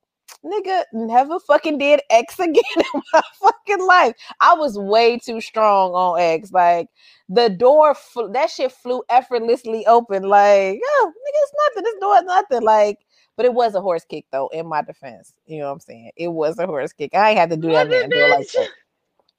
[0.43, 4.13] nigga never fucking did X again in my fucking life.
[4.39, 6.51] I was way too strong on X.
[6.51, 6.89] Like
[7.29, 10.23] the door, fl- that shit flew effortlessly open.
[10.23, 11.83] Like, oh, nigga, it's nothing.
[11.83, 12.61] This door is nothing.
[12.63, 12.99] Like,
[13.35, 14.47] but it was a horse kick though.
[14.49, 16.11] In my defense, you know what I'm saying?
[16.15, 17.13] It was a horse kick.
[17.15, 18.69] I ain't had to do that man door like that.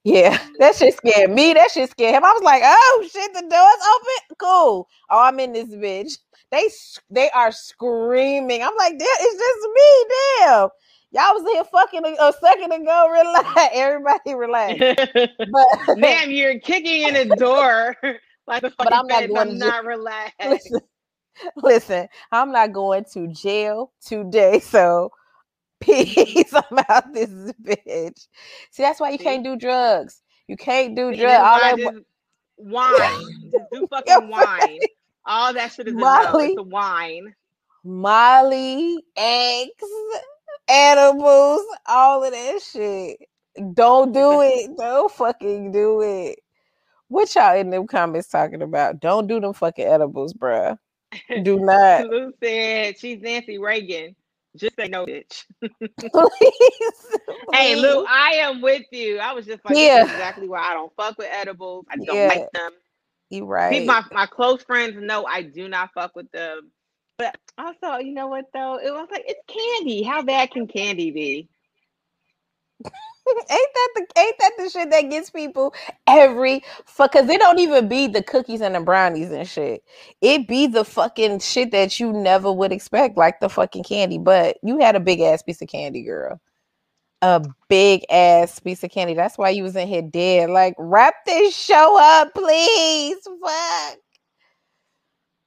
[0.04, 1.54] Yeah, that shit scared me.
[1.54, 2.24] That shit scared him.
[2.24, 4.36] I was like, oh shit, the door's open.
[4.38, 4.88] Cool.
[5.10, 6.18] Oh, I'm in this bitch.
[6.50, 6.68] They
[7.10, 8.62] they are screaming.
[8.62, 10.16] I'm like, damn, it's just me.
[10.38, 10.68] Damn.
[11.14, 13.08] Y'all was here fucking a, a second ago.
[13.12, 14.78] Relax, everybody, relax.
[15.52, 17.94] but damn, you're kicking in a door
[18.48, 18.62] like.
[18.62, 19.38] But I'm not going.
[19.38, 20.34] I'm not relaxed.
[20.44, 20.80] Listen,
[21.56, 24.60] listen, I'm not going to jail today.
[24.60, 25.10] So
[25.80, 26.52] peace.
[26.54, 27.30] I'm out this
[27.62, 28.28] bitch.
[28.70, 30.22] See, that's why you can't do drugs.
[30.48, 31.42] You can't do drugs.
[31.42, 31.98] All that just
[32.56, 33.50] wine.
[33.52, 34.78] just do fucking wine.
[35.26, 36.64] All that shit is Molly, enough.
[36.64, 37.34] It's wine.
[37.82, 39.70] Molly, eggs,
[40.68, 43.18] animals, all of that shit.
[43.74, 44.76] Don't do it.
[44.76, 46.40] Don't fucking do it.
[47.08, 49.00] What y'all in them comments talking about?
[49.00, 50.78] Don't do them fucking edibles, bruh.
[51.42, 52.06] Do not.
[52.06, 54.14] Lou said she's Nancy Reagan.
[54.56, 55.44] Just say no, bitch.
[55.60, 57.18] please,
[57.52, 59.18] Hey, Lou, I am with you.
[59.18, 60.02] I was just like, yeah.
[60.02, 61.86] exactly why I don't fuck with edibles.
[61.90, 62.28] I don't yeah.
[62.28, 62.70] like them.
[63.30, 63.84] You right.
[63.84, 66.70] My my close friends know I do not fuck with them.
[67.18, 68.78] But also, you know what though?
[68.78, 70.02] It was like it's candy.
[70.02, 71.48] How bad can candy be?
[72.84, 75.74] Ain't that the ain't that the shit that gets people
[76.06, 79.82] every fuck because they don't even be the cookies and the brownies and shit.
[80.20, 84.18] It be the fucking shit that you never would expect, like the fucking candy.
[84.18, 86.40] But you had a big ass piece of candy, girl.
[87.22, 89.14] A big ass piece of candy.
[89.14, 90.50] That's why you was in here dead.
[90.50, 93.16] Like, wrap this show up, please.
[93.42, 93.98] Fuck.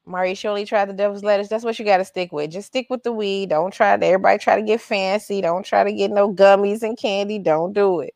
[0.08, 1.50] Marie surely tried the devil's lettuce.
[1.50, 2.52] That's what you got to stick with.
[2.52, 3.50] Just stick with the weed.
[3.50, 5.42] Don't try to, everybody try to get fancy.
[5.42, 7.40] Don't try to get no gummies and candy.
[7.40, 8.16] Don't do it.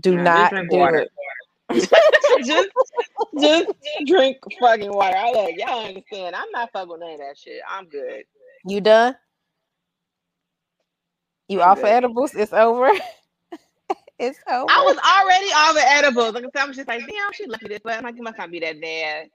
[0.00, 1.06] Do yeah, not do water.
[1.70, 1.90] it.
[2.46, 2.68] just,
[3.38, 3.68] just
[4.06, 5.16] drink fucking water.
[5.16, 6.34] I look, y'all understand.
[6.34, 7.60] I'm not fucking with none of that shit.
[7.68, 8.24] I'm good.
[8.64, 9.16] You done?
[11.48, 11.84] You I'm off good.
[11.84, 12.34] of edibles?
[12.34, 12.90] It's over.
[14.18, 14.66] it's over.
[14.70, 16.34] I was already off of edibles.
[16.34, 18.16] Like I said, I was just like, damn, she left me this, but I'm like,
[18.16, 19.28] it must not be that bad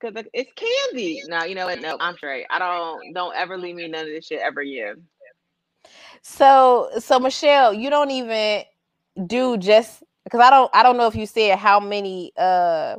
[0.00, 1.22] because it's candy.
[1.28, 1.80] No, you know what?
[1.80, 2.46] No, I'm straight.
[2.50, 5.04] I don't don't ever leave me none of this shit ever again.
[6.22, 8.64] So so Michelle, you don't even
[9.26, 12.96] do just because I don't I don't know if you said how many uh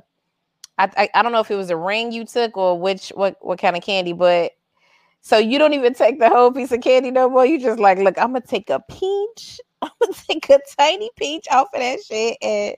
[0.78, 3.38] I, I I don't know if it was a ring you took or which what
[3.42, 4.54] what kind of candy, but
[5.22, 7.46] so you don't even take the whole piece of candy no more.
[7.46, 9.60] You just like, look, I'm gonna take a pinch.
[9.82, 12.76] I'm gonna take a tiny pinch off of that shit and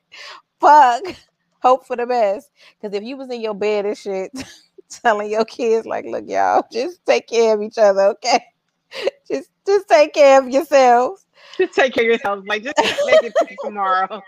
[0.59, 1.15] fuck,
[1.61, 2.51] hope for the best.
[2.79, 4.31] Because if you was in your bed and shit,
[4.89, 8.45] telling your kids like, look, y'all, just take care of each other, okay?
[9.27, 11.25] Just just take care of yourselves.
[11.57, 12.45] Just take care of yourselves.
[12.45, 12.75] Like just
[13.05, 14.21] make it to tomorrow.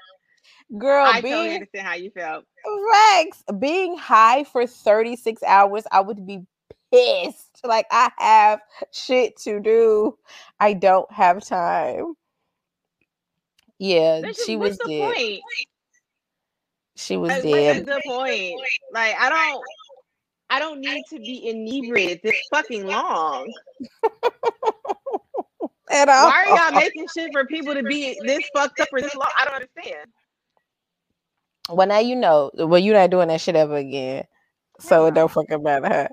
[0.77, 2.45] Girl, I being, totally understand how you felt.
[3.19, 6.45] Rex, being high for 36 hours, I would be
[6.93, 7.59] pissed.
[7.65, 8.61] Like I have
[8.91, 10.17] shit to do.
[10.59, 12.13] I don't have time.
[13.79, 15.13] Yeah, she what's was the dead.
[15.13, 15.41] point?
[16.95, 17.85] She was Like, dead.
[17.85, 18.59] The point?
[18.93, 19.63] Like I don't
[20.49, 23.51] I don't need to be inebriated this fucking long.
[25.91, 26.27] At all.
[26.27, 29.29] Why are y'all making shit for people to be this fucked up for this long?
[29.37, 30.09] I don't understand.
[31.69, 32.51] Well, now you know.
[32.53, 34.25] Well, you're not doing that shit ever again.
[34.79, 35.87] So it don't fucking matter.
[35.87, 36.07] Huh?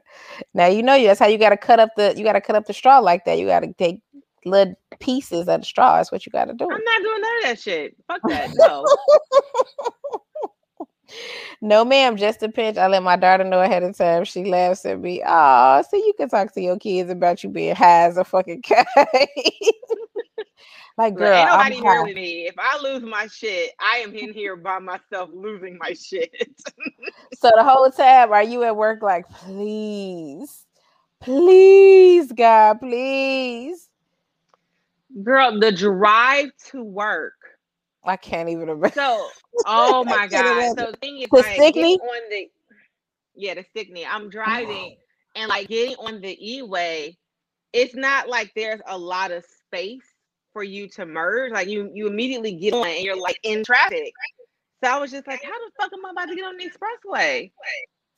[0.55, 1.09] Now you know you.
[1.09, 2.15] That's how you gotta cut up the.
[2.17, 3.39] You gotta cut up the straw like that.
[3.39, 4.01] You gotta take
[4.45, 5.97] little pieces of the straw.
[5.97, 6.65] That's what you gotta do.
[6.65, 7.97] I'm not doing none of that shit.
[8.07, 8.51] Fuck that.
[8.55, 8.85] No.
[11.61, 12.79] No, ma'am, just a pinch.
[12.79, 14.25] I let my daughter know ahead of time.
[14.25, 15.23] She laughs at me.
[15.27, 18.63] Oh, so you can talk to your kids about you being high as a fucking
[18.63, 18.87] kite.
[20.99, 22.03] like, girl, ain't nobody here high.
[22.03, 22.47] with me.
[22.47, 26.35] If I lose my shit, I am in here by myself losing my shit.
[27.35, 30.67] So the whole time, are you at work like, please,
[31.21, 33.89] please, God, please?
[35.23, 37.40] Girl, the drive to work.
[38.05, 38.91] I can't even remember.
[38.95, 39.29] So,
[39.67, 40.79] oh my god.
[40.79, 41.97] So thing is, like, Stickney?
[41.97, 42.51] getting on the
[43.35, 44.07] yeah, the Stickney.
[44.07, 44.29] I'm oh.
[44.29, 44.97] driving
[45.37, 47.17] and like getting on the E-way.
[47.73, 50.03] It's not like there's a lot of space
[50.53, 51.53] for you to merge.
[51.53, 54.13] Like you, you immediately get on and you're like in traffic.
[54.83, 56.65] So I was just like, how the fuck am I about to get on the
[56.65, 57.53] expressway?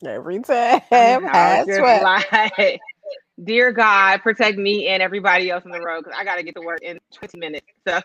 [0.05, 0.81] Every time.
[0.91, 2.03] I was I just swear.
[2.03, 2.81] like,
[3.43, 6.55] dear God, protect me and everybody else on the road because I got to get
[6.55, 7.67] to work in 20 minutes.
[7.87, 8.01] So,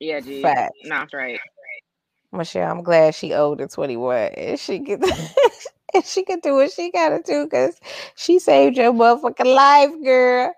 [0.00, 0.42] yeah, G.
[0.42, 0.78] Facts.
[0.82, 1.40] That's right.
[2.32, 5.02] Michelle, I'm glad she older 21 and she could
[5.94, 7.80] and she could do what she gotta do because
[8.16, 10.52] she saved your motherfucking life, girl.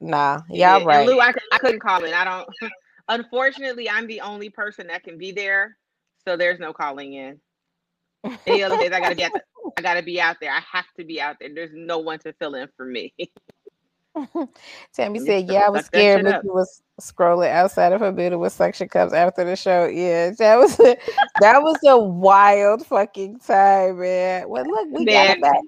[0.00, 1.06] Nah, Yeah, y'all right.
[1.06, 2.14] And Lou, I, I couldn't call in.
[2.14, 2.48] I don't.
[3.08, 5.76] Unfortunately, I'm the only person that can be there,
[6.26, 7.40] so there's no calling in.
[8.46, 9.42] Any other days, I gotta be the,
[9.78, 10.52] I gotta be out there.
[10.52, 11.50] I have to be out there.
[11.54, 13.14] There's no one to fill in for me.
[14.94, 16.24] Tammy said, "Yeah, I was scared.
[16.24, 19.86] Mickey was scrolling outside of her building with suction cups after the show.
[19.86, 20.96] Yeah, that was a,
[21.40, 24.48] that was a wild fucking time, man.
[24.48, 25.36] Well, look, we got Man.
[25.36, 25.60] it back.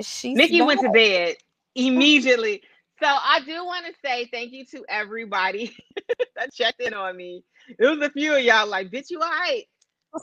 [0.00, 1.36] She's Mickey went to bed
[1.74, 2.62] immediately.
[3.02, 5.76] So I do want to say thank you to everybody
[6.36, 7.42] that checked in on me.
[7.78, 9.64] It was a few of y'all like, bitch, you all right?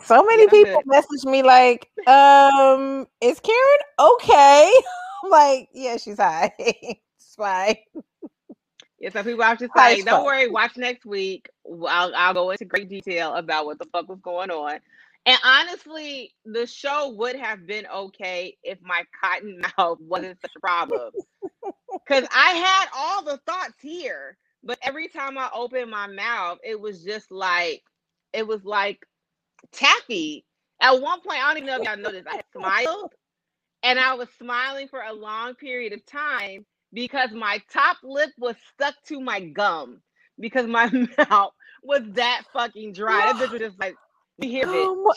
[0.06, 0.86] So many Yeah, people good.
[0.86, 3.60] message me like, um, is Karen
[4.00, 4.72] okay?
[5.24, 6.52] I'm like, yeah, she's high.
[7.38, 7.78] Fine.
[9.00, 11.50] Yeah, so people just High like, don't worry, watch next week.
[11.88, 14.80] I'll, I'll go into great detail about what the fuck was going on.
[15.28, 20.60] And honestly, the show would have been okay if my cotton mouth wasn't such a
[20.60, 21.12] problem.
[22.08, 26.80] Because I had all the thoughts here, but every time I opened my mouth, it
[26.80, 27.84] was just like,
[28.34, 29.06] it was like
[29.74, 30.46] taffy.
[30.82, 33.12] At one point, I don't even know if y'all noticed, I had smiled
[33.84, 38.56] and I was smiling for a long period of time because my top lip was
[38.74, 40.02] stuck to my gum
[40.40, 40.90] because my
[41.30, 41.52] mouth
[41.84, 43.32] was that fucking dry.
[43.34, 43.96] That bitch was just like,
[44.40, 45.14] we here, bitch.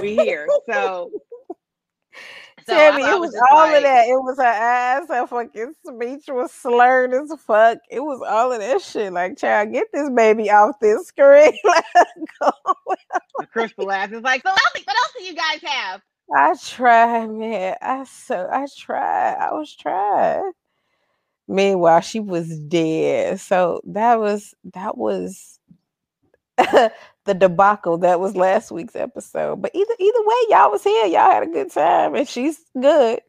[0.00, 0.46] We here.
[0.70, 1.10] So,
[2.66, 4.06] so Tammy, it was was all like- of that.
[4.06, 7.78] It was her eyes, her fucking speech was slurred as fuck.
[7.90, 9.12] It was all of that shit.
[9.12, 11.52] Like, child, get this baby off this screen.
[11.64, 12.04] Let her
[12.40, 12.52] go.
[13.38, 16.00] the crystal ass is like, so what else, what else do you guys have?
[16.34, 17.76] I tried, man.
[17.82, 19.36] I so I tried.
[19.38, 20.52] I was trying.
[21.52, 23.38] Meanwhile, she was dead.
[23.38, 25.58] So that was that was
[26.56, 29.60] the debacle that was last week's episode.
[29.60, 31.06] But either either way, y'all was here.
[31.06, 33.20] Y'all had a good time, and she's good.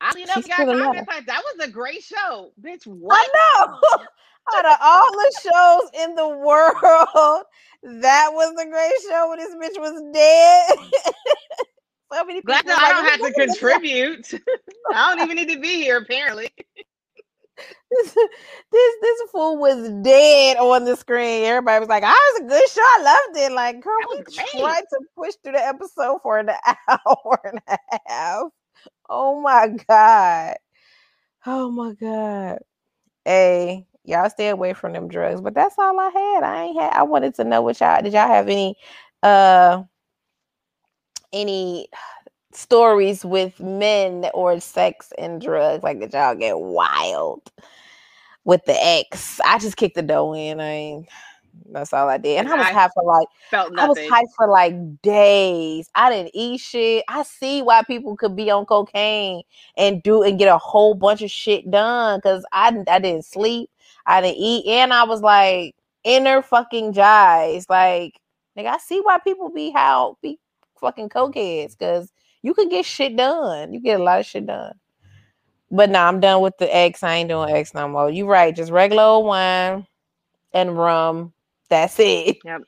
[0.00, 2.52] I mean, got comments like, that was a great show.
[2.60, 3.16] Bitch, what?
[3.20, 3.78] I know.
[4.56, 7.44] Out of all the shows in the world,
[7.84, 11.14] that was the great show when this bitch was dead.
[12.12, 12.54] so many people.
[12.54, 14.34] Glad that I don't have to "Look at this contribute.
[14.92, 16.50] I don't even need to be here, apparently.
[17.90, 21.44] This, this this fool was dead on the screen.
[21.44, 22.80] Everybody was like, "I was a good show.
[22.80, 24.48] I loved it." Like, girl, we great.
[24.50, 26.50] tried to push through the episode for an
[26.88, 28.44] hour and a half.
[29.08, 30.56] Oh my god.
[31.46, 32.58] Oh my god.
[33.24, 35.40] Hey, y'all stay away from them drugs.
[35.40, 36.42] But that's all I had.
[36.44, 36.92] I ain't had.
[36.94, 38.12] I wanted to know what y'all did.
[38.12, 38.76] Y'all have any
[39.22, 39.82] uh
[41.32, 41.88] any
[42.52, 47.50] stories with men or sex and drugs like that y'all get wild
[48.44, 49.40] with the ex.
[49.46, 50.60] I just kicked the dough in.
[50.60, 51.08] I ain't
[51.70, 52.38] that's all I did.
[52.38, 53.84] And I was I high for like Felt nothing.
[53.84, 55.90] I was high for like days.
[55.94, 57.04] I didn't eat shit.
[57.08, 59.42] I see why people could be on cocaine
[59.76, 63.24] and do and get a whole bunch of shit done because I didn't I didn't
[63.24, 63.70] sleep.
[64.06, 65.74] I didn't eat, and I was like
[66.04, 67.66] inner fucking jives.
[67.68, 68.18] Like,
[68.56, 70.38] nigga, I see why people be how be
[70.80, 72.12] fucking cokeheads because
[72.42, 73.72] you can get shit done.
[73.72, 74.74] You get a lot of shit done.
[75.70, 77.02] But nah, I'm done with the X.
[77.02, 78.10] I ain't doing X no more.
[78.10, 79.86] You right, just regular old wine
[80.52, 81.32] and rum.
[81.70, 82.38] That's it.
[82.44, 82.62] Yep.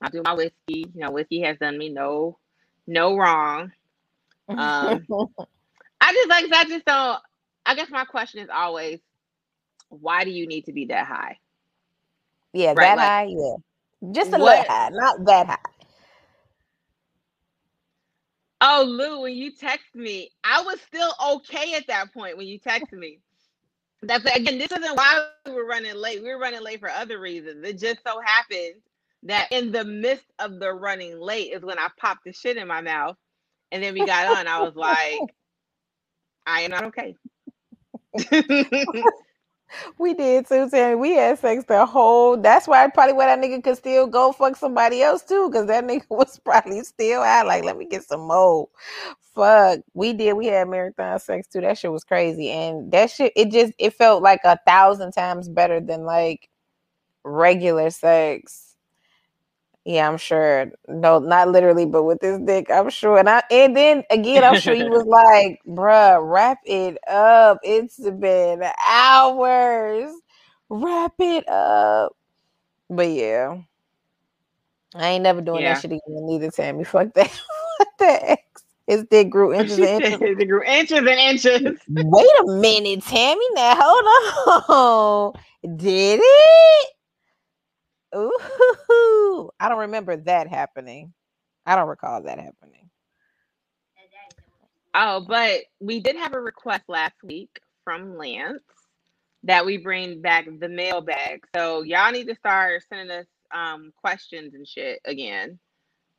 [0.00, 0.54] I do my whiskey.
[0.68, 2.38] You know, whiskey has done me no
[2.86, 3.72] no wrong.
[4.48, 4.56] Um,
[6.00, 7.20] I just like I just don't.
[7.66, 8.98] I guess my question is always,
[9.90, 11.38] why do you need to be that high?
[12.52, 13.26] yeah, right, that like, high.
[13.28, 15.77] Yeah, just a what- little high, not that high.
[18.60, 22.58] Oh, Lou, when you text me, I was still okay at that point when you
[22.58, 23.20] texted me.
[24.02, 26.22] That's again, this isn't why we were running late.
[26.22, 27.64] We were running late for other reasons.
[27.66, 28.80] It just so happened
[29.24, 32.68] that in the midst of the running late is when I popped the shit in
[32.68, 33.16] my mouth.
[33.72, 34.46] And then we got on.
[34.48, 35.26] I was like,
[36.46, 37.16] I am not okay.
[39.98, 40.96] We did too, Tammy.
[40.96, 42.36] We had sex the whole.
[42.36, 45.84] That's why probably why that nigga could still go fuck somebody else too, because that
[45.84, 47.46] nigga was probably still out.
[47.46, 48.68] Like, let me get some more.
[49.34, 50.34] Fuck, we did.
[50.34, 51.60] We had marathon sex too.
[51.60, 53.32] That shit was crazy, and that shit.
[53.36, 56.48] It just it felt like a thousand times better than like
[57.24, 58.67] regular sex.
[59.88, 60.70] Yeah, I'm sure.
[60.86, 63.16] No, not literally, but with this dick, I'm sure.
[63.16, 67.56] And I and then again, I'm sure he was like, bruh, wrap it up.
[67.62, 70.12] It's been hours.
[70.68, 72.14] Wrap it up.
[72.90, 73.62] But yeah.
[74.94, 75.72] I ain't never doing Yeah.
[75.72, 76.84] that shit again neither, Tammy.
[76.84, 77.30] Fuck that.
[77.78, 78.42] Fuck that ex.
[78.86, 80.20] His dick grew inches and inches.
[80.20, 81.80] it grew inches and inches.
[81.88, 83.40] Wait a minute, Tammy.
[83.54, 85.34] Now hold
[85.64, 85.76] on.
[85.78, 86.88] Did it?
[88.16, 91.14] Ooh, I don't remember that happening.
[91.66, 92.90] I don't recall that happening.
[94.94, 98.62] Oh, but we did have a request last week from Lance
[99.44, 101.44] that we bring back the mailbag.
[101.56, 105.58] So y'all need to start sending us um questions and shit again.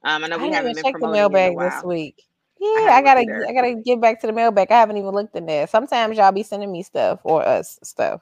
[0.05, 2.23] Um, I know we didn't haven't been the promoting in a mailbag this week.
[2.75, 3.45] I Yeah, I, haven't gotta either.
[3.49, 4.71] I gotta get back to the mailbag.
[4.71, 5.65] I haven't even looked in there.
[5.67, 8.21] Sometimes y'all be sending me stuff or us stuff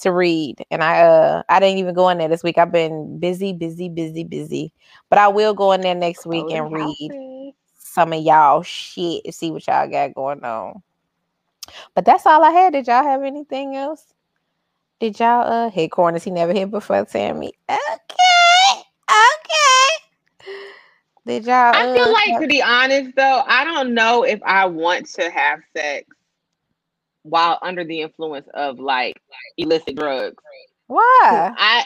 [0.00, 0.64] to read.
[0.70, 2.58] And I uh I didn't even go in there this week.
[2.58, 4.72] I've been busy, busy, busy, busy.
[5.08, 9.22] But I will go in there next week Loading and read some of y'all shit
[9.24, 10.82] and see what y'all got going on.
[11.94, 12.72] But that's all I had.
[12.72, 14.14] Did y'all have anything else?
[14.98, 17.52] Did y'all uh hit corners he never hit before Tammy?
[17.68, 18.82] Okay.
[19.08, 20.06] Okay.
[21.26, 24.66] Did y'all I feel uh, like, to be honest, though, I don't know if I
[24.66, 26.06] want to have sex
[27.24, 29.20] while under the influence of like
[29.58, 30.36] illicit drugs.
[30.86, 31.52] why?
[31.58, 31.84] I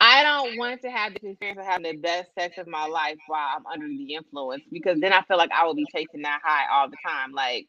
[0.00, 3.18] I don't want to have this experience of having the best sex of my life
[3.26, 6.40] while I'm under the influence because then I feel like I will be chasing that
[6.42, 7.32] high all the time.
[7.32, 7.66] Like,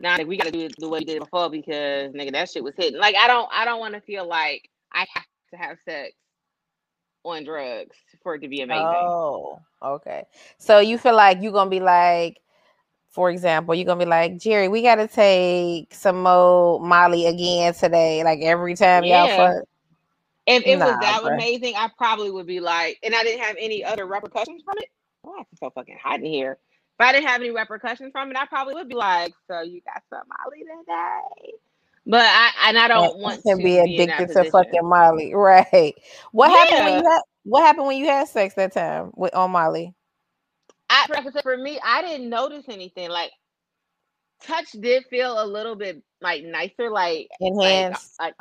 [0.00, 2.64] nah, nigga, we gotta do it the way we did before because nigga, that shit
[2.64, 2.98] was hitting.
[2.98, 6.14] Like, I don't I don't want to feel like I have to have sex
[7.30, 8.86] on drugs for it to be amazing.
[8.86, 10.24] Oh, okay.
[10.58, 12.40] So you feel like you're gonna be like,
[13.10, 18.22] for example, you're gonna be like, Jerry, we gotta take some more Molly again today.
[18.24, 19.36] Like every time y'all Yeah.
[19.36, 19.64] fuck.
[20.46, 21.34] If it was that bruh.
[21.34, 24.88] amazing, I probably would be like, and I didn't have any other repercussions from it.
[25.24, 26.58] Oh, it's so fucking hot in here.
[26.98, 29.82] If I didn't have any repercussions from it, I probably would be like, so you
[29.82, 31.52] got some Molly today.
[32.08, 35.94] But I and I don't want to be be addicted to fucking Molly, right?
[36.32, 37.20] What happened when you had?
[37.44, 39.94] What happened when you had sex that time with on Molly?
[40.88, 43.10] I, like for me, I didn't notice anything.
[43.10, 43.30] Like
[44.42, 48.14] touch did feel a little bit like nicer, like like, uh, Enhanced.
[48.18, 48.34] like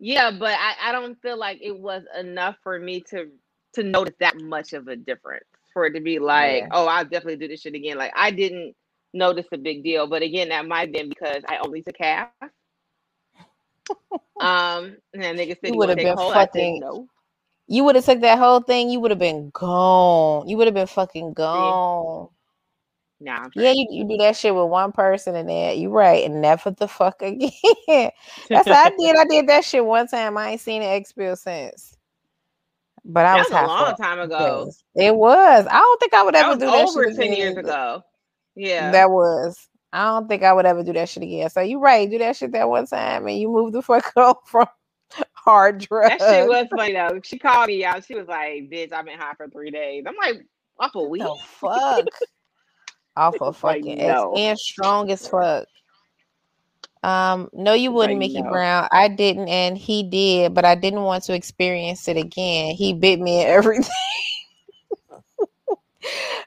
[0.00, 3.28] yeah, but I, I don't feel like it was enough for me to
[3.74, 6.68] to notice that much of a difference for it to be like, Yeah.
[6.72, 7.96] oh, I'll definitely do this shit again.
[7.96, 8.74] Like I didn't
[9.14, 12.30] notice a big deal, but again, that might have been because I only took half.
[14.40, 16.32] Um, and that nigga said he would've been whole.
[16.32, 17.08] Fucking- no.
[17.70, 18.88] You would have took that whole thing.
[18.88, 20.48] You would have been gone.
[20.48, 22.28] You would have been fucking gone.
[23.20, 26.40] Nah, Yeah, you, you do that shit with one person and then you right and
[26.40, 27.50] never the fuck again.
[27.88, 29.16] That's what I did.
[29.16, 30.38] I did that shit one time.
[30.38, 31.94] I ain't seen an expill since.
[33.04, 34.70] But I was, was a long time ago.
[34.94, 35.66] It was.
[35.68, 38.02] I don't think I would ever do that over shit ten years ago.
[38.54, 38.92] Yeah.
[38.92, 39.67] That was.
[39.92, 41.48] I don't think I would ever do that shit again.
[41.50, 44.42] So you right, do that shit that one time and you move the fuck up
[44.46, 44.66] from
[45.32, 46.18] hard drugs.
[46.18, 47.20] That shit was funny though.
[47.24, 48.04] She called me out.
[48.04, 50.44] She was like, "Bitch, I've been high for three days." I'm like,
[50.78, 52.06] "Off a week." the fuck.
[53.16, 54.34] Off of Like, fucking no.
[54.36, 55.66] And strong as fuck.
[57.02, 58.50] Um, no, you wouldn't, Like, Mickey no.
[58.50, 58.88] Brown.
[58.90, 62.74] I didn't, and he did, but I didn't want to experience it again.
[62.74, 63.94] He bit me and everything.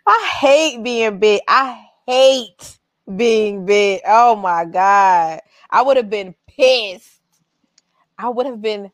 [0.05, 1.41] I hate being bit.
[1.47, 2.77] I hate
[3.17, 4.01] being bit.
[4.07, 5.41] Oh my god.
[5.69, 7.21] I would have been pissed.
[8.17, 8.91] I would have been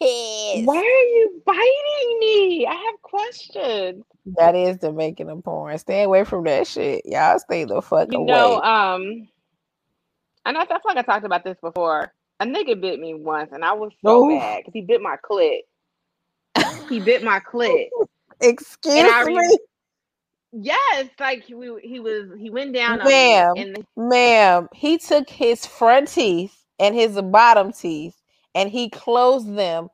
[0.00, 0.08] pissed.
[0.52, 2.66] Why are you biting me?
[2.66, 4.04] I have questions.
[4.38, 5.78] That is the making of porn.
[5.78, 7.02] Stay away from that shit.
[7.06, 8.22] Y'all stay the fuck You away.
[8.24, 9.28] know, um,
[10.46, 12.12] and I, I feel like I talked about this before.
[12.40, 14.22] A nigga bit me once, and I was so Oof.
[14.22, 15.60] mad because he bit my clit.
[16.88, 17.88] he bit my clit.
[18.40, 19.58] Excuse And I me, re-
[20.62, 22.30] Yes, like he, he was.
[22.38, 23.54] He went down Ma'am.
[23.56, 24.68] the- ma'am.
[24.74, 28.16] He took his front teeth and his bottom teeth
[28.54, 29.88] and he closed them.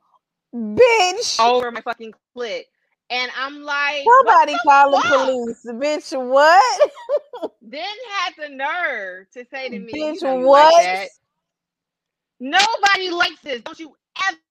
[0.55, 1.41] Bitch.
[1.41, 2.62] over my fucking clit,
[3.11, 5.65] and I'm like, Somebody the call the police.
[5.66, 6.91] Bitch, what?
[7.62, 7.85] Then
[8.16, 10.74] had the nerve to say to me, "You Bitch, know you what?
[10.77, 11.11] like.
[12.41, 13.62] Nobody likes this.
[13.62, 13.95] Don't you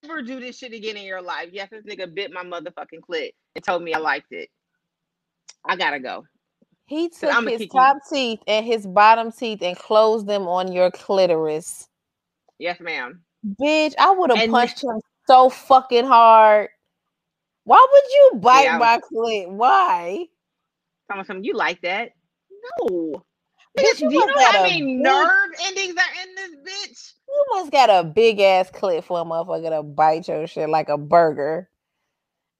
[0.06, 1.50] ever do this shit again in your life.
[1.52, 4.50] Yes, this nigga bit my motherfucking clit and told me I liked it.
[5.66, 6.26] I gotta go.
[6.86, 7.80] He took his kick you.
[7.80, 11.88] top teeth and his bottom teeth and closed them on your clitoris.
[12.60, 13.24] Yes, ma'am.
[13.62, 16.70] Bitch, I would have punched him so fucking hard.
[17.64, 19.50] Why would you bite Yeah, my clit?
[19.50, 20.26] Why?
[21.10, 22.12] Some some you like that?
[22.80, 23.24] No.
[23.78, 27.14] Bitch, do you know how many nerve endings are in this bitch?
[27.28, 30.90] You must got a big ass clit for a motherfucker to bite your shit like
[30.90, 31.70] a burger.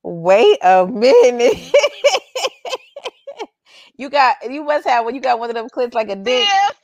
[0.02, 1.58] Wait a minute.
[3.98, 6.48] You got you must have when you got one of them clits like a dick.
[6.48, 6.82] Fifth,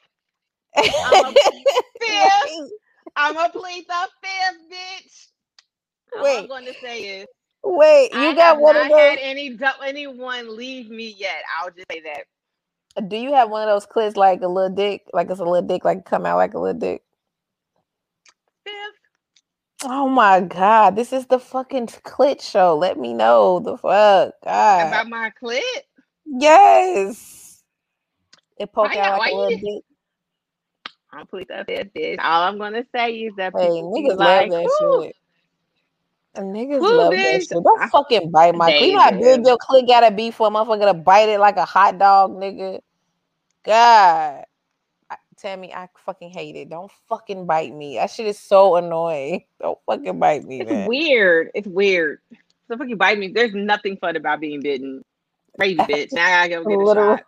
[1.06, 1.32] I'm a
[2.00, 2.62] fifth.
[2.62, 2.72] wait,
[3.16, 5.28] I'm gonna the fifth, bitch.
[6.18, 7.28] All I'm going to say is
[7.64, 8.98] wait, I you got have one of those.
[9.00, 11.44] had any anyone leave me yet.
[11.60, 12.26] I'll just say that.
[13.08, 15.04] Do you have one of those clits like a little dick?
[15.14, 17.04] Like it's a little dick, like come out like a little dick?
[18.66, 18.76] Fifth.
[19.84, 22.78] Oh my god, this is the fucking clit show.
[22.78, 24.34] Let me know the fuck.
[24.44, 24.88] God.
[24.88, 25.62] About my clit.
[26.30, 27.64] Yes.
[28.58, 29.84] It poke out like a little you- dick.
[31.12, 32.18] I'm the fifth, bitch.
[32.20, 35.16] All I'm gonna say is that Hey, niggas like, love that "Whew, shit.
[36.36, 37.50] And niggas Who, love that shit.
[37.50, 40.52] Don't I- fucking bite my You know how big your clit gotta be for a
[40.52, 42.82] motherfucker to bite it like a hot dog, nigga.
[43.64, 44.46] God.
[45.10, 46.70] I, Tammy, I fucking hate it.
[46.70, 47.96] Don't fucking bite me.
[47.96, 49.46] That shit is so annoying.
[49.60, 50.88] Don't fucking bite me, It's man.
[50.88, 51.50] weird.
[51.56, 52.20] It's weird.
[52.68, 53.30] So fucking bite me.
[53.30, 55.04] There's nothing fun about being bitten.
[55.60, 56.12] Crazy bitch.
[56.14, 57.26] Now I gotta go get a Literal- shot.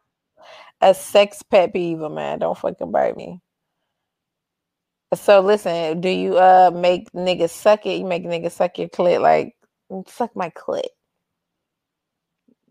[0.81, 2.39] a sex pet peeve, man.
[2.39, 3.41] Don't fucking bite me.
[5.13, 7.99] So listen, do you uh make niggas suck it?
[7.99, 9.55] You make niggas suck your clit like
[9.91, 10.85] "Mm, suck my clit.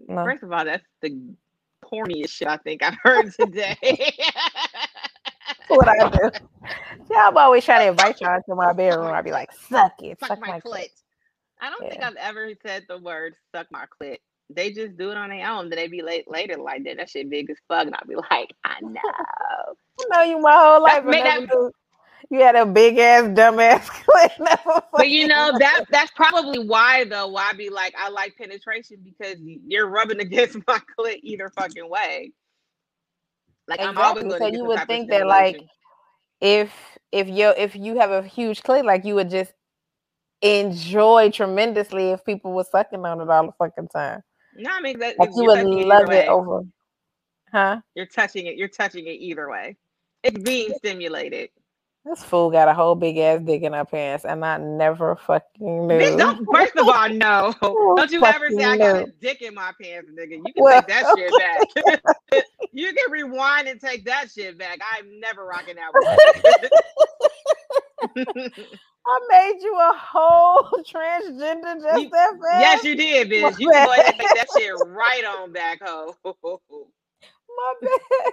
[0.09, 0.25] No.
[0.25, 1.35] First of all, that's the
[1.85, 3.77] corniest shit I think I've heard today.
[5.69, 6.31] what I do.
[7.07, 9.13] See, I'm always trying to invite y'all to my bedroom.
[9.13, 10.89] I'd be like, suck it, suck, my, clit.
[11.61, 14.19] I don't think I've ever said the word suck my clit.
[14.55, 15.71] They just do it on their own.
[15.71, 16.97] Then they be late later like that.
[16.99, 17.87] That shit big as fuck.
[17.87, 19.01] And I'll be like, I know.
[19.05, 21.05] I know you my whole life.
[21.05, 21.73] That that-
[22.31, 24.83] You had a big ass dumb ass clit.
[24.97, 27.29] But you know that that's probably why though.
[27.29, 31.89] Why I be like I like penetration because you're rubbing against my clit either fucking
[31.89, 32.33] way.
[33.69, 35.63] Like I'm always going So to you would think that, like,
[36.41, 39.53] if if you if you have a huge clit, like you would just
[40.43, 44.23] enjoy tremendously if people were sucking on it all the fucking time.
[44.57, 46.21] No, I mean that Like you you're would love way.
[46.21, 46.63] it over.
[47.53, 47.81] Huh?
[47.95, 48.57] You're touching it.
[48.57, 49.77] You're touching it either way.
[50.23, 51.51] It's being stimulated.
[52.05, 55.87] This fool got a whole big ass dick in her pants, and I never fucking
[55.87, 55.99] knew.
[55.99, 57.53] Bitch, don't, first of all, no.
[57.61, 60.31] Don't you ever say I got a dick in my pants, nigga.
[60.39, 61.31] You can Well- take that shit
[62.33, 62.43] back.
[62.73, 64.79] you can rewind and take that shit back.
[64.97, 65.93] I'm never rocking that
[68.15, 68.51] one.
[69.11, 72.61] I made you a whole transgender just You- that fast.
[72.61, 73.59] yes, you did, bitch.
[73.59, 76.17] You can go ahead and take that shit right on back, ho.
[76.25, 78.33] My bad.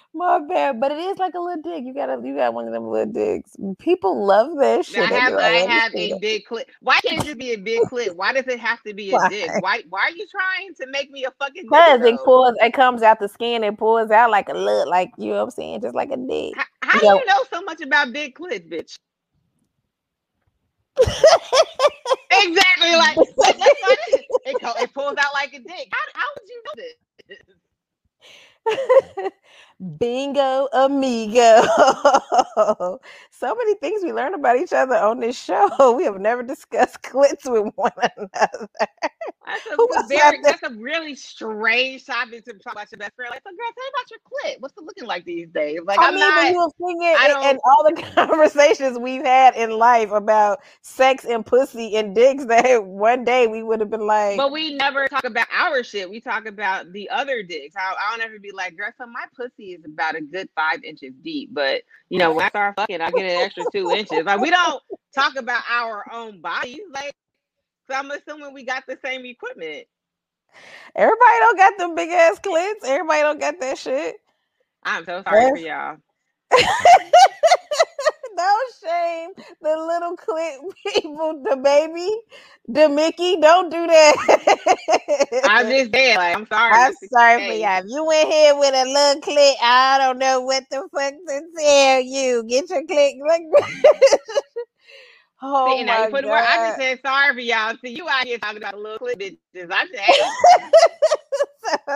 [0.14, 0.80] My bad.
[0.80, 1.84] But it is like a little dick.
[1.84, 3.52] You got a, you got one of them little dicks.
[3.78, 5.02] People love that shit.
[5.02, 6.64] I have I have a that." big clit.
[6.80, 8.14] Why can't it be a big clit?
[8.16, 9.28] Why does it have to be a Why?
[9.28, 9.52] dick?
[9.56, 11.64] Why why are you trying to make me a fucking?
[11.64, 15.10] Because it pulls, it comes out the skin, it pulls out like a look, like
[15.18, 16.54] you know what I'm saying, just like a dick.
[16.54, 17.12] How, how Yeah.
[17.14, 18.98] do you know so much about big clits, bitch?
[22.30, 23.20] Exactly, like
[23.58, 25.88] that's what it, it, it pulls out like a dick.
[25.92, 26.94] How, how would you know this?
[29.98, 31.62] Bingo, amigo.
[33.30, 35.68] so many things we learn about each other on this show.
[35.96, 38.68] We have never discussed clits with one another.
[39.46, 40.58] That's a, Who that's a was very, that?
[40.60, 43.30] that's a really strange topic to talk about your best friend.
[43.30, 44.60] Like, so girl, tell me about your clit.
[44.60, 45.80] What's it looking like these days?
[45.84, 46.50] Like, I I'm mean, not.
[46.50, 51.24] you were thinking, I and, and all the conversations we've had in life about sex
[51.24, 55.06] and pussy and dicks, that one day we would have been like, But we never
[55.08, 56.10] talk about our shit.
[56.10, 57.76] We talk about the other dicks.
[57.76, 60.82] I, I don't ever be like, girl, so my pussy is about a good five
[60.84, 61.50] inches deep.
[61.52, 64.24] But you know, when I start fucking, I get an extra two inches.
[64.24, 64.82] Like we don't
[65.14, 66.80] talk about our own bodies.
[66.92, 67.14] Like,
[67.88, 69.86] so I'm assuming we got the same equipment.
[70.94, 72.84] everybody don't got them big ass clits.
[72.84, 74.16] Everybody don't got that shit.
[74.84, 75.96] I'm so sorry for y'all.
[78.36, 79.30] no shame.
[79.62, 80.58] The little clit
[81.02, 82.10] people, the baby,
[82.68, 84.76] the Mickey, don't do that.
[85.44, 86.76] I'm just saying, like, I'm sorry.
[86.78, 87.78] I'm sorry for y'all.
[87.80, 91.42] If you went here with a little clit, I don't know what the fuck to
[91.58, 92.44] tell you.
[92.48, 93.14] Get your clit.
[95.42, 96.18] oh See, my the.
[96.44, 96.76] I just God.
[96.76, 97.76] said sorry for y'all.
[97.84, 99.70] See, you out here talking about little clip bitches.
[99.70, 100.38] I just,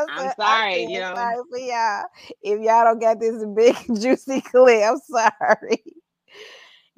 [0.08, 1.14] I'm sorry, you know.
[1.14, 2.04] Sorry for y'all.
[2.42, 5.82] If y'all don't get this big juicy clit, I'm sorry.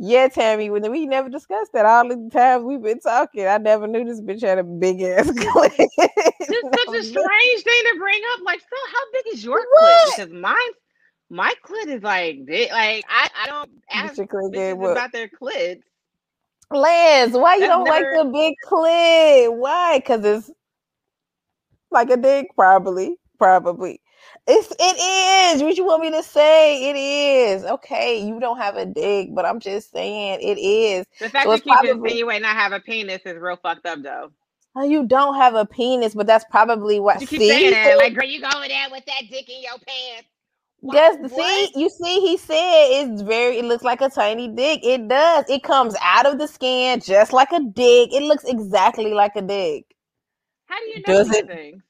[0.05, 3.87] Yeah, Tammy, when we never discussed that all the times we've been talking, I never
[3.87, 5.77] knew this bitch had a big ass clit.
[5.77, 8.41] this is such a strange thing to bring up.
[8.45, 10.17] Like, so how big is your clit?
[10.17, 10.57] Because mine,
[11.31, 12.73] my clit is like big.
[12.73, 14.91] Like, I, I don't ask your clit bitches game up.
[14.91, 15.83] about their clits.
[16.73, 19.57] Lance, why you That's don't never- like the big clit?
[19.57, 19.99] Why?
[20.01, 20.51] Because it's
[21.93, 23.19] like a dick, probably.
[23.39, 24.01] Probably.
[24.47, 25.63] It's it is.
[25.63, 26.91] What you want me to say?
[26.91, 27.65] It is.
[27.65, 31.07] Okay, you don't have a dick, but I'm just saying it is.
[31.21, 33.57] The fact So that it's you keep probably- insinuating I have a penis is real
[33.57, 34.31] fucked up, though.
[34.75, 37.21] Oh, you don't have a penis, but that's probably what.
[37.21, 39.63] You keep see, saying that, like, girl, you go over there with that dick in
[39.63, 40.29] your pants.
[40.81, 44.81] Wha- Does see you see he said it's very it looks like a tiny dick.
[44.83, 45.45] It does.
[45.49, 48.13] It comes out of the skin just like a dick.
[48.13, 49.85] It looks exactly like a dick.
[50.67, 51.83] How do you know Does these it- things?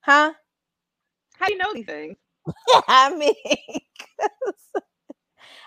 [0.00, 0.32] Huh?
[1.40, 2.16] How do you know these things?
[2.88, 3.34] I mean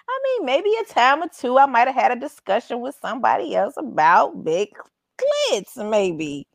[0.08, 3.56] I mean maybe a time or two I might have had a discussion with somebody
[3.56, 4.70] else about big
[5.20, 6.48] clits, maybe.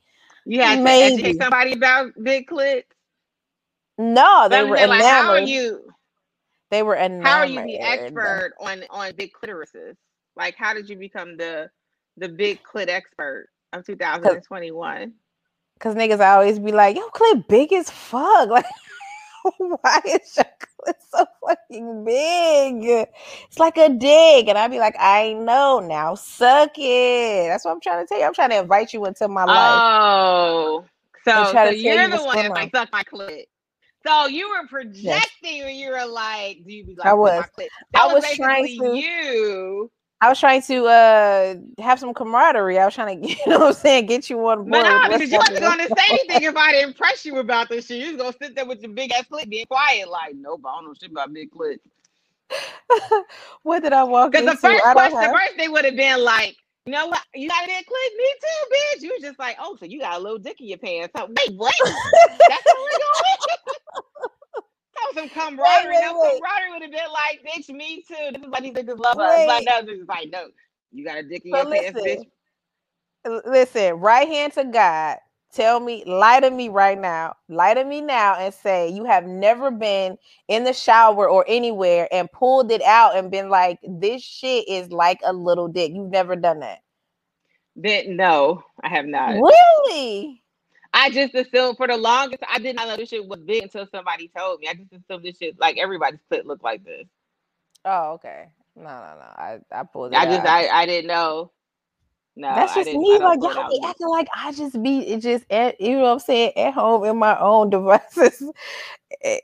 [0.47, 1.15] You had to Maybe.
[1.15, 2.85] educate somebody about big clits.
[3.99, 5.83] No, they I'm were like, how are you?
[6.71, 7.27] They were enamored.
[7.27, 9.97] How are you the expert on on big clitorises?
[10.37, 11.69] Like, how did you become the
[12.17, 15.13] the big clit expert of 2021?
[15.81, 18.49] Cause niggas always be like, yo, clit big as fuck.
[18.51, 18.65] Like,
[19.59, 23.07] why is clit so fucking big?
[23.49, 24.49] It's like a dig.
[24.49, 26.15] And I'd be like, I know now.
[26.15, 27.49] Suck it.
[27.49, 28.25] That's what I'm trying to tell you.
[28.25, 29.81] I'm trying to invite you into my life.
[29.83, 30.85] Oh,
[31.25, 33.45] so, so you're you the one going that like suck my clit.
[34.07, 37.19] So you were projecting when you were like, do you be like, I "Suck my
[37.19, 37.45] was.
[37.59, 39.91] clit?" I That was trying to- you.
[40.21, 42.79] I was trying to uh have some camaraderie.
[42.79, 44.71] I was trying to, you know what I'm saying, get you on board.
[44.71, 47.87] But no, because you wasn't gonna say anything if I didn't press you about this
[47.87, 47.99] shit.
[48.01, 50.77] You was gonna sit there with your big ass clit being quiet, like, nope, I
[50.77, 51.79] don't know shit about big clit.
[53.63, 56.25] what did I walk Because the first question, the have- first thing would have been
[56.25, 57.23] like, you know what?
[57.35, 58.17] You got a big clit?
[58.17, 59.03] Me too, bitch.
[59.03, 61.13] You was just like, oh, so you got a little dick in your pants.
[61.15, 61.75] Wait, what?
[61.85, 64.31] That's how we're going.
[64.99, 65.95] That was some camaraderie.
[65.95, 66.41] wait, That wait.
[66.41, 68.15] camaraderie would have been like, bitch, me too.
[68.33, 69.25] This is why these niggas love Wait.
[69.25, 69.47] us.
[69.47, 70.47] Like, no, this is like, no,
[70.93, 72.25] you got a dick in So your pants, bitch.
[73.25, 75.19] listen, listen, right hand to God.
[75.53, 77.37] Tell me, lie to me right now.
[77.49, 80.19] Lie to me now and say you have never been
[80.49, 84.93] in the shower or anywhere and pulled it out and been like, this shit is
[84.93, 85.93] like a little dick.
[85.95, 86.81] You've never done that.
[87.77, 89.45] Then no, I have not.
[89.87, 90.43] Really?
[90.99, 93.87] I just assumed for the longest, I did not know this shit was big until
[93.87, 94.67] somebody told me.
[94.69, 97.07] I just assumed this shit like everybody's clit looked like this.
[97.85, 98.49] Oh, okay.
[98.75, 99.27] No, no, no.
[99.37, 100.45] I, I pulled it I just.
[100.45, 101.53] I, I didn't know.
[102.35, 103.19] No, That's just me.
[103.21, 106.19] Like y'all be acting like I just be it just at you know what I'm
[106.19, 108.43] saying at home in my own devices.
[109.23, 109.41] Eh,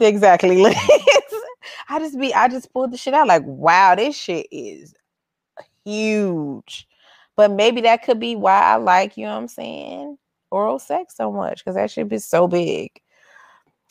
[0.00, 0.64] exactly.
[1.88, 4.94] I just be I just pulled the shit out like wow this shit is
[5.84, 6.88] huge.
[7.36, 10.16] But maybe that could be why I like you know what I'm saying
[10.56, 12.90] oral sex so much because that should be so big.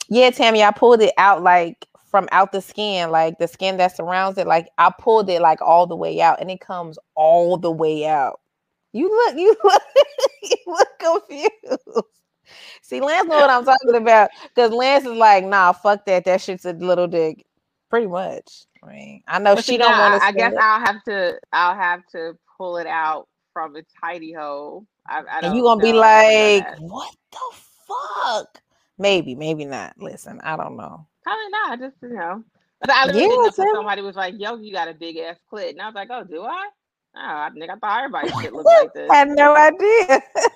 [0.10, 3.96] Yeah, Tammy, I pulled it out like from out the skin, like the skin that
[3.96, 4.48] surrounds it.
[4.48, 8.06] Like I pulled it like all the way out, and it comes all the way
[8.06, 8.40] out.
[8.94, 9.82] You look, you look,
[10.44, 12.08] you look confused.
[12.82, 16.26] See, Lance know what I'm talking about because Lance is like, nah, fuck that.
[16.26, 17.46] That shit's a little dick,
[17.90, 18.66] pretty much.
[18.84, 20.26] I mean, I know But she don't want to.
[20.26, 24.86] I, guess I'll have to I'll have to pull it out from its hidey hole.
[25.08, 27.40] I, I and you gonna be like, what the
[27.88, 28.62] fuck?
[28.98, 29.94] Maybe, maybe not.
[30.00, 31.06] Listen, I don't know.
[31.24, 31.80] probably not.
[31.80, 32.44] Just you know,
[32.82, 35.86] but I Yeah, somebody was like, "Yo, you got a big ass clit," and I
[35.88, 36.68] was like, "Oh, do I?"
[37.18, 39.10] Oh, I think I thought everybody shit looked like this.
[39.12, 40.22] I had no idea.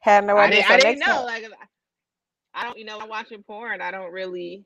[0.00, 0.58] Had no I idea.
[0.58, 1.06] didn't, So I didn't know.
[1.06, 1.44] time- Like,
[2.54, 3.80] I don't, you know, I'm watching porn.
[3.80, 4.64] I don't really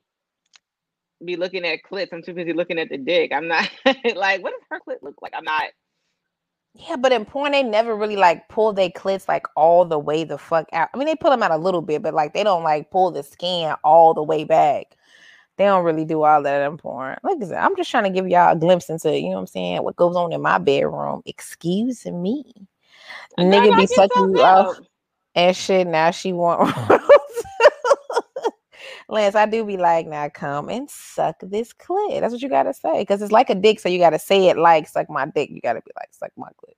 [1.23, 2.11] be looking at clips.
[2.13, 3.31] I'm too busy looking at the dick.
[3.33, 3.69] I'm not
[4.15, 5.33] like, what does her clit look like?
[5.35, 5.63] I'm not.
[6.73, 10.23] Yeah, but in porn, they never really like pull their clits like all the way
[10.23, 10.89] the fuck out.
[10.93, 13.11] I mean, they pull them out a little bit, but like they don't like pull
[13.11, 14.95] the skin all the way back.
[15.57, 17.17] They don't really do all that in porn.
[17.21, 19.39] Like I said, I'm just trying to give y'all a glimpse into, you know what
[19.41, 21.21] I'm saying, what goes on in my bedroom.
[21.25, 22.45] Excuse me.
[23.37, 24.79] Nigga be sucking you off
[25.35, 25.87] and shit.
[25.87, 26.73] Now she want
[29.09, 32.21] Lance, I do be like, now come and suck this clit.
[32.21, 33.03] That's what you gotta say.
[33.05, 35.49] Cause it's like a dick, so you gotta say it like suck my dick.
[35.49, 36.75] You gotta be like, suck my clit.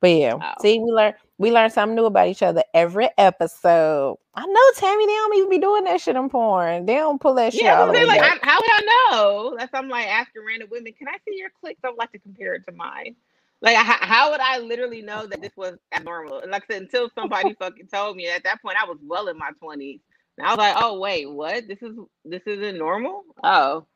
[0.00, 4.16] But yeah, see, we learn we learn something new about each other every episode.
[4.34, 6.86] I know Tammy, they don't even be doing that shit in porn.
[6.86, 8.20] They don't pull that shit Yeah, all the I like.
[8.22, 9.56] I, how would I know?
[9.58, 11.80] That's I'm like asking random women, can I see your clicks?
[11.84, 13.14] I would like to compare it to mine.
[13.62, 16.40] Like, how, how would I literally know that this was abnormal?
[16.40, 18.28] And like I said, until somebody fucking told me.
[18.28, 20.00] At that point, I was well in my twenties.
[20.38, 21.66] And I was like, oh wait, what?
[21.68, 23.24] This is this isn't normal?
[23.42, 23.86] Oh,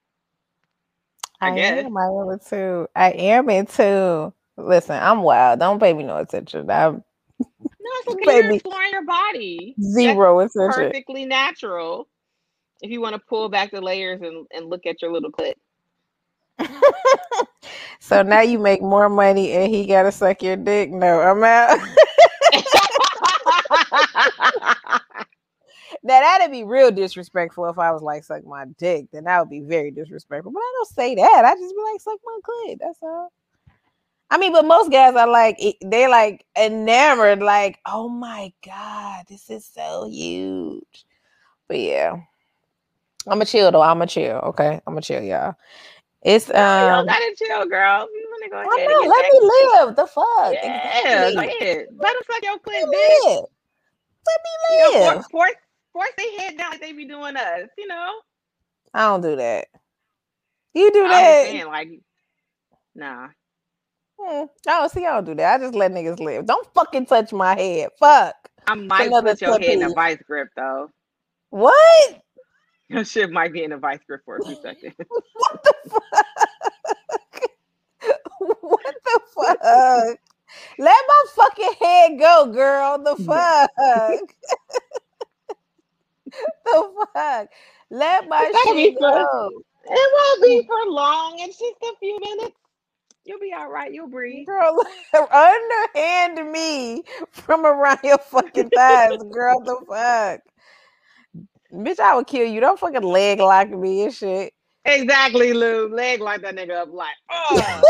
[1.41, 1.61] I I guess.
[1.61, 1.97] am.
[1.97, 2.89] I am it too.
[2.95, 4.33] I am it too.
[4.57, 5.61] Listen, I'm wild.
[5.61, 6.71] Don't pay me no attention.
[6.71, 7.03] I'm
[7.81, 8.37] no, it's okay.
[8.37, 9.77] You're exploring your body.
[9.95, 10.67] That's zero attention.
[10.67, 12.09] perfectly natural.
[12.81, 15.55] If you want to pull back the layers and, and look at your little clit.
[18.01, 20.91] so now you make more money and he gotta suck your dick.
[20.91, 21.79] No, I'm out.
[26.05, 29.07] now that'd be real disrespectful if I was like suck my dick.
[29.13, 30.53] Then that would be very disrespectful.
[30.53, 31.45] But I don't say that.
[31.45, 32.79] I just be like suck my clit.
[32.81, 33.33] That's all.
[34.31, 37.41] I mean, but most guys are like they're like enamored.
[37.41, 41.05] Like, oh my god, this is so huge.
[41.69, 42.17] But yeah,
[43.27, 43.83] I'm a chill though.
[43.83, 44.37] I'm a chill.
[44.37, 45.55] Okay, I'm a chill, y'all.
[46.23, 47.07] It's um.
[47.07, 48.09] gotta chill, girl.
[48.13, 49.09] You want go I know.
[49.09, 49.41] Let me
[49.87, 49.97] live.
[49.97, 50.53] The fuck.
[50.53, 51.87] Yeah, Exactly.
[51.99, 53.27] Let them suck your clit, Let me bitch.
[53.27, 53.45] live.
[54.27, 55.17] Let You me know, live.
[55.17, 55.53] force, force,
[55.95, 57.69] force their head down like they be doing us.
[57.79, 58.13] You know,
[58.93, 59.69] I don't do that.
[60.75, 61.45] You do I'm that.
[61.47, 61.89] saying, like,
[62.95, 63.29] nah.
[64.21, 64.45] Hmm.
[64.89, 65.55] See, I don't do that.
[65.55, 66.47] I just let niggas live.
[66.47, 67.89] Don't fucking touch my head.
[67.99, 68.35] Fuck.
[68.67, 70.91] I might another put your pet head in a vice grip though.
[71.51, 72.21] What?
[72.89, 74.95] Your shit might be in a vice grip for a few seconds.
[75.37, 76.27] What the fuck?
[78.61, 80.19] what the fuck?
[80.79, 82.99] Let my fucking head go, girl.
[82.99, 83.71] The fuck?
[86.65, 87.49] the fuck?
[87.91, 89.51] Let my be shit go.
[89.87, 91.37] It won't be for long.
[91.39, 92.57] It's just a few minutes.
[93.25, 93.93] You'll be all right.
[93.93, 94.47] You'll breathe.
[94.47, 94.83] Girl,
[95.33, 99.61] underhand me from around your fucking thighs, girl.
[99.61, 100.41] The fuck?
[101.73, 102.61] Bitch, I would kill you.
[102.61, 104.53] Don't fucking leg lock me and shit.
[104.85, 105.89] Exactly, Lou.
[105.89, 107.83] Leg like that nigga up like, oh.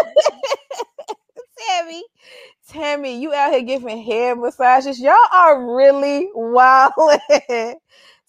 [1.68, 2.04] Tammy,
[2.68, 5.00] Tammy, you out here giving head massages.
[5.00, 6.92] Y'all are really wild.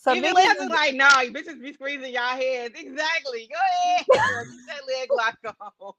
[0.05, 2.75] So Lance is- is like, no, you bitches be squeezing y'all heads.
[2.79, 3.49] Exactly.
[3.51, 3.59] Go
[3.89, 4.05] ahead.
[4.67, 5.91] that leg lock on.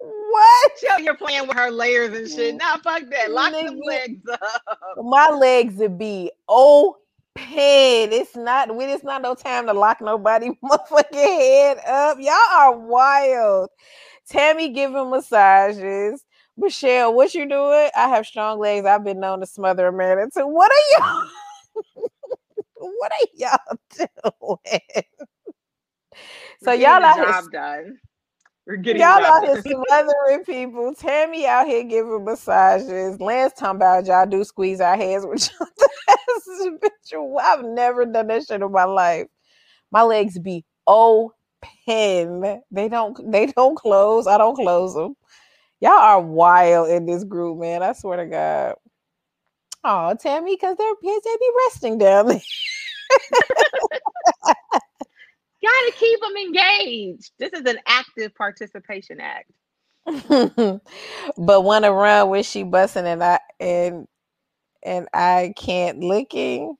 [0.00, 0.72] what?
[0.80, 2.54] Show you're playing with her layers and shit.
[2.56, 2.58] Mm.
[2.58, 3.30] Nah, fuck that.
[3.30, 4.98] Lock them legs up.
[5.04, 7.00] My legs would be open.
[7.38, 8.74] It's not.
[8.74, 8.86] We.
[8.86, 12.18] It's not no time to lock nobody motherfucking head up.
[12.18, 13.70] Y'all are wild.
[14.28, 16.24] Tammy giving massages.
[16.56, 17.90] Michelle, what you doing?
[17.94, 18.86] I have strong legs.
[18.86, 20.28] I've been known to smother a man.
[20.34, 21.28] What are y'all?
[22.78, 23.78] what are y'all
[24.60, 25.04] doing?
[26.62, 27.98] So y'all here job done.
[28.66, 30.92] We're getting Y'all out here smothering people.
[30.94, 33.20] Tammy out here giving massages.
[33.20, 35.48] Lance talking about y'all do squeeze our heads with
[36.08, 36.68] asses.
[36.82, 39.26] Bitch, I've never done that shit in my life.
[39.92, 41.32] My legs be open.
[41.86, 43.30] They don't.
[43.30, 44.26] They don't close.
[44.26, 45.14] I don't close them.
[45.80, 47.82] Y'all are wild in this group, man.
[47.82, 48.74] I swear to God.
[49.86, 52.40] Oh, Tammy, because they're they be resting down there.
[55.62, 57.32] Gotta keep them engaged.
[57.38, 59.50] This is an active participation act.
[61.38, 64.06] but want to run when she busting and I and
[64.84, 66.76] and I can't licking.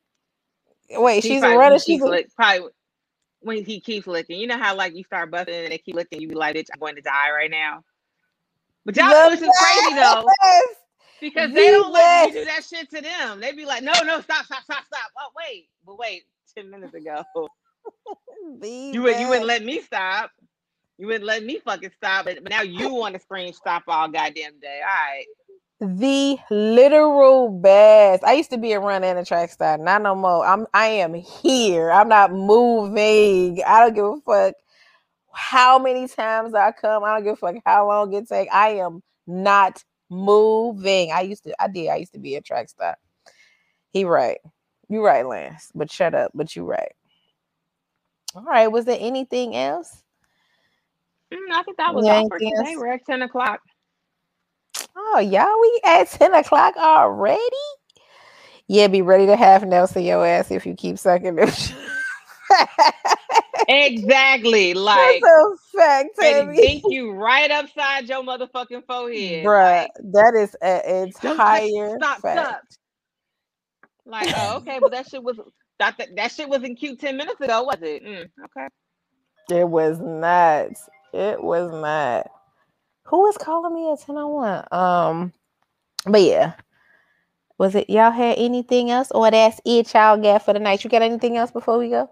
[0.91, 1.79] Wait, He she's a runner.
[1.79, 2.69] She's a, lick- probably
[3.41, 4.41] when he keeps licking.
[4.41, 6.69] You know how like you start busting and they keep licking, you be like, "Bitch,
[6.73, 7.83] I'm going to die right now."
[8.87, 10.35] But y'all know this is crazy though,
[11.21, 13.41] because they don't like you do that shit to them.
[13.41, 16.25] They'd be like, "No, no, stop, stop, stop, stop." Oh wait, but wait,
[16.57, 17.25] ten minutes ago,
[18.63, 20.31] you would you wouldn't let me stop.
[20.99, 24.09] You wouldn't let me fucking stop, but, but now you want to scream stop all
[24.09, 24.81] goddamn day.
[24.83, 25.27] All right.
[25.81, 28.25] the literal best.
[28.25, 29.79] I used to be a runner and a track star.
[29.79, 30.47] Not no more.
[30.47, 31.91] I'm I am here.
[31.93, 33.63] I'm not moving.
[33.67, 34.55] I don't give a fuck
[35.33, 37.05] how many times I come.
[37.05, 38.49] I don't give a fuck how long it take.
[38.53, 41.13] I am not moving.
[41.13, 41.89] I used to I did.
[41.89, 42.97] I used to be a track star.
[43.93, 44.39] He right.
[44.89, 45.71] You right, Lance.
[45.75, 46.31] But shut up.
[46.35, 46.93] But you right.
[48.35, 48.69] All right.
[48.69, 50.03] Was there anything else?
[51.33, 52.77] Mm, I think that was all for today.
[52.77, 53.61] We're at 10 o'clock.
[54.97, 57.41] Oh, y'all, we at 10 o'clock already?
[58.69, 61.49] Yeah, be ready to have Nelson your ass if you keep sucking them.
[63.69, 64.75] Exactly.
[64.75, 66.61] Like, That's a fact, Tammy.
[66.61, 69.53] dink you right upside your motherfucking forehead.
[69.53, 72.31] Bruh, Like, that is an entire stop, fact.
[72.31, 72.63] stop.
[74.07, 75.39] like, oh, okay, but that shit was
[75.81, 78.05] that, that, that shit wasn't cute 10 minutes ago, was it?
[78.05, 78.69] Mm, okay.
[79.51, 80.69] It was not.
[81.15, 82.31] It was not.
[83.07, 84.67] Who was calling me at 1001?
[84.73, 85.33] Um,
[86.07, 86.55] but yeah.
[87.59, 89.11] Was it y'all had anything else?
[89.13, 90.85] Or that's it y'all got for the night?
[90.85, 92.11] You got anything else before we go?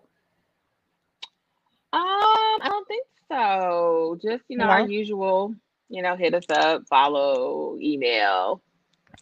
[1.92, 4.18] Um, I don't think so.
[4.22, 5.54] Just, you know, our usual,
[5.88, 8.62] you know, hit us up, follow, email.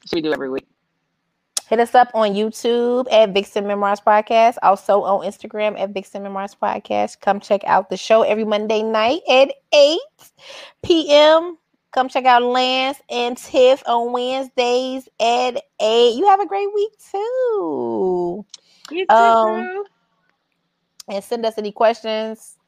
[0.07, 0.67] Should we do every week?
[1.69, 4.57] Hit us up on YouTube at Vixen Memoirs Podcast.
[4.63, 7.21] Also on Instagram at Vixen Memoirs Podcast.
[7.21, 9.99] Come check out the show every Monday night at 8
[10.83, 11.57] p.m.
[11.93, 16.15] Come check out Lance and Tiff on Wednesdays at 8.
[16.17, 18.45] You have a great week too.
[18.91, 19.85] You too, Um,
[21.09, 22.59] And send us any questions,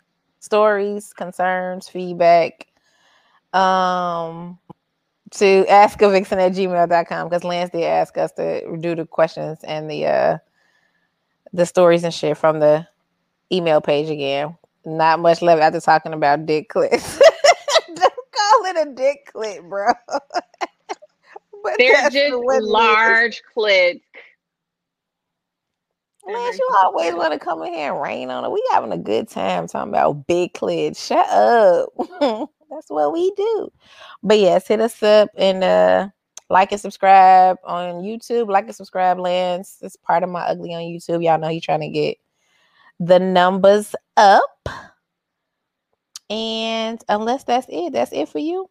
[0.44, 2.66] stories, concerns, feedback.
[3.52, 4.58] Um
[5.32, 9.58] to ask a vixen at gmail.com because Lance did ask us to do the questions
[9.64, 10.38] and the uh
[11.52, 12.86] the stories and shit from the
[13.50, 14.56] email page again.
[14.84, 17.18] Not much left after talking about dick clips.
[17.86, 19.92] Don't call it a dick clip, bro.
[20.08, 24.02] but They're just large clits.
[26.26, 28.51] Lance, you always want to come in here and rain on it.
[28.51, 31.05] We having a good time talking about big clits.
[31.06, 31.90] Shut up.
[32.70, 33.70] That's what we do.
[34.22, 36.09] But yes, hit us up and uh
[36.51, 38.48] like and subscribe on YouTube.
[38.48, 39.78] Like and subscribe, Lance.
[39.82, 41.24] It's part of my ugly on YouTube.
[41.24, 42.16] Y'all know he's trying to get
[43.01, 44.68] the numbers up.
[46.30, 48.68] And unless that's it, that's it for you.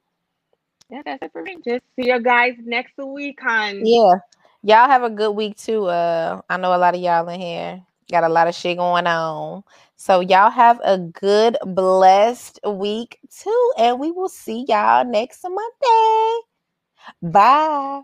[0.90, 1.58] Yeah, that's it for me.
[1.66, 3.86] Just see you guys next week, hon.
[3.86, 4.16] Yeah.
[4.64, 5.86] Y'all have a good week too.
[5.86, 9.08] Uh I know a lot of y'all in here got a lot of shit going
[9.08, 9.64] on.
[9.96, 16.42] So y'all have a good blessed week too and we will see y'all next Monday.
[17.22, 18.02] Bye.